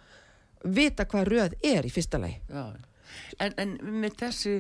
vita 0.66 1.06
hvað 1.10 1.28
röð 1.30 1.58
er 1.66 1.86
í 1.86 1.92
fyrsta 1.94 2.22
lagi. 2.22 2.40
En, 3.44 3.54
en 3.60 3.76
með 4.02 4.16
þessi, 4.22 4.54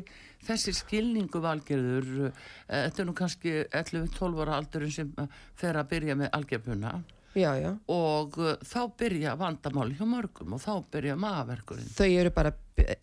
þessi 0.46 0.74
skilningu 0.76 1.42
valgerður, 1.42 2.12
uh, 2.28 2.44
þetta 2.68 3.04
er 3.04 3.08
nú 3.08 3.16
kannski 3.18 3.56
11-12 3.70 4.44
ára 4.44 4.60
aldurinn 4.60 4.94
sem 4.94 5.12
uh, 5.22 5.28
fer 5.58 5.80
að 5.80 5.90
byrja 5.94 6.18
með 6.20 6.32
algjörpuna 6.36 6.94
Já, 7.32 7.54
já. 7.56 7.70
og 7.88 8.36
uh, 8.44 8.58
þá 8.68 8.82
byrja 9.00 9.38
vandamál 9.40 9.88
hjá 9.96 10.04
mörgum 10.04 10.58
og 10.58 10.64
þá 10.64 10.74
byrja 10.92 11.16
maðurverkurinn. 11.24 11.94
Þau 11.96 12.10
eru 12.10 12.34
bara, 12.36 12.52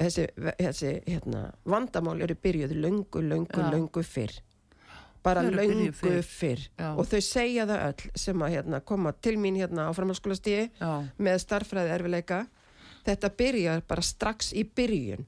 þessi, 0.02 0.28
þessi 0.60 0.92
hérna, 1.08 1.46
vandamál 1.64 2.18
eru 2.26 2.36
byrjuð 2.36 2.76
löngu, 2.76 3.24
löngu, 3.24 3.64
Já. 3.64 3.70
löngu 3.72 4.04
fyrr. 4.04 4.36
Bara 5.22 5.42
löngu 5.42 5.92
fyrr. 5.92 6.22
fyrr. 6.22 6.60
Og 6.96 7.06
þau 7.10 7.20
segja 7.24 7.66
það 7.66 7.82
öll 7.88 8.10
sem 8.22 8.42
að 8.42 8.52
hérna, 8.54 8.80
koma 8.80 9.12
til 9.12 9.36
mín 9.36 9.56
hérna 9.58 9.88
á 9.88 9.92
framhalskólastíði 9.96 10.70
með 11.18 11.40
starffræði 11.42 11.90
erfileika. 11.96 12.46
Þetta 13.08 13.30
byrjar 13.40 13.82
bara 13.88 14.02
strax 14.04 14.52
í 14.52 14.64
byrjun. 14.64 15.26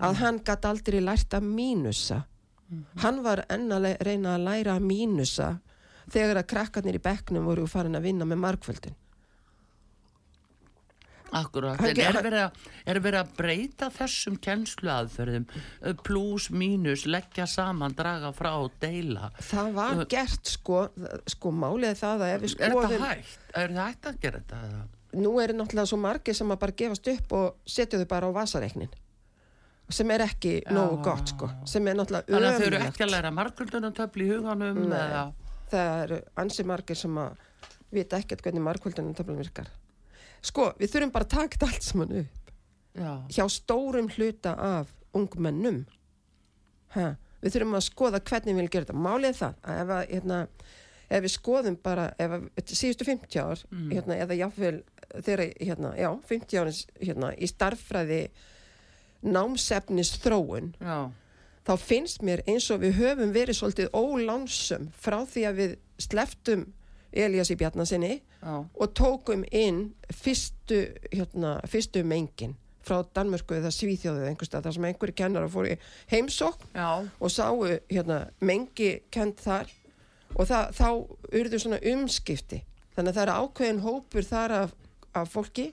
Að 0.00 0.14
hann 0.22 0.38
gæti 0.44 0.68
aldrei 0.68 1.00
lært 1.00 1.34
að 1.36 1.48
mínusa. 1.48 2.22
Hann 3.02 3.22
var 3.22 3.44
enn 3.50 3.72
að 3.72 3.90
reyna 4.06 4.36
að 4.36 4.44
læra 4.46 4.76
að 4.78 4.86
mínusa 4.86 5.50
þegar 6.10 6.40
að 6.42 6.50
krakkarnir 6.52 6.98
í 6.98 7.02
bekknum 7.02 7.44
voru 7.48 7.66
farin 7.66 7.98
að 7.98 8.06
vinna 8.08 8.24
með 8.24 8.38
markvöldin. 8.44 8.94
Akkurat. 11.32 11.80
Hann 11.80 11.90
En 11.92 12.00
er 12.04 12.20
verið, 12.22 12.44
að, 12.44 12.68
er 12.92 13.00
verið 13.04 13.20
að 13.20 13.34
breyta 13.38 13.90
þessum 13.94 14.38
kennsluaðferðum, 14.46 15.48
uh, 15.50 15.96
plus, 16.06 16.50
mínus, 16.50 17.04
leggja 17.10 17.46
saman, 17.50 17.96
draga 17.98 18.32
frá, 18.36 18.52
deila. 18.82 19.32
Það 19.50 19.74
var 19.76 20.06
gert 20.10 20.54
sko, 20.54 20.86
sko 21.30 21.52
málið 21.54 21.92
er 21.92 22.00
það 22.00 22.24
að 22.26 22.34
ef 22.36 22.46
við 22.46 22.50
Er 22.50 22.56
skoðum... 22.74 22.96
þetta 22.96 23.12
hægt? 23.12 23.44
Er 23.50 23.68
þetta 23.68 23.90
hægt 23.90 24.10
að 24.10 24.24
gera 24.24 24.42
þetta? 24.44 24.88
nú 25.18 25.32
eru 25.42 25.56
náttúrulega 25.58 25.90
svo 25.90 25.98
margir 25.98 26.36
sem 26.38 26.50
að 26.52 26.60
bara 26.62 26.76
gefast 26.78 27.08
upp 27.10 27.32
og 27.34 27.46
setja 27.66 27.98
þau 27.98 28.08
bara 28.10 28.30
á 28.30 28.36
vasareiknin 28.36 28.90
sem 29.90 30.10
er 30.14 30.22
ekki 30.22 30.52
nógu 30.70 31.00
gott 31.02 31.32
sko 31.32 31.48
sem 31.66 31.86
er 31.90 31.98
náttúrulega 31.98 32.30
Þannig 32.30 32.46
að 32.50 32.58
þau 32.60 32.66
eru 32.68 32.82
ekki 32.86 33.06
að 33.06 33.12
læra 33.16 33.32
margöldunartöfli 33.34 34.26
í 34.26 34.30
huganum 34.30 34.82
Nei. 34.84 34.98
eða... 35.00 35.24
það 35.72 36.02
eru 36.04 36.20
ansi 36.44 36.66
margir 36.70 37.00
sem 37.00 37.18
að 37.18 37.46
vita 37.90 38.20
ekkert 38.22 38.44
hvernig 38.46 38.62
markvöldunum 38.68 39.16
töflum 39.18 39.40
virkar 39.40 39.70
sko, 40.44 40.70
við 40.80 40.94
þurfum 40.94 41.14
bara 41.14 41.26
að 41.28 41.34
taka 41.36 41.56
þetta 41.56 41.70
allt 41.70 41.86
saman 41.86 42.14
upp. 42.22 42.52
Já, 43.00 43.12
hjá 43.30 43.44
stórum 43.54 44.10
hluta 44.16 44.54
af 44.56 44.92
ungmennum. 45.16 45.84
Ha, 46.96 47.14
við 47.40 47.56
þurfum 47.56 47.78
að 47.78 47.86
skoða 47.86 48.22
hvernig 48.22 48.54
við 48.54 48.60
viljum 48.60 48.72
gera 48.74 48.88
þetta. 48.88 49.02
Málið 49.06 49.36
það 49.40 49.60
að 49.62 49.82
ef, 49.82 49.92
að, 49.96 50.02
hérna, 50.10 50.40
ef 51.10 51.24
við 51.24 51.34
skoðum 51.34 51.78
bara 51.82 52.08
ef 52.22 52.36
að, 52.36 52.48
síðustu 52.70 53.06
50 53.08 53.42
ár 53.42 53.62
hérna, 53.90 54.18
eða 54.24 54.38
jáfnvel 54.38 54.74
þeirra, 55.26 55.46
hérna, 55.58 55.94
já, 55.98 56.10
50 56.30 56.60
árin 56.60 56.80
hérna, 57.00 57.30
í 57.34 57.48
starffræði 57.50 58.20
námsefnis 59.26 60.14
þróun 60.22 60.70
já, 60.80 61.10
þá 61.66 61.72
finnst 61.82 62.22
mér 62.26 62.42
eins 62.48 62.68
og 62.72 62.84
við 62.84 63.00
höfum 63.00 63.34
verið 63.34 63.58
svolítið 63.58 63.90
ólánsum 63.96 64.88
frá 64.96 65.18
því 65.28 65.46
að 65.50 65.58
við 65.60 65.74
sleftum 66.00 66.68
Elías 67.12 67.50
í 67.50 67.56
Bjarnasinni 67.58 68.20
og 68.74 68.92
tókum 68.94 69.42
inn 69.52 69.92
fyrstu, 70.14 70.82
hérna, 71.12 71.56
fyrstu 71.68 72.04
mengin 72.06 72.54
frá 72.86 73.02
Danmörku 73.14 73.54
eða 73.58 73.70
Svíþjóðu 73.74 74.22
eða 74.22 74.30
einhvers 74.32 74.48
stað 74.48 74.64
þar 74.68 74.74
sem 74.76 74.86
einhverju 74.88 75.14
kennar 75.18 75.44
að 75.44 75.52
fóru 75.52 75.72
í 75.74 75.78
heimsókn 76.14 76.70
já, 76.74 76.88
og 77.20 77.30
sáu 77.34 77.64
hérna, 77.90 78.20
mengi 78.40 79.02
kent 79.12 79.42
þar 79.44 79.68
og 80.36 80.46
það, 80.48 80.70
þá 80.78 80.88
urðu 81.40 81.58
svona 81.60 81.80
umskipti. 81.92 82.62
Þannig 82.96 83.10
að 83.12 83.18
það 83.18 83.24
er 83.26 83.34
ákveðin 83.42 83.82
hópur 83.84 84.24
þar 84.26 84.54
af, 84.62 84.72
af 85.14 85.28
fólki 85.34 85.66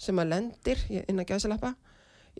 sem 0.00 0.18
að 0.18 0.30
lendir 0.32 0.82
í- 0.90 1.04
innan 1.08 1.28
gæðsalappa 1.28 1.74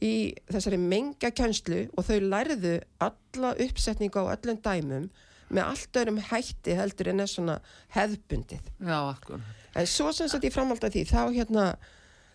í 0.03 0.13
þessari 0.51 0.79
mengjakenslu 0.79 1.85
og 1.97 2.05
þau 2.07 2.19
lærðu 2.31 2.75
alla 3.03 3.55
uppsetningu 3.65 4.19
á 4.23 4.33
öllum 4.35 4.61
dæmum 4.63 5.09
með 5.49 5.65
allt 5.65 6.01
öðrum 6.01 6.21
hætti 6.31 6.77
heldur 6.79 7.13
en 7.13 7.25
er 7.25 7.31
svona 7.31 7.59
hefðbundið 7.95 8.67
já, 8.85 8.99
akkur. 9.01 9.45
En 9.79 9.87
svo 9.89 10.11
sem 10.17 10.29
sagt 10.31 10.47
í 10.49 10.53
framhald 10.53 10.85
af 10.85 10.95
því, 10.95 11.05
þá 11.09 11.21
hérna, 11.35 11.67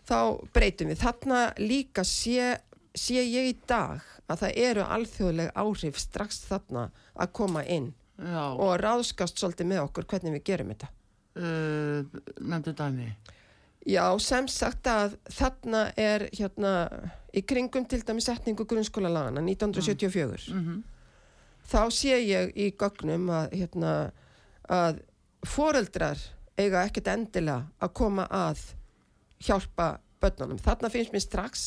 þá 0.07 0.17
breytum 0.55 0.91
við. 0.91 1.01
Þarna 1.03 1.41
líka 1.59 2.05
sé, 2.07 2.53
sé 2.95 3.23
ég 3.23 3.51
í 3.51 3.55
dag 3.69 4.03
að 4.31 4.45
það 4.45 4.59
eru 4.67 4.87
alþjóðleg 4.97 5.51
áhrif 5.59 5.99
strax 6.01 6.43
þarna 6.47 6.87
að 7.13 7.33
koma 7.35 7.65
inn 7.65 7.91
Já, 8.17 8.53
og 8.53 8.77
ráðskast 8.79 9.41
svolítið 9.41 9.71
með 9.73 9.83
okkur 9.87 10.07
hvernig 10.13 10.37
við 10.37 10.45
gerum 10.51 10.73
þetta. 10.73 10.89
uh, 11.33 12.21
nefndu 12.39 12.75
dæmi. 12.77 13.09
Já, 13.89 14.05
sem 14.21 14.47
sagt 14.47 14.87
að 14.87 15.17
þarna 15.33 15.87
er 15.99 16.29
hérna 16.31 16.73
í 17.35 17.41
kringum 17.43 17.83
til 17.89 17.99
dæmi 18.05 18.23
setningu 18.23 18.65
grunnskólalagana 18.69 19.43
1974. 19.43 20.53
Mm 20.53 20.83
þá 21.69 21.81
sé 21.93 22.19
ég 22.21 22.53
í 22.59 22.69
gögnum 22.79 23.29
að, 23.33 23.53
hérna, 23.59 23.93
að 24.69 25.01
foreldrar 25.47 26.19
eiga 26.59 26.83
ekkert 26.87 27.09
endilega 27.13 27.67
að 27.81 27.93
koma 27.97 28.27
að 28.29 28.61
hjálpa 29.43 29.97
börnunum. 30.23 30.59
Þarna 30.61 30.91
finnst 30.93 31.13
mér 31.15 31.23
strax 31.25 31.65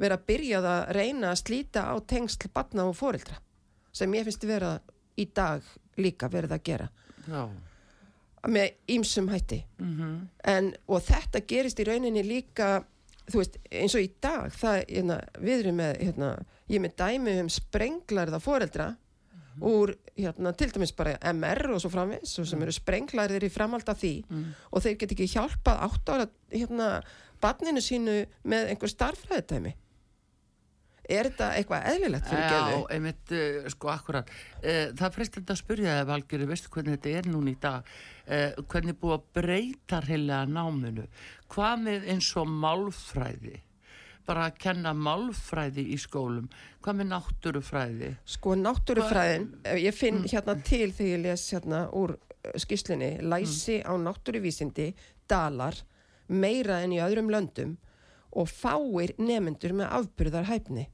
vera 0.00 0.18
að 0.18 0.26
byrja 0.28 0.60
að 0.60 0.80
reyna 0.96 1.30
að 1.30 1.40
slíta 1.44 1.86
á 1.88 1.94
tengsl 2.02 2.50
barna 2.52 2.88
og 2.90 2.96
foreldra 2.98 3.38
sem 3.94 4.14
ég 4.16 4.26
finnst 4.26 4.44
vera 4.48 4.74
í 5.20 5.28
dag 5.30 5.62
líka 6.02 6.28
verið 6.28 6.56
að 6.56 6.64
gera 6.66 6.88
Já, 7.28 7.44
með 8.50 8.74
ýmsum 8.90 9.30
hætti. 9.30 9.62
mm 9.78 10.16
En, 10.44 10.74
og 10.90 11.00
þetta 11.06 11.40
gerist 11.46 11.78
í 11.80 11.86
rauninni 11.86 12.24
líka 12.26 12.82
þú 13.30 13.40
veist, 13.40 13.56
eins 13.70 13.94
og 13.94 14.02
í 14.04 14.10
dag 14.20 14.50
það, 14.52 14.82
hérna, 14.90 15.20
við 15.40 15.62
erum 15.62 15.78
með 15.80 15.94
hérna, 16.02 16.32
ég 16.68 16.76
er 16.76 16.84
með 16.84 16.96
dæmi 16.98 17.36
um 17.40 17.48
sprenglarða 17.48 18.40
foreldra 18.42 18.90
úr, 19.60 19.94
hérna, 20.18 20.54
til 20.56 20.72
dæmis 20.74 20.94
bara 20.96 21.18
MR 21.32 21.74
og 21.74 21.82
svo 21.82 21.92
framvis, 21.92 22.38
og 22.42 22.48
sem 22.50 22.64
eru 22.64 22.74
sprenglarðir 22.74 23.46
í 23.46 23.52
framhald 23.52 23.88
af 23.88 24.00
því 24.00 24.14
og 24.70 24.82
þeir 24.82 24.98
get 24.98 25.14
ekki 25.14 25.30
hjálpað 25.36 25.86
átt 25.88 26.12
ára, 26.14 26.28
hérna 26.54 26.90
barninu 27.42 27.82
sínu 27.84 28.22
með 28.48 28.72
einhver 28.72 28.92
starfræðitæmi 28.92 29.74
er 31.10 31.28
þetta 31.28 31.50
eitthvað 31.58 31.86
eðlilegt 31.92 32.28
fyrir 32.30 32.44
Já, 32.44 32.54
geðu? 32.54 32.80
einmitt, 32.94 33.34
uh, 33.34 33.68
sko, 33.72 33.90
akkurat. 33.92 34.32
Uh, 34.62 34.86
það 34.96 35.16
frist 35.18 35.38
þetta 35.38 35.54
að 35.54 35.60
spyrja 35.60 35.96
þig, 35.98 36.08
Valgeri, 36.10 36.48
veistu 36.48 36.72
hvernig 36.72 36.96
þetta 36.96 37.14
er 37.18 37.28
núna 37.28 37.52
í 37.52 37.58
dag? 37.60 37.92
Uh, 38.24 38.64
hvernig 38.72 38.94
er 38.94 39.00
búið 39.02 39.16
að 39.18 39.26
breyta 39.38 40.00
heilega 40.08 40.48
náminu? 40.48 41.06
Hvað 41.52 41.84
með 41.84 42.08
eins 42.14 42.30
og 42.40 42.50
málfræði? 42.64 43.58
Bara 44.24 44.46
að 44.48 44.58
kenna 44.62 44.94
málfræði 44.96 45.84
í 45.92 45.98
skólum. 46.00 46.46
Hvað 46.84 47.00
með 47.00 47.10
náttúrufræði? 47.10 48.12
Sko 48.36 48.54
náttúrufræðin, 48.56 49.50
ef 49.68 49.80
ég 49.82 49.96
finn 49.96 50.22
hérna 50.24 50.54
til 50.64 50.88
þegar 50.96 51.10
ég 51.10 51.24
les 51.26 51.44
hérna 51.52 51.82
úr 51.92 52.14
uh, 52.16 52.54
skýslunni, 52.64 53.10
læsi 53.20 53.82
á 53.84 53.92
náttúruvísindi 54.00 54.92
dalar 55.28 55.76
meira 56.28 56.80
en 56.84 56.94
í 56.96 57.02
öðrum 57.04 57.28
löndum 57.32 57.76
og 58.34 58.48
fáir 58.50 59.12
nemyndur 59.20 59.76
með 59.76 59.92
afbyrðar 60.00 60.48
hæfni 60.48 60.88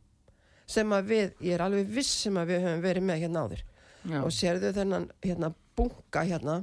sem 0.70 0.92
að 0.94 1.08
við, 1.10 1.32
ég 1.42 1.56
er 1.56 1.64
alveg 1.64 1.88
viss 1.90 2.20
sem 2.26 2.36
að 2.38 2.52
við 2.52 2.66
höfum 2.66 2.84
verið 2.84 3.06
með 3.06 3.22
hérna 3.24 3.44
áður. 3.46 3.64
Já, 4.00 4.18
og 4.22 4.30
sérðu 4.32 4.70
þennan 4.76 5.08
hérna 5.24 5.50
bunka 5.76 6.22
hérna. 6.26 6.60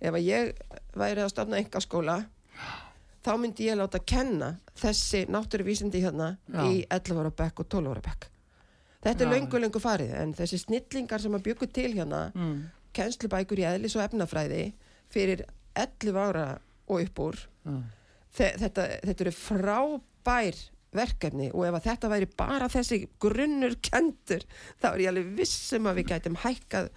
Ef 0.00 0.16
að 0.16 0.24
ég 0.24 0.48
væri 0.96 1.24
að 1.24 1.32
stofna 1.32 1.60
engaskóla 1.60 2.16
þá 3.26 3.32
myndi 3.42 3.66
ég 3.66 3.78
láta 3.80 3.98
kenna 4.06 4.52
þessi 4.78 5.24
náttúruvísindi 5.32 6.02
hérna 6.04 6.36
Já. 6.46 6.62
í 6.70 6.84
11 6.86 7.20
ára 7.22 7.32
bekk 7.42 7.64
og 7.64 7.68
12 7.74 7.92
ára 7.92 8.04
bekk 8.06 8.28
þetta 9.06 9.24
er 9.24 9.30
Já. 9.30 9.32
löngu 9.34 9.60
löngu 9.62 9.82
farið 9.82 10.14
en 10.20 10.34
þessi 10.38 10.60
snillingar 10.62 11.22
sem 11.24 11.34
að 11.34 11.46
byggu 11.48 11.68
til 11.74 11.90
hérna 11.96 12.28
mm, 12.34 12.56
kennslubækur 12.96 13.62
í 13.62 13.66
eðlis 13.72 13.96
og 13.98 14.06
efnafræði 14.06 14.62
fyrir 15.12 15.44
11 15.76 16.22
ára 16.22 16.46
og 16.86 17.02
upp 17.02 17.20
úr 17.26 17.42
þe 18.36 18.52
þetta, 18.62 18.86
þetta 19.02 19.26
eru 19.26 19.34
frábær 19.34 20.62
verkefni 20.96 21.50
og 21.52 21.66
ef 21.66 21.76
að 21.76 21.86
þetta 21.90 22.10
væri 22.12 22.28
bara 22.38 22.68
þessi 22.72 23.02
grunnur 23.20 23.74
kendur 23.84 24.46
þá 24.80 24.86
er 24.94 25.02
ég 25.02 25.10
alveg 25.12 25.34
vissum 25.40 25.88
að 25.90 26.00
við 26.00 26.10
gætum 26.12 26.38
hækkað 26.44 26.90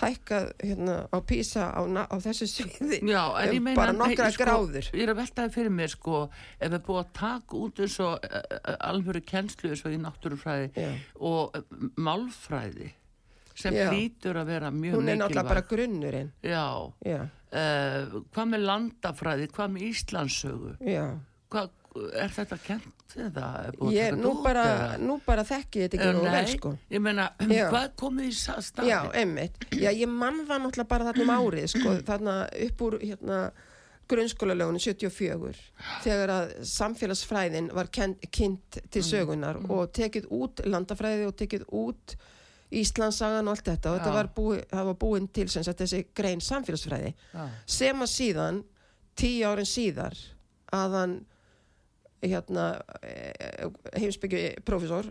hækkað 0.00 0.50
hérna 0.60 0.96
á 1.08 1.18
písa 1.24 1.70
á, 1.72 1.80
á 1.80 2.16
þessu 2.20 2.48
sviði 2.50 3.00
Já, 3.08 3.22
um 3.32 3.64
meina 3.64 3.78
bara 3.78 3.94
nokkra 3.96 4.28
sko, 4.34 4.44
gráður. 4.44 4.90
Ég 4.92 5.06
er 5.06 5.12
að 5.14 5.20
veltaði 5.22 5.54
fyrir 5.54 5.72
mér 5.72 5.92
sko 5.94 6.20
ef 6.58 6.74
við 6.74 6.82
búið 6.88 7.00
að 7.00 7.14
taka 7.20 7.60
út 7.62 7.80
eins 7.84 7.96
og 8.04 8.28
uh, 8.28 8.76
alvöru 8.90 9.22
kennslu 9.24 9.72
eins 9.72 9.84
og 9.86 9.96
í 9.96 10.00
náttúrufræði 10.02 10.68
Já. 10.76 10.90
og 11.30 11.56
málfræði 11.96 12.90
sem 13.56 13.76
Já. 13.76 13.86
hlýtur 13.88 14.36
að 14.36 14.52
vera 14.52 14.72
mjög 14.74 14.98
hún 14.98 15.08
er 15.08 15.20
náttúrulega 15.22 15.48
bara 15.54 15.64
grunnurinn. 15.70 16.30
Já, 16.44 16.66
já, 17.08 17.22
uh, 17.24 18.20
hvað 18.34 18.52
með 18.52 18.66
landafræði 18.68 19.48
hvað 19.56 19.74
með 19.76 19.88
Íslandsögu 19.88 20.76
já. 20.84 21.06
Hvað, 21.52 21.72
er 22.20 22.36
þetta 22.36 22.60
kent 22.66 22.95
eða 23.16 23.46
er 23.66 23.76
búið 23.78 23.88
að 23.88 23.96
ég, 23.96 24.10
taka 24.10 24.16
nú, 24.16 24.22
þetta 24.22 24.32
út, 24.32 24.42
bara, 24.44 24.64
eða? 24.72 24.98
nú 25.04 25.18
bara 25.26 25.44
þekki 25.46 25.80
ég 25.80 25.86
þetta 25.92 26.00
ekki 26.02 26.16
nú 26.16 26.26
vel 26.34 26.50
sko 26.52 26.72
ég 26.96 27.04
meina, 27.06 27.28
Já. 27.46 27.62
hvað 27.70 27.86
komið 28.02 28.28
í 28.28 28.34
staði? 28.36 28.90
Já, 28.90 28.98
einmitt. 29.22 29.64
Já, 29.72 29.90
ég 29.92 30.10
mann 30.10 30.42
það 30.48 30.62
náttúrulega 30.64 30.90
bara 30.90 31.08
þarna 31.10 31.24
um 31.26 31.32
árið, 31.36 31.66
sko, 31.72 31.96
þarna 32.10 32.36
upp 32.66 32.86
úr 32.88 32.98
hérna 33.04 33.40
grunnskólalögunum 34.10 34.82
74 34.82 35.52
þegar 36.04 36.32
að 36.32 36.54
samfélagsfræðin 36.70 37.70
var 37.74 37.90
kynnt 37.90 38.78
til 38.94 39.02
sögunar 39.02 39.58
og 39.66 39.90
tekið 39.96 40.28
út 40.34 40.62
landafræði 40.66 41.26
og 41.26 41.36
tekið 41.40 41.66
út 41.74 42.16
Íslandsagan 42.76 43.46
og 43.46 43.54
allt 43.54 43.68
þetta 43.68 43.90
og 43.92 43.98
þetta 43.98 44.10
Já. 44.10 44.16
var, 44.16 44.28
búi, 44.34 44.60
var 44.70 44.96
búin 44.98 45.28
til 45.30 45.46
sem 45.50 45.64
sagt 45.66 45.82
þessi 45.82 46.04
grein 46.14 46.42
samfélagsfræði 46.42 47.12
Já, 47.14 47.44
sem 47.78 48.02
að 48.02 48.12
síðan 48.14 48.62
tíu 49.18 49.46
árin 49.48 49.70
síðar 49.70 50.18
að 50.74 50.96
hann 51.00 51.16
hérna 52.22 52.66
heimsbyggju 53.96 54.62
profesor 54.66 55.08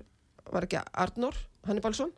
var 0.52 0.66
ekki 0.68 0.80
Arnór 0.94 1.36
Hannibalsson? 1.68 2.12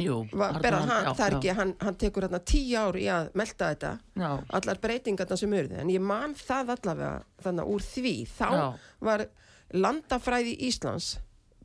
Jú 0.00 0.20
var, 0.32 0.54
bera, 0.62 0.78
hann, 0.86 1.04
já, 1.04 1.10
það 1.18 1.24
er 1.26 1.34
ekki, 1.36 1.50
hann, 1.58 1.72
hann 1.82 1.96
tekur 1.98 2.24
hérna 2.24 2.38
tíu 2.46 2.76
ár 2.78 2.96
í 2.96 3.08
að 3.10 3.32
melta 3.36 3.72
þetta 3.72 3.90
Já, 4.22 4.30
allar 4.60 4.78
breytingarna 4.80 5.36
sem 5.36 5.56
urðu 5.58 5.80
en 5.82 5.90
ég 5.92 6.00
man 6.04 6.36
það 6.38 6.70
allavega 6.76 7.10
þannig 7.44 7.72
úr 7.74 7.84
því. 7.84 8.12
Þá 8.38 8.46
Já. 8.54 8.62
var 9.10 9.24
landafræði 9.74 10.54
Íslands 10.68 11.18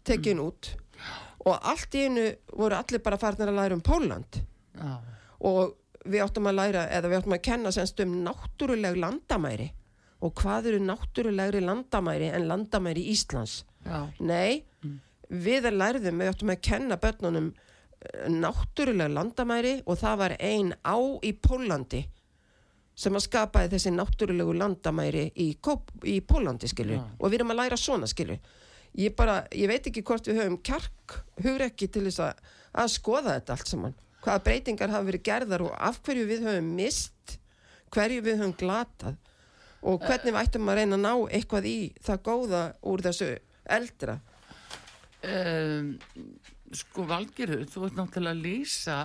tekin 0.06 0.38
Mm. 0.42 0.48
út 0.50 0.72
og 1.46 1.60
allt 1.62 1.96
í 1.96 2.04
einu 2.08 2.26
voru 2.58 2.76
allir 2.76 3.02
bara 3.06 3.18
farnir 3.22 3.48
að 3.52 3.58
læra 3.60 3.74
um 3.78 3.82
Póland 3.86 4.42
já, 4.76 4.98
og 5.46 5.76
við 6.06 6.24
áttum 6.26 6.48
að 6.50 6.56
læra 6.60 6.84
eða 6.90 7.10
við 7.12 7.18
áttum 7.22 7.34
að 7.38 7.42
kenna 7.46 7.72
semst 7.72 8.00
um 8.04 8.14
náttúruleg 8.26 8.98
landamæri 9.00 9.72
og 10.26 10.34
hvað 10.40 10.72
eru 10.72 10.82
náttúrulegri 10.82 11.62
landamæri 11.64 12.32
en 12.34 12.48
landamæri 12.50 13.06
Íslands 13.14 13.64
já, 13.86 14.08
Nei, 14.20 14.64
við 15.30 15.70
lærðum, 15.74 16.22
við 16.22 16.32
áttum 16.32 16.54
að 16.54 16.64
kenna 16.66 16.98
börnunum 17.02 17.52
eh, 17.54 18.28
náttúrulega 18.34 19.12
landamæri 19.14 19.78
og 19.86 20.00
það 20.02 20.20
var 20.24 20.38
ein 20.40 20.74
á 20.82 20.98
í 21.22 21.34
Pólandi 21.38 22.06
sem 22.96 23.16
að 23.16 23.26
skapaði 23.28 23.74
þessi 23.76 23.92
náttúrulegu 23.92 24.56
landamæri 24.56 25.28
í, 25.36 25.50
í 25.52 26.20
Pólandi, 26.24 26.70
skilju. 26.72 27.02
Já. 27.02 27.04
Og 27.20 27.28
við 27.28 27.42
erum 27.42 27.52
að 27.52 27.60
læra 27.60 27.80
svona, 27.80 28.08
skilju. 28.08 28.38
Ég 28.96 29.16
bara, 29.20 29.42
ég 29.52 29.68
veit 29.68 29.90
ekki 29.90 30.04
hvort 30.08 30.30
við 30.30 30.40
höfum 30.40 30.62
kjark, 30.64 31.18
hugrekki 31.44 31.90
til 31.92 32.06
þess 32.06 32.22
að, 32.24 32.46
að 32.80 32.94
skoða 32.94 33.34
þetta 33.34 33.58
allt 33.58 33.72
saman. 33.74 33.98
Hvaða 34.24 34.44
breytingar 34.46 34.94
hafa 34.94 35.10
verið 35.10 35.26
gerðar 35.28 35.66
og 35.66 35.76
af 35.76 36.00
hverju 36.06 36.30
við 36.30 36.48
höfum 36.48 36.70
mist, 36.78 37.36
hverju 37.92 38.24
við 38.24 38.40
höfum 38.40 38.56
glatað 38.64 39.20
og 39.86 40.02
hvernig 40.06 40.34
við 40.34 40.42
ættum 40.42 40.72
að 40.72 40.80
reyna 40.82 40.98
að 40.98 41.06
ná 41.06 41.14
eitthvað 41.38 41.70
í 41.70 41.78
það 42.06 42.24
góða 42.26 42.64
úr 42.92 43.06
þessu 43.06 43.30
eldra. 43.78 44.20
um, 45.26 45.94
sko 46.76 47.06
Valgerður, 47.10 47.66
þú 47.70 47.88
ert 47.88 47.98
náttúrulega 48.00 48.36
að 48.36 48.44
lýsa 48.46 48.98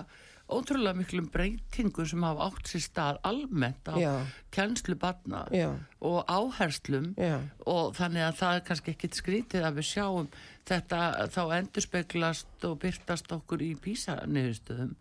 ótrúlega 0.51 0.97
miklum 0.97 1.29
breytingum 1.31 2.07
sem 2.09 2.23
hafa 2.25 2.49
átt 2.49 2.71
sér 2.71 2.83
stað 2.83 3.19
almennt 3.27 3.87
á 3.87 3.95
Já. 3.95 4.13
kennslu 4.51 4.97
barna 4.99 5.45
Já. 5.55 5.69
og 6.03 6.25
áherslum 6.27 7.13
Já. 7.15 7.39
og 7.65 7.95
þannig 7.95 8.25
að 8.27 8.39
það 8.41 8.55
er 8.57 8.65
kannski 8.67 8.95
ekkit 8.95 9.19
skrítið 9.19 9.67
að 9.67 9.79
við 9.79 9.89
sjáum 9.93 10.29
þetta 10.67 11.01
þá 11.31 11.41
endurspeglast 11.61 12.67
og 12.67 12.79
byrtast 12.83 13.31
okkur 13.31 13.63
í 13.63 13.71
písaniðurstöðum 13.85 14.95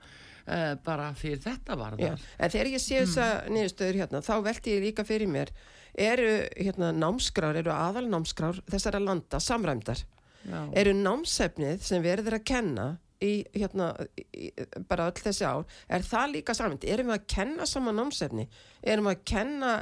uh, 0.50 0.72
bara 0.84 1.10
fyrir 1.18 1.42
þetta 1.44 1.76
Já, 1.76 1.80
varðar. 1.80 2.24
en 2.38 2.54
þegar 2.54 2.72
ég 2.74 2.82
sé 2.82 3.02
þessa 3.04 3.28
niðurstöður 3.50 4.00
hérna, 4.02 4.22
þá 4.26 4.34
velti 4.46 4.74
ég 4.74 4.88
líka 4.88 5.06
fyrir 5.08 5.30
mér 5.30 5.52
eru 5.94 6.32
hérna 6.56 6.90
námskrár, 6.94 7.58
eru 7.60 7.72
aðal 7.74 8.06
námskrár 8.10 8.60
þessara 8.70 9.02
landa 9.02 9.40
samræmdar 9.42 10.02
Já. 10.46 10.60
eru 10.82 10.94
námsefnið 10.96 11.82
sem 11.84 12.02
verður 12.04 12.38
að 12.38 12.46
kenna 12.52 12.86
í 13.20 13.32
hérna 13.52 13.90
í, 14.32 14.48
bara 14.88 15.10
öll 15.10 15.20
þessi 15.20 15.44
ár, 15.44 15.66
er 15.92 16.04
það 16.06 16.36
líka 16.38 16.54
samræmt 16.56 16.86
erum 16.88 17.10
við 17.10 17.18
að 17.18 17.26
kenna 17.34 17.66
saman 17.68 17.98
námsefni 18.00 18.46
erum 18.80 19.10
við 19.10 19.18
að 19.18 19.26
kenna 19.28 19.72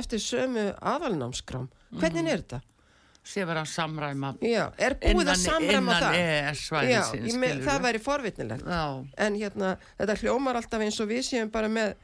eftir 0.00 0.22
sömu 0.22 0.64
aðalnámskrám, 0.82 1.68
hvernig 2.00 2.32
er 2.32 2.42
þetta? 2.42 2.60
Sé 3.28 3.44
vera 3.48 3.62
að 3.64 3.72
samræma 3.74 4.30
Já, 4.44 4.64
er 4.80 4.96
búið 5.02 5.32
að 5.32 5.40
samræma 5.42 5.96
það? 6.02 6.18
EES-svæðisins 6.22 7.34
Já, 7.34 7.40
með, 7.42 7.60
það 7.66 7.82
væri 7.84 8.00
forvitnilegt. 8.04 8.64
Já, 8.68 8.84
en 9.26 9.36
hérna, 9.38 9.72
þetta 10.00 10.16
hljómar 10.22 10.60
alltaf 10.60 10.84
eins 10.86 11.00
og 11.04 11.10
við 11.12 11.22
séum 11.28 11.52
bara 11.52 11.70
með 11.72 11.94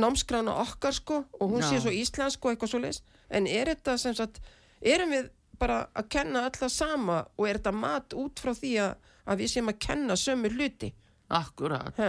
námskrána 0.00 0.56
okkar 0.64 0.96
sko 0.96 1.22
og 1.38 1.54
hún 1.54 1.62
sé 1.62 1.78
svo 1.82 1.92
íslensk 1.94 2.42
og 2.44 2.54
eitthvað 2.54 2.72
svo 2.72 2.82
leis 2.82 3.00
en 3.30 3.46
er 3.46 3.70
þetta 3.70 3.96
sem 4.00 4.16
sagt, 4.18 4.40
erum 4.82 5.14
við 5.14 5.30
bara 5.60 5.84
að 5.94 6.08
kenna 6.16 6.44
alltaf 6.48 6.72
sama 6.74 7.22
og 7.38 7.46
er 7.48 7.60
þetta 7.60 7.74
mat 7.78 8.16
út 8.18 8.42
frá 8.42 8.52
því 8.56 8.72
að, 8.82 8.96
að 9.30 9.44
við 9.44 9.52
séum 9.54 9.70
að 9.70 9.80
kenna 9.86 10.16
sömu 10.18 10.50
hluti 10.56 10.90
akkurat 11.34 12.00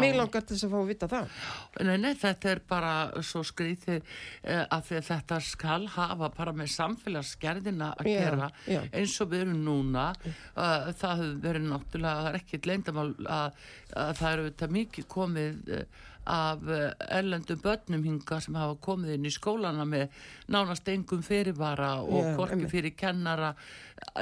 mig 0.00 0.14
langar 0.16 0.44
þess 0.48 0.66
að 0.66 0.74
fá 0.74 0.78
að 0.80 0.90
vita 0.92 1.08
það 1.10 1.40
Nei, 1.88 1.96
nei, 2.02 2.12
þetta 2.20 2.50
er 2.52 2.62
bara 2.68 2.94
svo 3.26 3.42
skrítið 3.46 4.00
uh, 4.00 4.64
að 4.68 4.88
því 4.88 4.98
að 5.00 5.08
þetta 5.10 5.40
skal 5.48 5.80
hafa 5.96 6.30
bara 6.36 6.54
með 6.56 6.72
samfélagsgerðina 6.76 7.92
að 7.98 8.10
Já, 8.12 8.18
gera 8.20 8.50
já. 8.70 8.80
eins 8.92 9.18
og 9.24 9.32
við 9.32 9.46
erum 9.46 9.60
núna 9.66 10.08
uh, 10.14 10.90
það 10.94 11.22
hefur 11.24 11.36
verið 11.48 11.68
náttúrulega 11.70 12.24
það 12.24 12.32
er 12.32 12.40
ekkit 12.40 12.70
leyndamál 12.70 13.06
að, 13.24 13.62
að 14.04 14.18
það 14.20 14.32
eru 14.32 14.50
þetta 14.50 14.70
mikið 14.78 15.08
komið 15.14 15.72
uh, 15.78 16.02
af 16.24 16.62
uh, 16.64 16.86
erlendum 17.12 17.60
börnum 17.60 18.04
hinga 18.06 18.38
sem 18.40 18.56
hafa 18.56 18.78
komið 18.84 19.16
inn 19.18 19.28
í 19.28 19.32
skólana 19.34 19.84
með 19.88 20.14
nánast 20.52 20.88
engum 20.88 21.24
fyrirvara 21.24 21.98
og 22.00 22.30
einmitt. 22.30 22.64
Mm. 22.64 22.70
fyrir 22.72 22.94
kennara 22.96 23.52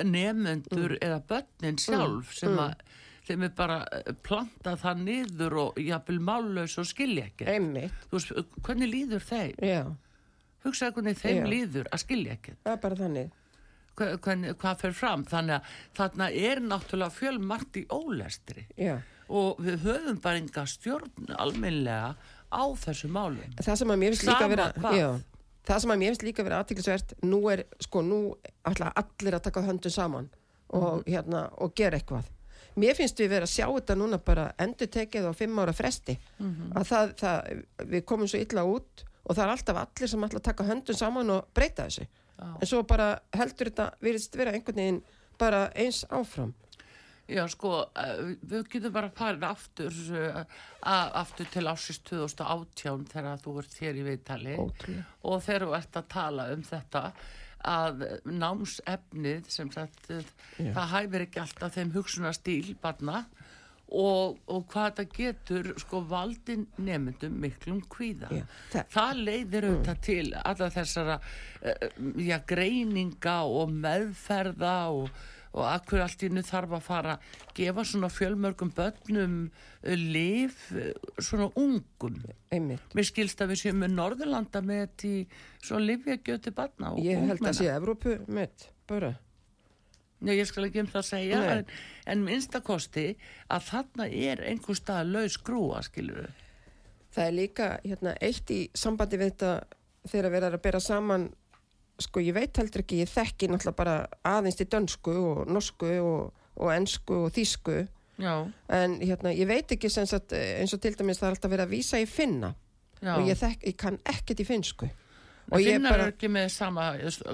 nefendur 0.05 0.97
eða 0.99 1.21
börnin 1.29 1.79
sjálf 1.79 2.35
sem 2.35 2.59
að 2.59 2.75
þeim 3.33 3.47
er 3.49 3.53
bara 3.59 3.79
eh, 3.99 4.13
plantað 4.27 4.81
það 4.85 5.05
niður 5.09 5.59
og 5.65 5.83
jafnvel 5.83 6.19
mállaus 6.31 6.79
og 6.79 6.89
skilja 6.89 7.27
ekki. 7.31 7.49
Einmitt, 7.53 8.09
veist, 8.13 8.33
hvernig 8.63 8.93
líður 8.93 9.25
þeim? 9.27 9.55
Já, 9.65 9.83
hugsaðu 10.67 10.99
hvernig 11.01 11.19
þeim 11.23 11.41
Já. 11.41 11.47
líður 11.55 11.89
að 11.91 12.05
skilja 12.05 12.37
ekki. 12.39 12.55
Það 12.63 12.77
er 12.77 12.83
bara 12.85 13.01
þannig. 13.01 13.33
Hva- 13.93 14.13
hvernig, 14.25 14.55
hvað 14.61 14.79
fer 14.87 14.95
fram? 14.97 15.25
Þannig 15.29 15.59
að 15.59 15.73
þarna 15.99 16.29
er 16.49 16.63
náttúrulega 16.65 17.13
fjölmart 17.13 17.77
í 17.77 17.87
ólestri. 17.93 18.69
Já. 18.81 19.01
og 19.33 19.61
við 19.65 19.79
höfum 19.87 20.19
bara 20.21 20.41
enga 20.43 20.65
stjórn 20.69 21.31
almennlega 21.41 22.15
á 22.53 22.65
þessu 22.77 23.09
málum 23.09 23.55
það 23.57 23.79
sem 23.81 23.93
að 23.95 24.01
mér 24.03 24.13
finnst 24.13 24.27
líka 24.29 24.45
Sama 24.45 24.51
vera 24.53 24.67
það 25.65 25.79
sem 25.85 25.95
að 25.95 26.01
mér 26.03 26.11
finnst 26.11 26.25
líka 26.27 26.45
vera 26.45 26.59
aðtiklisvert 26.61 27.15
nú 27.25 27.39
er, 27.53 27.63
sko, 27.81 28.03
nú 28.05 28.19
allir 28.69 29.37
að 29.39 29.45
taka 29.47 29.63
höndum 29.65 29.95
saman 29.95 30.29
og, 30.73 31.05
hérna, 31.07 31.47
og 31.63 31.73
gera 31.79 31.97
eitthvað 32.01 32.29
mér 32.77 32.97
finnst 32.97 33.21
við 33.21 33.29
vera 33.35 33.49
að 33.49 33.55
sjá 33.55 33.67
þetta 33.69 33.97
núna 33.99 34.19
bara 34.19 34.53
endur 34.59 34.89
tekið 34.89 35.29
á 35.29 35.33
fimm 35.37 35.59
ára 35.59 35.73
fresti. 35.77 36.19
Að 36.75 36.89
það, 36.89 37.15
það, 37.21 37.65
við 37.95 38.05
komum 38.05 38.29
svo 38.31 38.41
illa 38.41 38.65
út 38.65 39.05
og 39.23 39.37
það 39.37 39.45
er 39.45 39.53
alltaf 39.55 39.81
allir 39.85 40.09
sem 40.09 40.25
ætla 40.27 40.41
að 40.41 40.49
taka 40.51 40.67
höndum 40.67 40.99
saman 40.99 41.31
og 41.31 41.47
breyta 41.55 41.87
þessu. 41.87 42.09
Já. 42.43 42.49
en 42.61 42.67
svo 42.67 42.83
bara 42.83 43.21
heldur 43.37 43.71
þetta 43.71 43.93
virðist 44.03 44.37
vera 44.39 44.55
einhvern 44.57 44.81
veginn 44.81 45.03
bara 45.39 45.69
eins 45.79 46.03
áfram. 46.11 46.55
Já, 47.31 47.45
sko, 47.49 47.87
eh, 47.97 48.35
við 48.51 48.67
getum 48.73 48.93
bara 48.93 49.11
farið 49.15 49.45
aftur, 49.47 49.99
eh, 50.19 50.45
aftur 50.83 51.47
til 51.53 51.63
ásins 51.71 52.01
2018 52.03 53.07
þegar 53.13 53.39
þú 53.39 53.59
ert 53.63 53.79
hér 53.79 54.01
í 54.01 54.03
viðtali. 54.09 54.57
Ótrúlega. 54.59 55.05
og 55.23 55.43
þegar 55.43 55.67
þú 55.67 55.77
ert 55.79 55.93
að 55.93 56.09
tala 56.09 56.53
um 56.53 56.63
þetta 56.63 57.13
að 57.65 58.03
námsefnið 58.27 59.49
sem 59.53 59.71
sagt, 59.73 60.11
eh, 60.11 60.23
Já. 60.59 60.73
það 60.77 60.93
hæfir 60.97 61.25
ekki 61.27 61.41
alltaf 61.43 61.75
þeim 61.77 61.93
hugsunastíl 61.95 62.75
barna 62.83 63.25
og, 63.93 64.39
og 64.49 64.63
hvað 64.73 64.87
þetta 64.97 65.05
getur 65.19 65.67
sko 65.83 66.01
valdin 66.09 66.67
nefndum 66.81 67.35
miklum 67.43 67.83
kvíða. 67.93 68.31
Já, 68.33 68.45
það- 68.73 68.87
Það 68.95 69.21
leiðir 69.27 69.67
auðvitað 69.69 70.01
til 70.07 70.27
alla 70.45 70.71
þessara 70.71 71.19
uh, 71.21 71.89
já, 72.17 72.39
greininga 72.47 73.37
og 73.45 73.69
meðferða 73.85 74.77
og, 74.97 75.11
og 75.53 75.67
akkur 75.69 76.03
allt 76.05 76.23
í 76.25 76.31
nu 76.33 76.43
þarf 76.47 76.77
að 76.79 76.85
fara 76.87 77.17
að 77.17 77.51
gefa 77.59 77.85
svona 77.89 78.11
fjölmörgum 78.13 78.73
börnum 78.77 79.35
uh, 79.49 79.97
lif 79.97 80.69
uh, 80.77 80.93
svona 81.19 81.51
ungum. 81.61 82.23
einmitt 82.53 82.97
Mér 82.97 83.09
skilst 83.09 83.43
að 83.45 83.55
við 83.55 83.65
séum 83.65 83.83
með 83.85 83.99
Norðurlanda 83.99 84.65
með 84.65 84.87
þetta 84.87 85.11
í 85.11 85.27
svona 85.61 85.85
lifjagjöti 85.91 86.55
barna 86.57 86.95
og 86.95 87.05
ég 87.05 87.21
held 87.21 87.37
að 87.37 87.37
ungmenna. 87.41 87.59
sé 87.61 87.69
Evrópu 87.75 88.17
með 88.29 88.71
bara 88.91 89.15
Nei, 90.23 90.37
ég 90.39 90.47
skal 90.47 90.69
ekki 90.69 90.79
um 90.79 90.87
það 90.87 91.01
að 91.01 91.09
segja, 91.09 91.39
en, 91.51 91.63
en 92.13 92.21
minnstakosti 92.23 93.07
að 93.51 93.65
þarna 93.73 94.05
er 94.07 94.43
einhver 94.47 94.79
stað 94.79 95.09
laus 95.17 95.35
grúa, 95.43 95.81
skilur 95.83 96.21
við. 96.21 96.43
Það 97.13 97.25
er 97.25 97.35
líka 97.35 97.69
hérna, 97.83 98.13
eitt 98.23 98.53
í 98.55 98.61
sambandi 98.79 99.19
við 99.19 99.33
þetta 99.33 99.51
þegar 100.13 100.35
verið 100.37 100.47
er 100.49 100.57
að 100.57 100.65
bera 100.65 100.83
saman 100.83 101.27
sko 102.01 102.21
ég 102.21 102.35
veit 102.35 102.57
heldur 102.57 102.83
ekki, 102.85 103.03
ég 103.03 103.11
þekki 103.11 103.49
náttúrulega 103.51 103.77
bara 103.77 103.97
aðeins 104.25 104.57
til 104.59 104.67
dönsku 104.73 105.13
og 105.19 105.43
norsku 105.53 105.91
og, 106.01 106.33
og 106.57 106.73
ensku 106.75 107.25
og 107.27 107.33
þísku 107.37 107.83
Já, 108.23 108.35
en 108.69 108.99
hérna, 109.01 109.33
ég 109.35 109.49
veit 109.49 109.73
ekki 109.73 109.89
sagt, 109.91 110.33
eins 110.37 110.75
og 110.77 110.81
til 110.83 110.95
dæmis 110.95 111.19
það 111.19 111.29
er 111.31 111.37
alltaf 111.37 111.51
verið 111.51 111.65
að 111.65 111.73
vísa 111.73 111.99
í 111.99 112.05
finna. 112.07 112.53
Já. 113.03 113.17
og 113.17 113.27
ég, 113.27 113.39
þekk, 113.41 113.65
ég 113.67 113.77
kann 113.81 113.97
ekkert 114.07 114.43
í 114.45 114.47
finnsku. 114.47 114.89
Og 115.51 115.59
ég 115.59 115.75
finnar 115.75 115.97
bara, 115.97 116.11
ekki 116.13 116.29
með 116.31 116.47
sama 116.55 116.85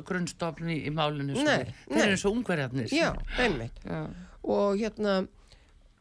grunnstofn 0.06 0.70
í, 0.72 0.78
í 0.88 0.92
málinu 0.94 1.34
svo 1.36 1.44
Nei, 1.44 1.58
þeir- 1.90 2.06
eru 2.06 2.16
já, 2.96 3.10
einmitt. 3.38 3.82
Já. 3.84 4.06
og 4.48 4.78
hérna 4.80 5.18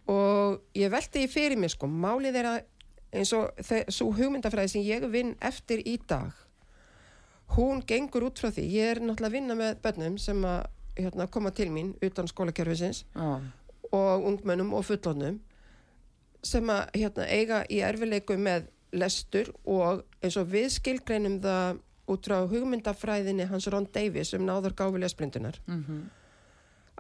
og 0.08 0.62
ég 0.78 0.92
velti 0.94 1.26
í 1.26 1.30
fyrir 1.32 1.60
mér 1.60 1.74
sko 1.74 1.90
málið 1.92 2.40
er 2.40 2.50
að 2.54 2.60
eins 3.18 3.34
og 3.36 3.52
svo 3.92 4.12
hugmyndafræði 4.16 4.72
sem 4.72 4.86
ég 4.88 5.04
vinn 5.12 5.36
eftir 5.44 5.84
í 5.84 5.98
dag 6.08 6.32
hún 7.56 7.84
gengur 7.88 8.28
út 8.28 8.42
frá 8.42 8.52
því 8.52 8.66
ég 8.74 8.92
er 8.96 9.02
náttúrulega 9.02 9.30
að 9.30 9.38
vinna 9.38 9.58
með 9.58 9.82
börnum 9.86 10.18
sem 10.22 10.44
að 10.46 10.66
hérna, 10.98 11.28
koma 11.32 11.52
til 11.54 11.70
mín 11.72 11.94
utan 12.04 12.28
skólakerfisins 12.28 13.04
Já. 13.16 13.42
og 13.92 14.28
ungmennum 14.28 14.74
og 14.74 14.86
fullornum 14.88 15.40
sem 16.44 16.70
að 16.70 16.84
hérna, 16.98 17.28
eiga 17.28 17.64
í 17.70 17.82
erfileiku 17.86 18.38
með 18.38 18.70
lestur 18.98 19.52
og 19.66 20.04
eins 20.24 20.38
og 20.40 20.52
við 20.52 20.70
skilgreinum 20.78 21.42
það 21.44 21.82
út 22.08 22.28
frá 22.30 22.38
hugmyndafræðinni 22.48 23.50
hans 23.50 23.68
Ron 23.68 23.88
Davis 23.94 24.32
um 24.34 24.46
náður 24.48 24.76
gáfi 24.78 25.02
lesblindunar. 25.02 25.60
Mm 25.68 26.06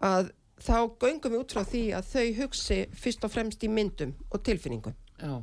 að 0.03 0.31
þá 0.61 0.77
göngum 1.01 1.33
við 1.33 1.41
út 1.41 1.53
frá 1.53 1.63
því 1.65 1.83
að 1.97 2.09
þau 2.11 2.25
hugsi 2.41 2.79
fyrst 2.97 3.25
og 3.25 3.33
fremst 3.33 3.63
í 3.65 3.69
myndum 3.71 4.13
og 4.29 4.43
tilfinningum. 4.45 4.95
Já, 5.17 5.41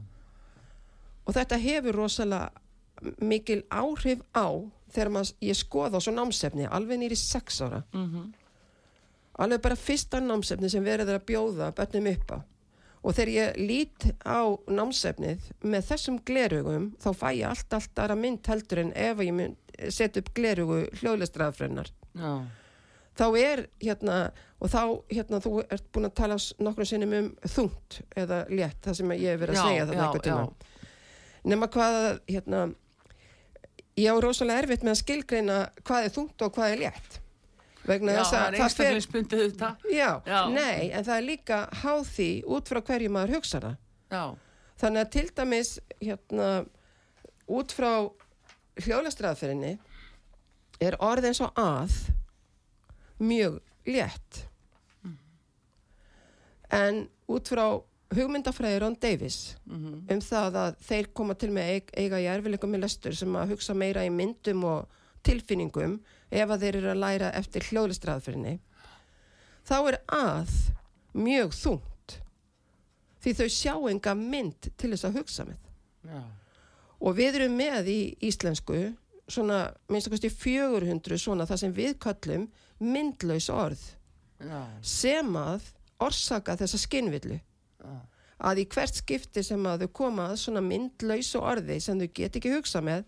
og 1.24 1.34
þetta 1.34 1.58
hefur 1.58 1.98
rosalega 1.98 3.14
mikil 3.22 3.62
áhrif 3.70 4.22
á 4.34 4.46
þegar 4.94 5.12
maður, 5.16 5.34
ég 5.44 5.58
skoða 5.58 5.98
á 5.98 6.04
svo 6.04 6.14
námsefni 6.14 6.70
alveg 6.70 7.02
nýri 7.02 7.18
sex 7.18 7.60
ára. 7.64 7.82
Mm 7.94 8.32
alveg 9.34 9.62
bara 9.64 9.74
fyrsta 9.78 10.20
námsefni 10.22 10.68
sem 10.70 10.84
verið 10.84 11.10
er 11.10 11.18
að 11.18 11.24
bjóða 11.26 11.70
börnum 11.74 12.10
upp 12.12 12.34
á. 12.34 12.38
Og 13.04 13.16
þegar 13.16 13.30
ég 13.34 13.56
lít 13.60 14.04
á 14.24 14.40
námsefnið 14.70 15.48
með 15.66 15.88
þessum 15.90 16.20
glerugum 16.24 16.92
þá 17.02 17.08
fæ 17.18 17.26
ég 17.34 17.48
allt 17.50 17.76
allt 17.76 18.00
aðra 18.00 18.16
mynd 18.16 18.46
heldur 18.48 18.80
en 18.80 18.92
ef 18.96 19.20
ég 19.26 19.34
mynd 19.36 19.58
set 19.92 20.16
upp 20.20 20.30
glerugu 20.36 20.84
hljóðlestraðfrennar 21.00 21.90
já, 22.14 22.30
þá 23.18 23.24
er 23.40 23.64
hérna 23.82 24.18
og 24.62 24.70
þá 24.70 24.80
hérna 25.10 25.40
þú 25.42 25.52
ert 25.66 25.88
búin 25.92 26.08
að 26.08 26.14
tala 26.22 26.38
nokkrum 26.62 26.88
sinnum 26.88 27.16
um 27.18 27.28
þungt 27.42 27.98
eða 28.16 28.44
létt 28.54 28.80
það 28.86 28.98
sem 29.00 29.14
ég 29.18 29.34
hef 29.34 29.42
verið 29.42 29.58
að 29.58 29.58
Já, 29.58 29.66
segja 29.66 29.84
já, 29.84 29.90
eitthvað 29.90 30.24
tíma 30.28 31.50
nema 31.50 31.68
hvað 31.74 31.98
hérna 32.30 32.62
ég 34.00 34.10
á 34.10 34.16
rosalega 34.22 34.64
erfitt 34.64 34.84
með 34.86 34.94
að 34.94 35.00
skilgreina 35.02 35.58
hvað 35.84 36.06
er 36.08 36.14
þungt 36.16 36.44
og 36.46 36.54
hvað 36.56 36.72
er 36.74 36.82
létt. 36.84 37.20
Vegna 37.84 38.14
þess 38.16 38.32
að 38.32 38.56
það 38.56 38.76
fer 38.78 38.94
já, 39.92 40.08
Já. 40.24 40.38
nei, 40.54 40.88
en 40.88 41.04
það 41.04 41.16
er 41.18 41.26
líka 41.26 41.58
háð 41.82 42.06
því 42.14 42.28
út 42.56 42.70
frá 42.72 42.80
hverju 42.88 43.10
maður 43.12 43.34
hugsa 43.36 43.60
það. 43.60 43.74
Já, 44.14 44.24
þannig 44.80 45.02
að 45.04 45.10
til 45.16 45.26
dæmis 45.36 45.72
hérna 46.00 46.48
út 47.58 47.74
frá 47.76 47.90
hljóðlestraðferinni 48.84 49.74
er 50.82 50.96
orð 51.04 51.28
eins 51.28 51.42
og 51.44 51.60
að 51.60 51.98
mjög 53.20 53.60
létt. 53.86 54.40
En 56.74 57.04
út 57.30 57.52
frá 57.52 57.66
hugmyndafræði 58.14 58.80
Ron 58.82 58.96
Davis 59.00 59.56
Mhm. 59.66 60.04
um 60.10 60.20
það 60.20 60.52
að 60.60 60.76
þeir 60.88 61.06
koma 61.14 61.34
til 61.34 61.50
með 61.50 61.70
eig, 61.74 61.90
eiga 61.96 62.20
í 62.20 62.26
erfileikum 62.28 62.70
með 62.70 62.80
lestur 62.84 63.14
sem 63.16 63.32
að 63.34 63.48
hugsa 63.54 63.74
meira 63.74 64.04
í 64.04 64.10
myndum 64.10 64.64
og 64.64 64.88
tilfinningum 65.24 66.00
ef 66.30 66.48
að 66.48 66.60
þeir 66.60 66.76
eru 66.76 66.90
að 66.92 67.00
læra 67.00 67.30
eftir 67.34 67.62
hljóðlistraðfyrinni 67.70 68.58
þá 69.66 69.76
er 69.88 69.98
að 70.12 70.50
mjög 71.14 71.50
þungt 71.56 72.18
því 73.24 73.32
þau 73.38 73.48
sjá 73.48 73.74
enga 73.90 74.14
mynd 74.14 74.68
til 74.76 74.90
þess 74.92 75.04
að 75.08 75.16
hugsa 75.18 75.44
með 75.48 75.56
Já. 76.10 76.22
og 77.00 77.16
við 77.16 77.34
erum 77.40 77.56
með 77.56 77.88
í 77.88 78.00
íslensku 78.20 78.96
svona 79.26 79.72
minnst 79.88 80.08
að 80.10 80.18
kosti 80.18 80.28
400 80.30 81.16
svona 81.18 81.46
það 81.48 81.56
sem 81.62 81.72
við 81.72 81.98
kallum 81.98 82.48
myndlaus 82.80 83.48
orð 83.48 83.80
Já. 84.44 84.66
sem 84.82 85.32
að 85.40 85.62
orsaka 86.04 86.56
þessa 86.60 86.76
skinnvillu. 86.82 87.40
Að 88.44 88.62
í 88.64 88.66
hvert 88.74 88.98
skipti 88.98 89.44
sem 89.46 89.66
að 89.68 89.84
þau 89.84 89.92
koma 90.00 90.30
að 90.32 90.40
svona 90.42 90.62
myndlausu 90.64 91.40
orði 91.40 91.78
sem 91.82 92.00
þau 92.00 92.08
get 92.16 92.38
ekki 92.40 92.52
hugsa 92.54 92.82
með 92.84 93.04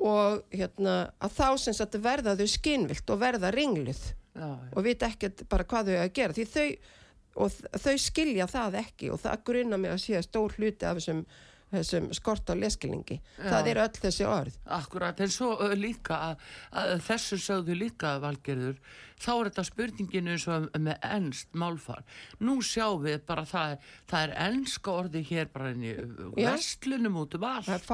og 0.00 0.40
hérna 0.54 0.94
að 1.20 1.34
þá 1.36 1.48
sem 1.60 1.76
sagt 1.76 1.98
verða 2.00 2.36
þau 2.38 2.46
skinnvilt 2.48 3.12
og 3.12 3.20
verða 3.20 3.52
ringluð 3.54 4.00
Já. 4.32 4.48
og 4.48 4.86
vita 4.86 5.10
ekkert 5.10 5.44
bara 5.50 5.66
hvað 5.68 5.90
þau 5.90 5.98
að 6.00 6.12
gera 6.16 6.36
því 6.36 6.46
þau, 6.54 7.48
þau 7.84 7.96
skilja 8.00 8.46
það 8.50 8.78
ekki 8.84 9.10
og 9.12 9.20
það 9.20 9.44
grunna 9.50 9.80
mig 9.80 9.92
að 9.92 10.02
sé 10.06 10.22
stór 10.24 10.54
hluti 10.56 10.88
af 10.88 11.00
þessum, 11.00 11.24
þessum 11.70 12.10
skort 12.16 12.50
á 12.50 12.54
leskilningi 12.58 13.20
það 13.38 13.72
eru 13.74 13.84
öll 13.86 14.02
þessi 14.04 14.26
orð 14.28 14.60
Akkurat, 14.70 15.20
en 15.20 15.32
svo 15.32 15.54
líka 15.74 16.18
að, 16.30 16.42
að 16.78 16.92
þessu 17.08 17.38
sögðu 17.42 17.76
líka 17.78 18.16
valgerður, 18.22 18.76
þá 19.20 19.30
er 19.32 19.48
þetta 19.50 19.64
spurninginu 19.68 20.34
eins 20.34 20.46
og 20.48 20.68
með 20.80 21.02
ennst 21.10 21.58
málfar. 21.58 22.04
Nú 22.40 22.60
sjáum 22.64 23.02
við 23.04 23.18
bara 23.28 23.44
það, 23.48 23.74
það 24.10 24.22
er 24.26 24.34
ennska 24.46 24.94
orði 25.02 25.24
hér 25.28 25.50
bara 25.52 25.72
inn 25.74 25.84
í 25.84 25.92
Já. 25.92 26.52
vestlunum 26.52 27.18
út 27.20 27.36
um 27.36 27.46
allt. 27.50 27.68
Er 27.68 27.84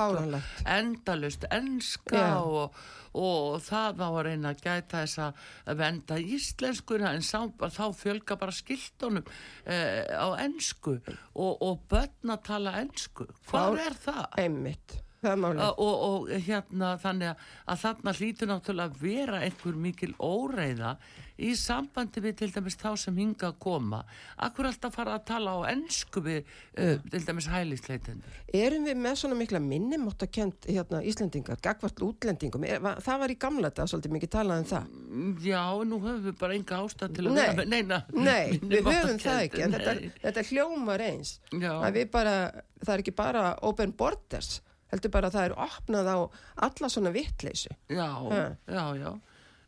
Endalust 0.76 1.48
ennska 1.50 2.22
Já. 2.22 2.36
og, 2.44 2.76
og 3.16 3.58
það 3.66 3.98
má 4.02 4.06
að 4.10 4.20
reyna 4.28 4.52
að 4.52 4.62
gæta 4.66 5.02
þess 5.02 5.22
að 5.24 5.80
venda 5.80 6.20
íslenskuna 6.36 7.14
en 7.16 7.26
sá, 7.26 7.40
þá 7.48 7.84
fjölga 7.96 8.38
bara 8.38 8.54
skiltunum 8.54 9.24
uh, 9.26 10.02
á 10.14 10.28
ennsku 10.44 10.98
og, 11.34 11.52
og 11.64 11.82
börn 11.90 12.36
að 12.36 12.44
tala 12.52 12.76
ennsku. 12.84 13.26
Hvað 13.50 13.65
er 13.74 13.96
það? 14.04 14.26
einmitt, 14.38 15.02
og, 15.34 15.94
og 16.08 16.32
hérna 16.46 16.94
þannig 17.02 17.32
að, 17.32 17.44
að 17.66 17.84
þarna 17.84 18.16
hlýtur 18.20 18.50
náttúrulega 18.52 18.92
að 18.92 19.00
vera 19.02 19.42
einhver 19.46 19.78
mikil 19.86 20.12
óreiða 20.22 20.96
í 21.36 21.50
sambandi 21.58 22.22
við 22.24 22.38
til 22.40 22.48
dæmis 22.54 22.78
þá 22.80 22.90
sem 22.96 23.18
hinga 23.20 23.50
að 23.50 23.58
koma 23.60 23.98
akkur 24.46 24.70
alltaf 24.70 24.94
fara 24.96 25.18
að 25.18 25.26
tala 25.28 25.52
á 25.52 25.68
ennsku 25.74 26.22
við 26.24 26.46
uh, 26.80 26.96
til 27.12 27.22
dæmis 27.26 27.48
hælisleitendur 27.52 28.38
Erum 28.56 28.86
við 28.88 28.96
með 29.02 29.18
svona 29.20 29.36
mikla 29.36 29.60
minnumáttakent 29.60 30.68
hérna, 30.70 31.02
Íslendingar, 31.04 31.58
gagvart 31.60 32.00
útlendingum? 32.06 32.64
Er, 32.64 32.80
va, 32.80 32.94
það 33.04 33.20
var 33.22 33.34
í 33.34 33.38
gamla 33.42 33.70
þetta 33.70 33.88
svolítið 33.92 34.14
mikið 34.16 34.32
talað 34.32 34.62
um 34.62 34.68
það. 34.70 34.94
já, 35.44 35.62
nú 35.90 35.98
höfum 36.00 36.22
við 36.24 36.38
bara 36.40 36.56
enga 36.56 36.78
ástæð 36.86 37.16
til 37.18 37.26
að 37.26 37.36
Nei. 37.36 37.42
vera 37.42 37.66
neina 37.74 37.98
Nei, 38.14 38.56
við 38.62 38.88
höfum 38.88 39.20
það 39.20 39.42
ekki, 39.44 39.64
en 39.66 39.76
þetta, 39.76 39.94
þetta 40.22 40.46
hljómar 40.50 41.04
eins. 41.04 41.34
Já. 41.52 41.72
Að 41.74 41.98
við 41.98 42.08
bara, 42.14 42.36
það 42.80 42.94
er 42.94 43.04
ekki 43.04 43.16
bara 43.18 43.44
open 43.66 43.92
borders, 43.98 44.60
heldur 44.92 45.10
bara 45.10 45.28
að 45.30 45.38
það 45.38 45.48
er 45.50 45.56
opnað 45.66 46.10
á 46.12 46.18
alla 46.68 46.88
svona 46.92 47.10
vittleysu. 47.14 47.72
já, 47.90 48.06
Ha. 48.30 48.56
já, 48.68 48.84
já 49.02 49.20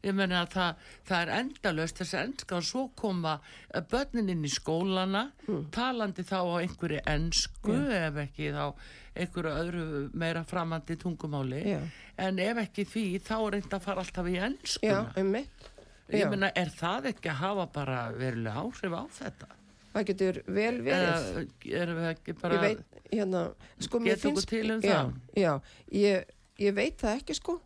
ég 0.04 0.14
menna 0.14 0.44
að 0.46 0.52
það, 0.54 0.74
það 1.08 1.22
er 1.24 1.30
endalöst 1.40 1.96
þessi 1.98 2.18
ennska 2.20 2.56
og 2.56 2.62
svo 2.62 2.84
koma 2.96 3.32
eh, 3.74 3.80
börnin 3.82 4.28
inn 4.30 4.44
í 4.46 4.48
skólana 4.52 5.24
Hmm. 5.48 5.64
talandi 5.74 6.22
þá 6.22 6.38
á 6.38 6.54
einhverju 6.62 7.00
ennsku 7.04 7.74
ef 7.90 8.14
ekki 8.22 8.52
þá 8.54 8.74
einhverju 9.18 9.54
öðru 9.64 10.10
meira 10.14 10.44
framandi 10.46 10.96
tungumáli 10.96 11.64
Já. 11.66 11.80
en 12.16 12.38
ef 12.38 12.56
ekki 12.62 12.84
því 12.86 13.04
þá 13.26 13.34
er 13.46 13.50
reynd 13.58 13.74
að 13.74 13.80
fara 13.82 14.04
alltaf 14.06 14.26
í 14.30 14.38
ennskuna 14.38 15.24
mitt. 15.24 15.70
ég 16.14 16.30
menna 16.30 16.52
er 16.54 16.70
það 16.70 17.10
ekki 17.12 17.28
að 17.34 17.40
hafa 17.42 17.66
bara 17.66 18.12
verulega 18.12 18.54
áhrif 18.62 18.94
á 18.94 19.02
þetta 19.18 19.46
það 19.94 20.04
getur 20.10 20.42
vel 20.46 20.74
verið. 20.82 21.14
eða 21.14 21.80
erum 21.82 21.96
við 22.02 22.10
ekki 22.12 22.34
bara 22.40 22.60
veit, 22.62 22.82
hérna, 23.12 23.42
sko, 23.80 23.98
Getum 24.04 24.32
okkur 24.36 24.46
til 24.50 24.70
um 24.74 24.80
já, 24.84 24.92
það? 24.98 25.12
Já, 25.36 25.52
ég, 25.92 26.24
ég 26.58 26.74
veit 26.76 26.96
það 27.00 27.16
ekki, 27.22 27.34
sko. 27.38 27.60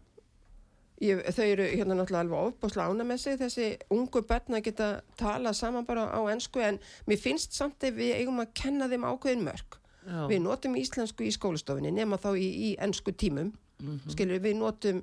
Ég, 1.03 1.19
þau 1.35 1.45
eru 1.51 1.65
hérna 1.67 1.97
náttúrulega 1.99 2.21
alveg 2.23 2.45
ofbúslega 2.53 2.93
ána 2.93 3.05
með 3.09 3.19
sig 3.25 3.39
þessi 3.41 3.65
ungu 3.91 4.21
börn 4.29 4.55
að 4.55 4.63
geta 4.69 4.91
tala 5.19 5.51
saman 5.53 5.85
bara 5.89 6.05
á 6.15 6.21
ennsku 6.31 6.63
en 6.63 6.79
mér 7.11 7.19
finnst 7.19 7.57
samt 7.59 7.83
ef 7.83 7.97
við 7.97 8.13
eigum 8.21 8.39
að 8.39 8.53
kenna 8.55 8.87
þeim 8.87 9.03
ákveðin 9.09 9.43
mörg 9.43 9.79
Já. 10.07 10.21
við 10.31 10.39
notum 10.45 10.77
íslensku 10.79 11.27
í 11.27 11.33
skólastofinni 11.35 11.91
nema 11.97 12.21
þá 12.23 12.31
í, 12.39 12.47
í 12.71 12.71
ennsku 12.79 13.11
tímum 13.19 13.51
Mhm. 13.83 14.13
skilur 14.15 14.39
við 14.39 14.55
notum 14.61 15.03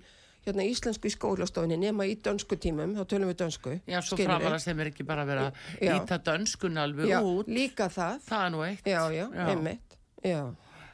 hérna 0.49 0.65
íslensku 0.69 1.09
í 1.09 1.13
skólastofinni 1.13 1.77
nema 1.79 2.07
í 2.09 2.15
dönsku 2.25 2.57
tímum 2.61 2.95
þá 2.97 3.03
tölum 3.09 3.31
við 3.31 3.39
dönsku 3.43 3.75
já, 3.89 3.99
svo 4.05 4.17
að 4.19 4.57
sem 4.63 4.81
er 4.81 4.91
ekki 4.91 5.05
bara 5.07 5.25
að 5.25 5.31
vera 5.33 5.45
Já. 5.79 5.93
íta 5.95 6.19
dönskun 6.29 6.81
alveg 6.81 7.09
já, 7.11 7.19
út. 7.21 7.47
líka 7.47 7.89
það. 7.93 8.19
Það 8.27 8.45
er 8.45 8.53
nú 8.53 8.65
eitt. 8.65 8.89
Já, 8.89 9.01
já, 9.13 9.25
einmitt. 9.45 9.97
Já, 10.25 10.41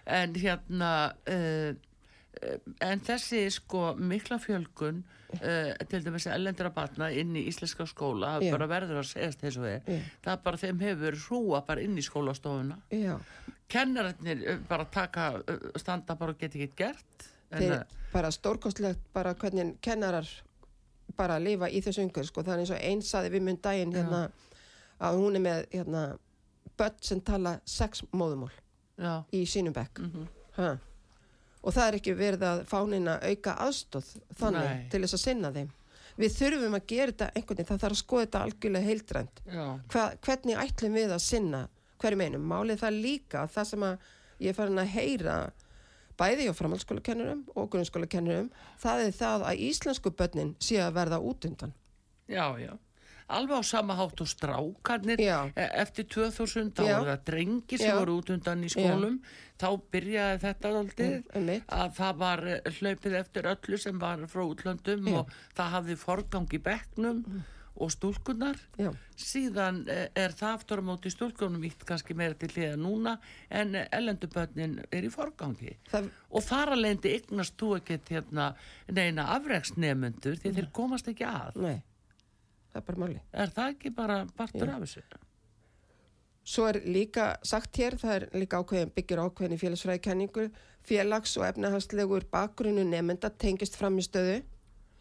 en 0.05 0.37
hérna 0.37 0.93
uh, 1.33 1.75
en 2.85 3.03
þessi 3.05 3.43
sko 3.53 3.93
mikla 3.97 4.37
fjölgun 4.41 5.03
uh, 5.39 5.71
til 5.89 6.01
dæmis 6.05 6.27
ellendra 6.31 6.71
batna 6.75 7.09
inn 7.13 7.35
í 7.37 7.45
íslenska 7.49 7.87
skóla 7.89 8.35
það 8.35 8.57
bara 8.57 8.69
verður 8.69 9.01
að 9.01 9.11
segjast 9.13 9.45
þess 9.45 9.61
og 9.61 9.69
er 9.69 9.79
Já. 9.87 10.01
það 10.27 10.43
bara 10.47 10.61
þeim 10.65 10.83
hefur 10.85 11.19
hrúa 11.27 11.61
bara 11.67 11.85
inn 11.85 11.97
í 11.97 12.05
skólastofuna. 12.05 12.79
Já. 12.93 13.15
Kennararnir 13.71 14.43
uh, 14.45 14.59
bara 14.69 14.89
taka 14.91 15.31
standa 15.81 16.17
bara 16.19 16.35
og 16.35 16.41
geta 16.41 16.59
ekki 16.59 16.83
gert 16.85 17.31
þeir 17.59 17.75
uh, 17.79 17.83
bara 18.13 18.31
stórkostlegt 18.31 18.99
bara 19.13 19.33
hvernig 19.35 19.75
kennarar 19.81 20.27
bara 21.17 21.37
lifa 21.39 21.69
í 21.69 21.81
þessu 21.85 22.03
umhverf 22.03 22.27
sko. 22.31 22.43
það 22.43 22.53
er 22.53 22.59
eins 22.63 22.71
og 22.75 22.81
einn 22.81 23.01
saði 23.05 23.29
við 23.35 23.41
mun 23.47 23.59
daginn 23.63 23.93
hérna, 23.95 24.21
að 24.99 25.17
hún 25.21 25.35
er 25.35 25.43
með 25.45 25.65
hérna, 25.71 26.03
börn 26.77 26.97
sem 27.01 27.21
tala 27.21 27.59
sex 27.65 28.03
móðumól 28.11 28.51
já, 28.97 29.23
í 29.31 29.45
sínum 29.47 29.73
bekk 29.75 29.99
Mhm. 29.99 30.27
ha. 30.57 30.77
og 31.63 31.73
það 31.73 31.87
er 31.87 31.97
ekki 31.99 32.15
verið 32.17 32.43
að 32.45 32.65
fánina 32.69 33.19
auka 33.23 33.55
aðstóð 33.67 34.09
þannig 34.39 34.65
Nei. 34.69 34.87
til 34.89 35.01
þess 35.01 35.13
að 35.17 35.23
sinna 35.23 35.51
þeim 35.51 35.69
við 36.17 36.35
þurfum 36.39 36.75
að 36.79 36.85
gera 36.87 37.11
þetta 37.11 37.29
einhvern 37.35 37.57
veginn 37.57 37.69
það 37.71 37.81
þarf 37.83 37.95
að 37.95 38.03
skoða 38.03 38.25
þetta 38.25 38.43
algjörlega 38.45 38.85
heildrænt 38.89 39.41
Hva, 39.91 40.03
hvernig 40.21 40.59
ætlum 40.65 40.93
við 40.93 41.11
að 41.15 41.19
sinna 41.25 41.67
hverju 41.99 42.17
meinum, 42.17 42.41
málið 42.47 42.79
það 42.83 43.01
líka 43.01 43.41
að 43.43 43.51
það 43.55 43.65
sem 43.71 43.83
að 43.83 43.97
ég 44.39 44.49
er 44.49 44.53
farin 44.57 44.79
að 44.83 44.93
heyra 44.95 45.35
bæði 46.18 46.47
á 46.49 46.53
framhaldsskólakennurum 46.55 47.43
og 47.55 47.70
grunnskólakennurum, 47.74 48.49
það 48.82 49.05
er 49.07 49.11
það 49.20 49.45
að 49.51 49.61
íslensku 49.70 50.11
börnin 50.16 50.55
sé 50.59 50.80
að 50.84 50.93
verða 50.99 51.20
út 51.22 51.45
undan 51.49 51.74
já, 52.30 52.47
já 52.59 52.74
alveg 53.28 53.57
á 53.57 53.63
sama 53.66 53.95
hátt 53.97 54.22
og 54.22 54.28
strákarnir 54.30 55.18
Já. 55.18 55.49
e- 55.57 55.72
eftir 55.82 56.05
2000 56.05 56.70
þá 56.78 56.84
Já. 56.86 56.97
voru 56.99 57.09
það 57.09 57.24
drengi 57.26 57.78
sem 57.82 57.89
Já. 57.89 57.95
voru 57.99 58.18
út 58.22 58.30
undan 58.30 58.61
í 58.63 58.70
skólum 58.70 59.16
þá 59.57 59.68
byrjaði 59.91 60.39
þetta 60.43 60.70
aldrei 60.78 61.07
Mm, 61.09 61.24
einmitt. 61.34 61.66
að 61.68 61.95
það 61.97 62.18
var 62.22 62.43
eh, 62.47 62.61
hlaupið 62.78 63.13
eftir 63.20 63.43
öllu 63.49 63.80
sem 63.82 63.97
var 63.99 64.18
frá 64.30 64.43
útlöndum 64.45 65.07
Já. 65.09 65.18
og 65.20 65.30
það 65.57 65.72
hafði 65.74 65.95
forgang 65.97 66.47
í 66.53 66.61
bekknum 66.61 67.24
og 67.76 67.91
stúlkunar 67.91 68.59
Já. 68.80 68.91
síðan 69.19 69.82
eh, 69.91 70.07
er 70.15 70.36
það 70.36 70.53
aftur 70.59 70.82
á 70.82 70.84
móti 70.88 71.11
stúlkunum 71.11 71.65
ítt 71.67 71.84
kannski 71.88 72.15
meira 72.15 72.38
til 72.39 72.49
hliða 72.53 72.78
núna 72.80 73.17
en 73.49 73.76
ellendubönnin 73.76 74.78
er 74.91 75.03
í 75.03 75.11
forgangi. 75.11 75.76
Það- 75.91 76.09
og 76.32 76.47
leiðandi 76.76 77.11
eignast 77.17 77.57
þú 77.59 77.76
ekkert 77.80 78.09
hérna 78.09 78.53
neina 78.88 79.28
afreksnemundur 79.36 80.39
því 80.39 80.53
þeir 80.55 80.71
komast 80.71 81.07
ekki 81.11 81.28
að. 81.28 81.59
Nei, 81.61 81.84
það 82.71 82.82
er 82.82 82.88
bara 82.89 83.03
máli 83.03 83.21
er 83.34 83.55
það 83.59 83.76
ekki 83.76 83.95
bara 83.95 84.26
partur 84.38 84.69
af 84.69 84.82
þessu? 84.86 85.03
Svo 86.45 86.67
er 86.69 86.78
líka 86.86 87.32
sagt 87.41 87.76
hér, 87.82 87.95
það 87.97 88.15
er 88.15 88.26
líka 88.38 88.59
ákveðin 88.61 88.91
byggir 88.93 89.17
ákveðin 89.17 89.55
í 89.55 89.61
félagsfræði 89.63 90.01
kenningu, 90.05 90.43
félags- 90.86 91.38
og 91.39 91.47
efnahagslegur 91.47 92.28
bakgrunnu 92.30 92.84
nefnda 92.86 93.32
tengist 93.34 93.76
fram 93.76 93.97
í 93.97 94.05
stöðu. 94.05 94.43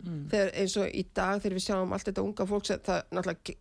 Þegar 0.04 0.52
eins 0.60 0.76
og 0.80 0.90
í 0.90 1.02
dag 1.14 1.40
þegar 1.40 1.56
við 1.58 1.66
sjáum 1.66 1.94
allt 1.96 2.08
þetta 2.10 2.24
unga 2.24 2.46
fólk, 2.50 2.68
það 2.68 3.00
náttúrulega 3.10 3.56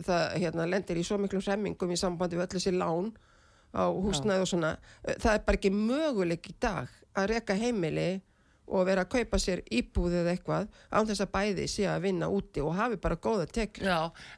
það 0.00 0.24
hérna, 0.40 0.66
lendir 0.70 1.00
í 1.00 1.04
svo 1.04 1.18
miklu 1.20 1.42
hremmingum 1.44 1.92
í 1.92 1.98
sambandi 2.00 2.38
við 2.38 2.46
öll 2.46 2.54
þessi 2.54 2.72
lán 2.76 3.12
á 3.76 3.84
húsnæði 3.90 4.44
og 4.44 4.50
svona. 4.50 4.70
Það 5.06 5.34
er 5.34 5.44
bara 5.46 5.60
ekki 5.60 5.72
möguleik 5.74 6.50
í 6.50 6.54
dag 6.62 6.88
að 7.14 7.30
reka 7.34 7.56
heimili 7.58 8.08
og 8.70 8.84
vera 8.86 9.02
að 9.02 9.08
kaupa 9.16 9.38
sér 9.42 9.60
íbúðið 9.74 10.20
eða 10.20 10.32
eitthvað 10.36 10.66
án 10.94 11.08
þess 11.08 11.22
að 11.24 11.30
bæði 11.34 11.64
sé 11.72 11.86
að 11.90 12.04
vinna 12.06 12.28
úti 12.30 12.62
og 12.62 12.76
hafi 12.78 12.98
bara 13.02 13.16
góða 13.18 13.46
tekjur. 13.50 13.88
Já, 13.90 13.96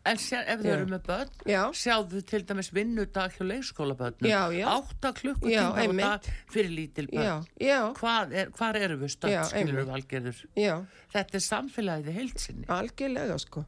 en 0.09 0.21
sér, 0.23 0.47
ef 0.55 0.63
þau 0.65 0.71
eru 0.73 0.87
með 0.95 1.03
börn 1.11 1.51
Já. 1.53 1.61
sjáðu 1.83 2.23
til 2.31 2.41
dæmis 2.49 2.71
vinnudag 2.73 3.37
hjá 3.37 3.45
leikskólabörnum 3.51 4.31
Já, 4.31 4.41
já. 4.57 4.65
átta 4.73 5.13
Já, 5.13 5.17
klukkutíma 5.21 5.69
á 5.69 5.81
einmitt. 5.85 6.07
dag 6.07 6.31
fyrir 6.55 6.73
lítil 6.79 7.07
börn 7.13 7.27
Já, 7.29 7.37
já, 7.61 7.79
hvað 8.01 8.33
er, 8.41 8.51
hvar 8.57 8.81
eru 8.81 8.97
við 9.03 9.11
Já, 9.11 9.15
stödd 9.19 9.45
skilur 9.53 9.83
einmitt. 9.83 9.93
valgerður 9.93 10.43
já. 10.57 10.75
þetta 11.13 11.39
er 11.41 11.47
samfélagið 11.51 12.09
í 12.09 12.17
heilsinni 12.17 12.67
Algjörlega 12.73 13.39
sko 13.45 13.65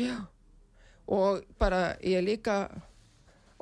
Já 0.00 0.14
Og 1.04 1.42
bara 1.60 1.96
ég 2.00 2.24
líka 2.24 2.62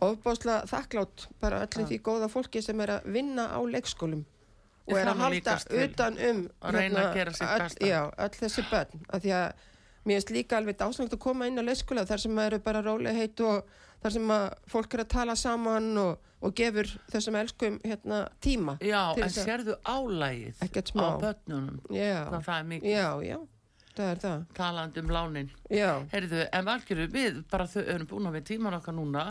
ofbásla 0.02 0.60
þakklátt 0.70 1.26
bara 1.42 1.64
Já. 1.82 1.88
því 1.90 1.98
góða 2.06 2.28
fólki 2.30 2.62
sem 2.62 2.80
er 2.82 2.96
að 2.98 3.10
vinna 3.14 3.48
á 3.54 3.58
leikskólum 3.66 4.24
og 4.88 4.96
er 4.98 5.06
að 5.12 5.20
halda 5.22 5.54
utan 5.84 6.18
um 6.30 6.40
Að 6.62 6.74
reyna 6.78 7.04
að 7.06 7.14
gera 7.14 7.32
sitt 7.32 7.52
besta. 7.62 7.86
já, 7.86 8.00
öll 8.18 8.34
þessi 8.40 8.64
börn. 8.70 9.04
Af 9.10 9.22
því 9.22 9.32
að 9.38 9.52
mér 10.04 10.18
finnst 10.18 10.30
líka 10.34 10.56
alveg 10.58 10.76
dásanlegt 10.80 11.14
að 11.14 11.22
koma 11.22 11.46
inn 11.46 11.58
á 11.58 11.62
leikskóla 11.62 12.06
þar 12.08 12.18
sem 12.24 12.38
eru 12.38 12.58
bara 12.58 12.82
rólegheit 12.82 13.40
og 13.46 13.64
þar 14.02 14.10
sem 14.16 14.28
að 14.34 14.46
fólk 14.66 14.94
er 14.94 15.04
að 15.04 15.08
tala 15.14 15.36
saman 15.38 15.92
og, 16.02 16.18
og 16.42 16.54
gefur 16.58 16.90
þessum 17.12 17.36
elskum 17.38 17.76
hérna, 17.84 18.24
tíma 18.42 18.74
Já, 18.82 19.14
en 19.14 19.22
að- 19.28 19.38
sérðu 19.38 19.76
álægið 19.86 20.58
á 20.58 21.06
börnunum? 21.22 21.78
Hvað 21.86 22.42
það 22.48 22.58
er 22.58 22.64
mikið. 22.72 22.90
Já, 22.90 23.08
já, 23.22 23.38
það 23.96 24.10
er 24.12 24.20
það. 24.22 24.44
Talandi 24.56 25.02
um 25.02 25.10
lánin. 25.12 25.50
Já, 25.72 25.90
Heyrðu, 26.12 26.40
en 26.56 26.64
valgjöru 26.68 27.06
við 27.12 27.42
bara 27.52 27.66
þau 27.68 27.82
erum 27.82 28.06
búin 28.10 28.30
við 28.36 28.46
tíman 28.52 28.76
okkar 28.78 28.96
núna 28.96 29.24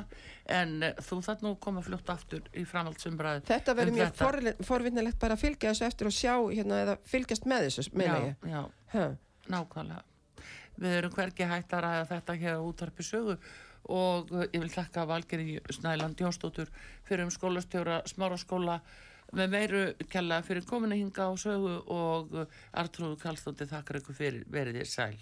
en 0.51 0.75
uh, 0.83 0.91
þú 1.01 1.17
þarf 1.25 1.41
nú 1.45 1.53
að 1.55 1.59
koma 1.65 1.81
fljótt 1.85 2.11
aftur 2.13 2.45
í 2.53 2.63
framhaldsumræð 2.69 3.41
þetta 3.49 3.75
verður 3.79 3.93
um 3.93 3.97
mjög 3.99 4.11
þetta. 4.11 4.25
forli- 4.27 4.67
forvitnilegt 4.69 5.19
bara 5.23 5.37
að 5.37 5.43
fylgja 5.47 5.73
þessu 5.73 5.87
eftir 5.89 6.11
og 6.11 6.15
sjá 6.17 6.33
hérna 6.53 6.79
eða 6.85 6.95
fylgjast 7.13 7.49
með 7.49 7.67
þessu, 7.67 7.87
meina 7.97 8.21
ég. 8.27 8.47
já, 8.53 8.61
ha. 8.93 9.05
nákvæmlega. 9.49 10.03
Við 10.81 10.95
erum 11.01 11.13
hvergi 11.17 11.49
hægt 11.51 11.73
að 11.77 11.83
ræða 11.85 12.05
þetta 12.15 12.37
hér 12.41 12.57
á 12.57 12.67
útarpi 12.69 13.03
sögu 13.05 13.37
og 13.91 14.29
uh, 14.31 14.45
ég 14.53 14.59
vil 14.61 14.69
þakka 14.71 15.07
Valgeri 15.09 15.59
Snæland 15.73 16.21
Jónsdóttur 16.21 16.69
fyrir 17.07 17.25
um 17.25 17.33
skólastjóra 17.33 18.01
smáraskóla 18.09 18.77
með 19.31 19.53
meiru 19.55 19.83
kella 20.11 20.41
fyrir 20.45 20.65
kominu 20.67 20.97
hinga 20.99 21.29
á 21.29 21.31
sögu 21.39 21.77
og 21.91 22.33
Artrúðu 22.71 23.19
Kallstóttir 23.21 23.69
þakkar 23.71 24.01
ykkur 24.01 24.17
fyrir 24.17 24.43
verið 24.51 24.81
þér 24.81 24.91
sæl 24.91 25.21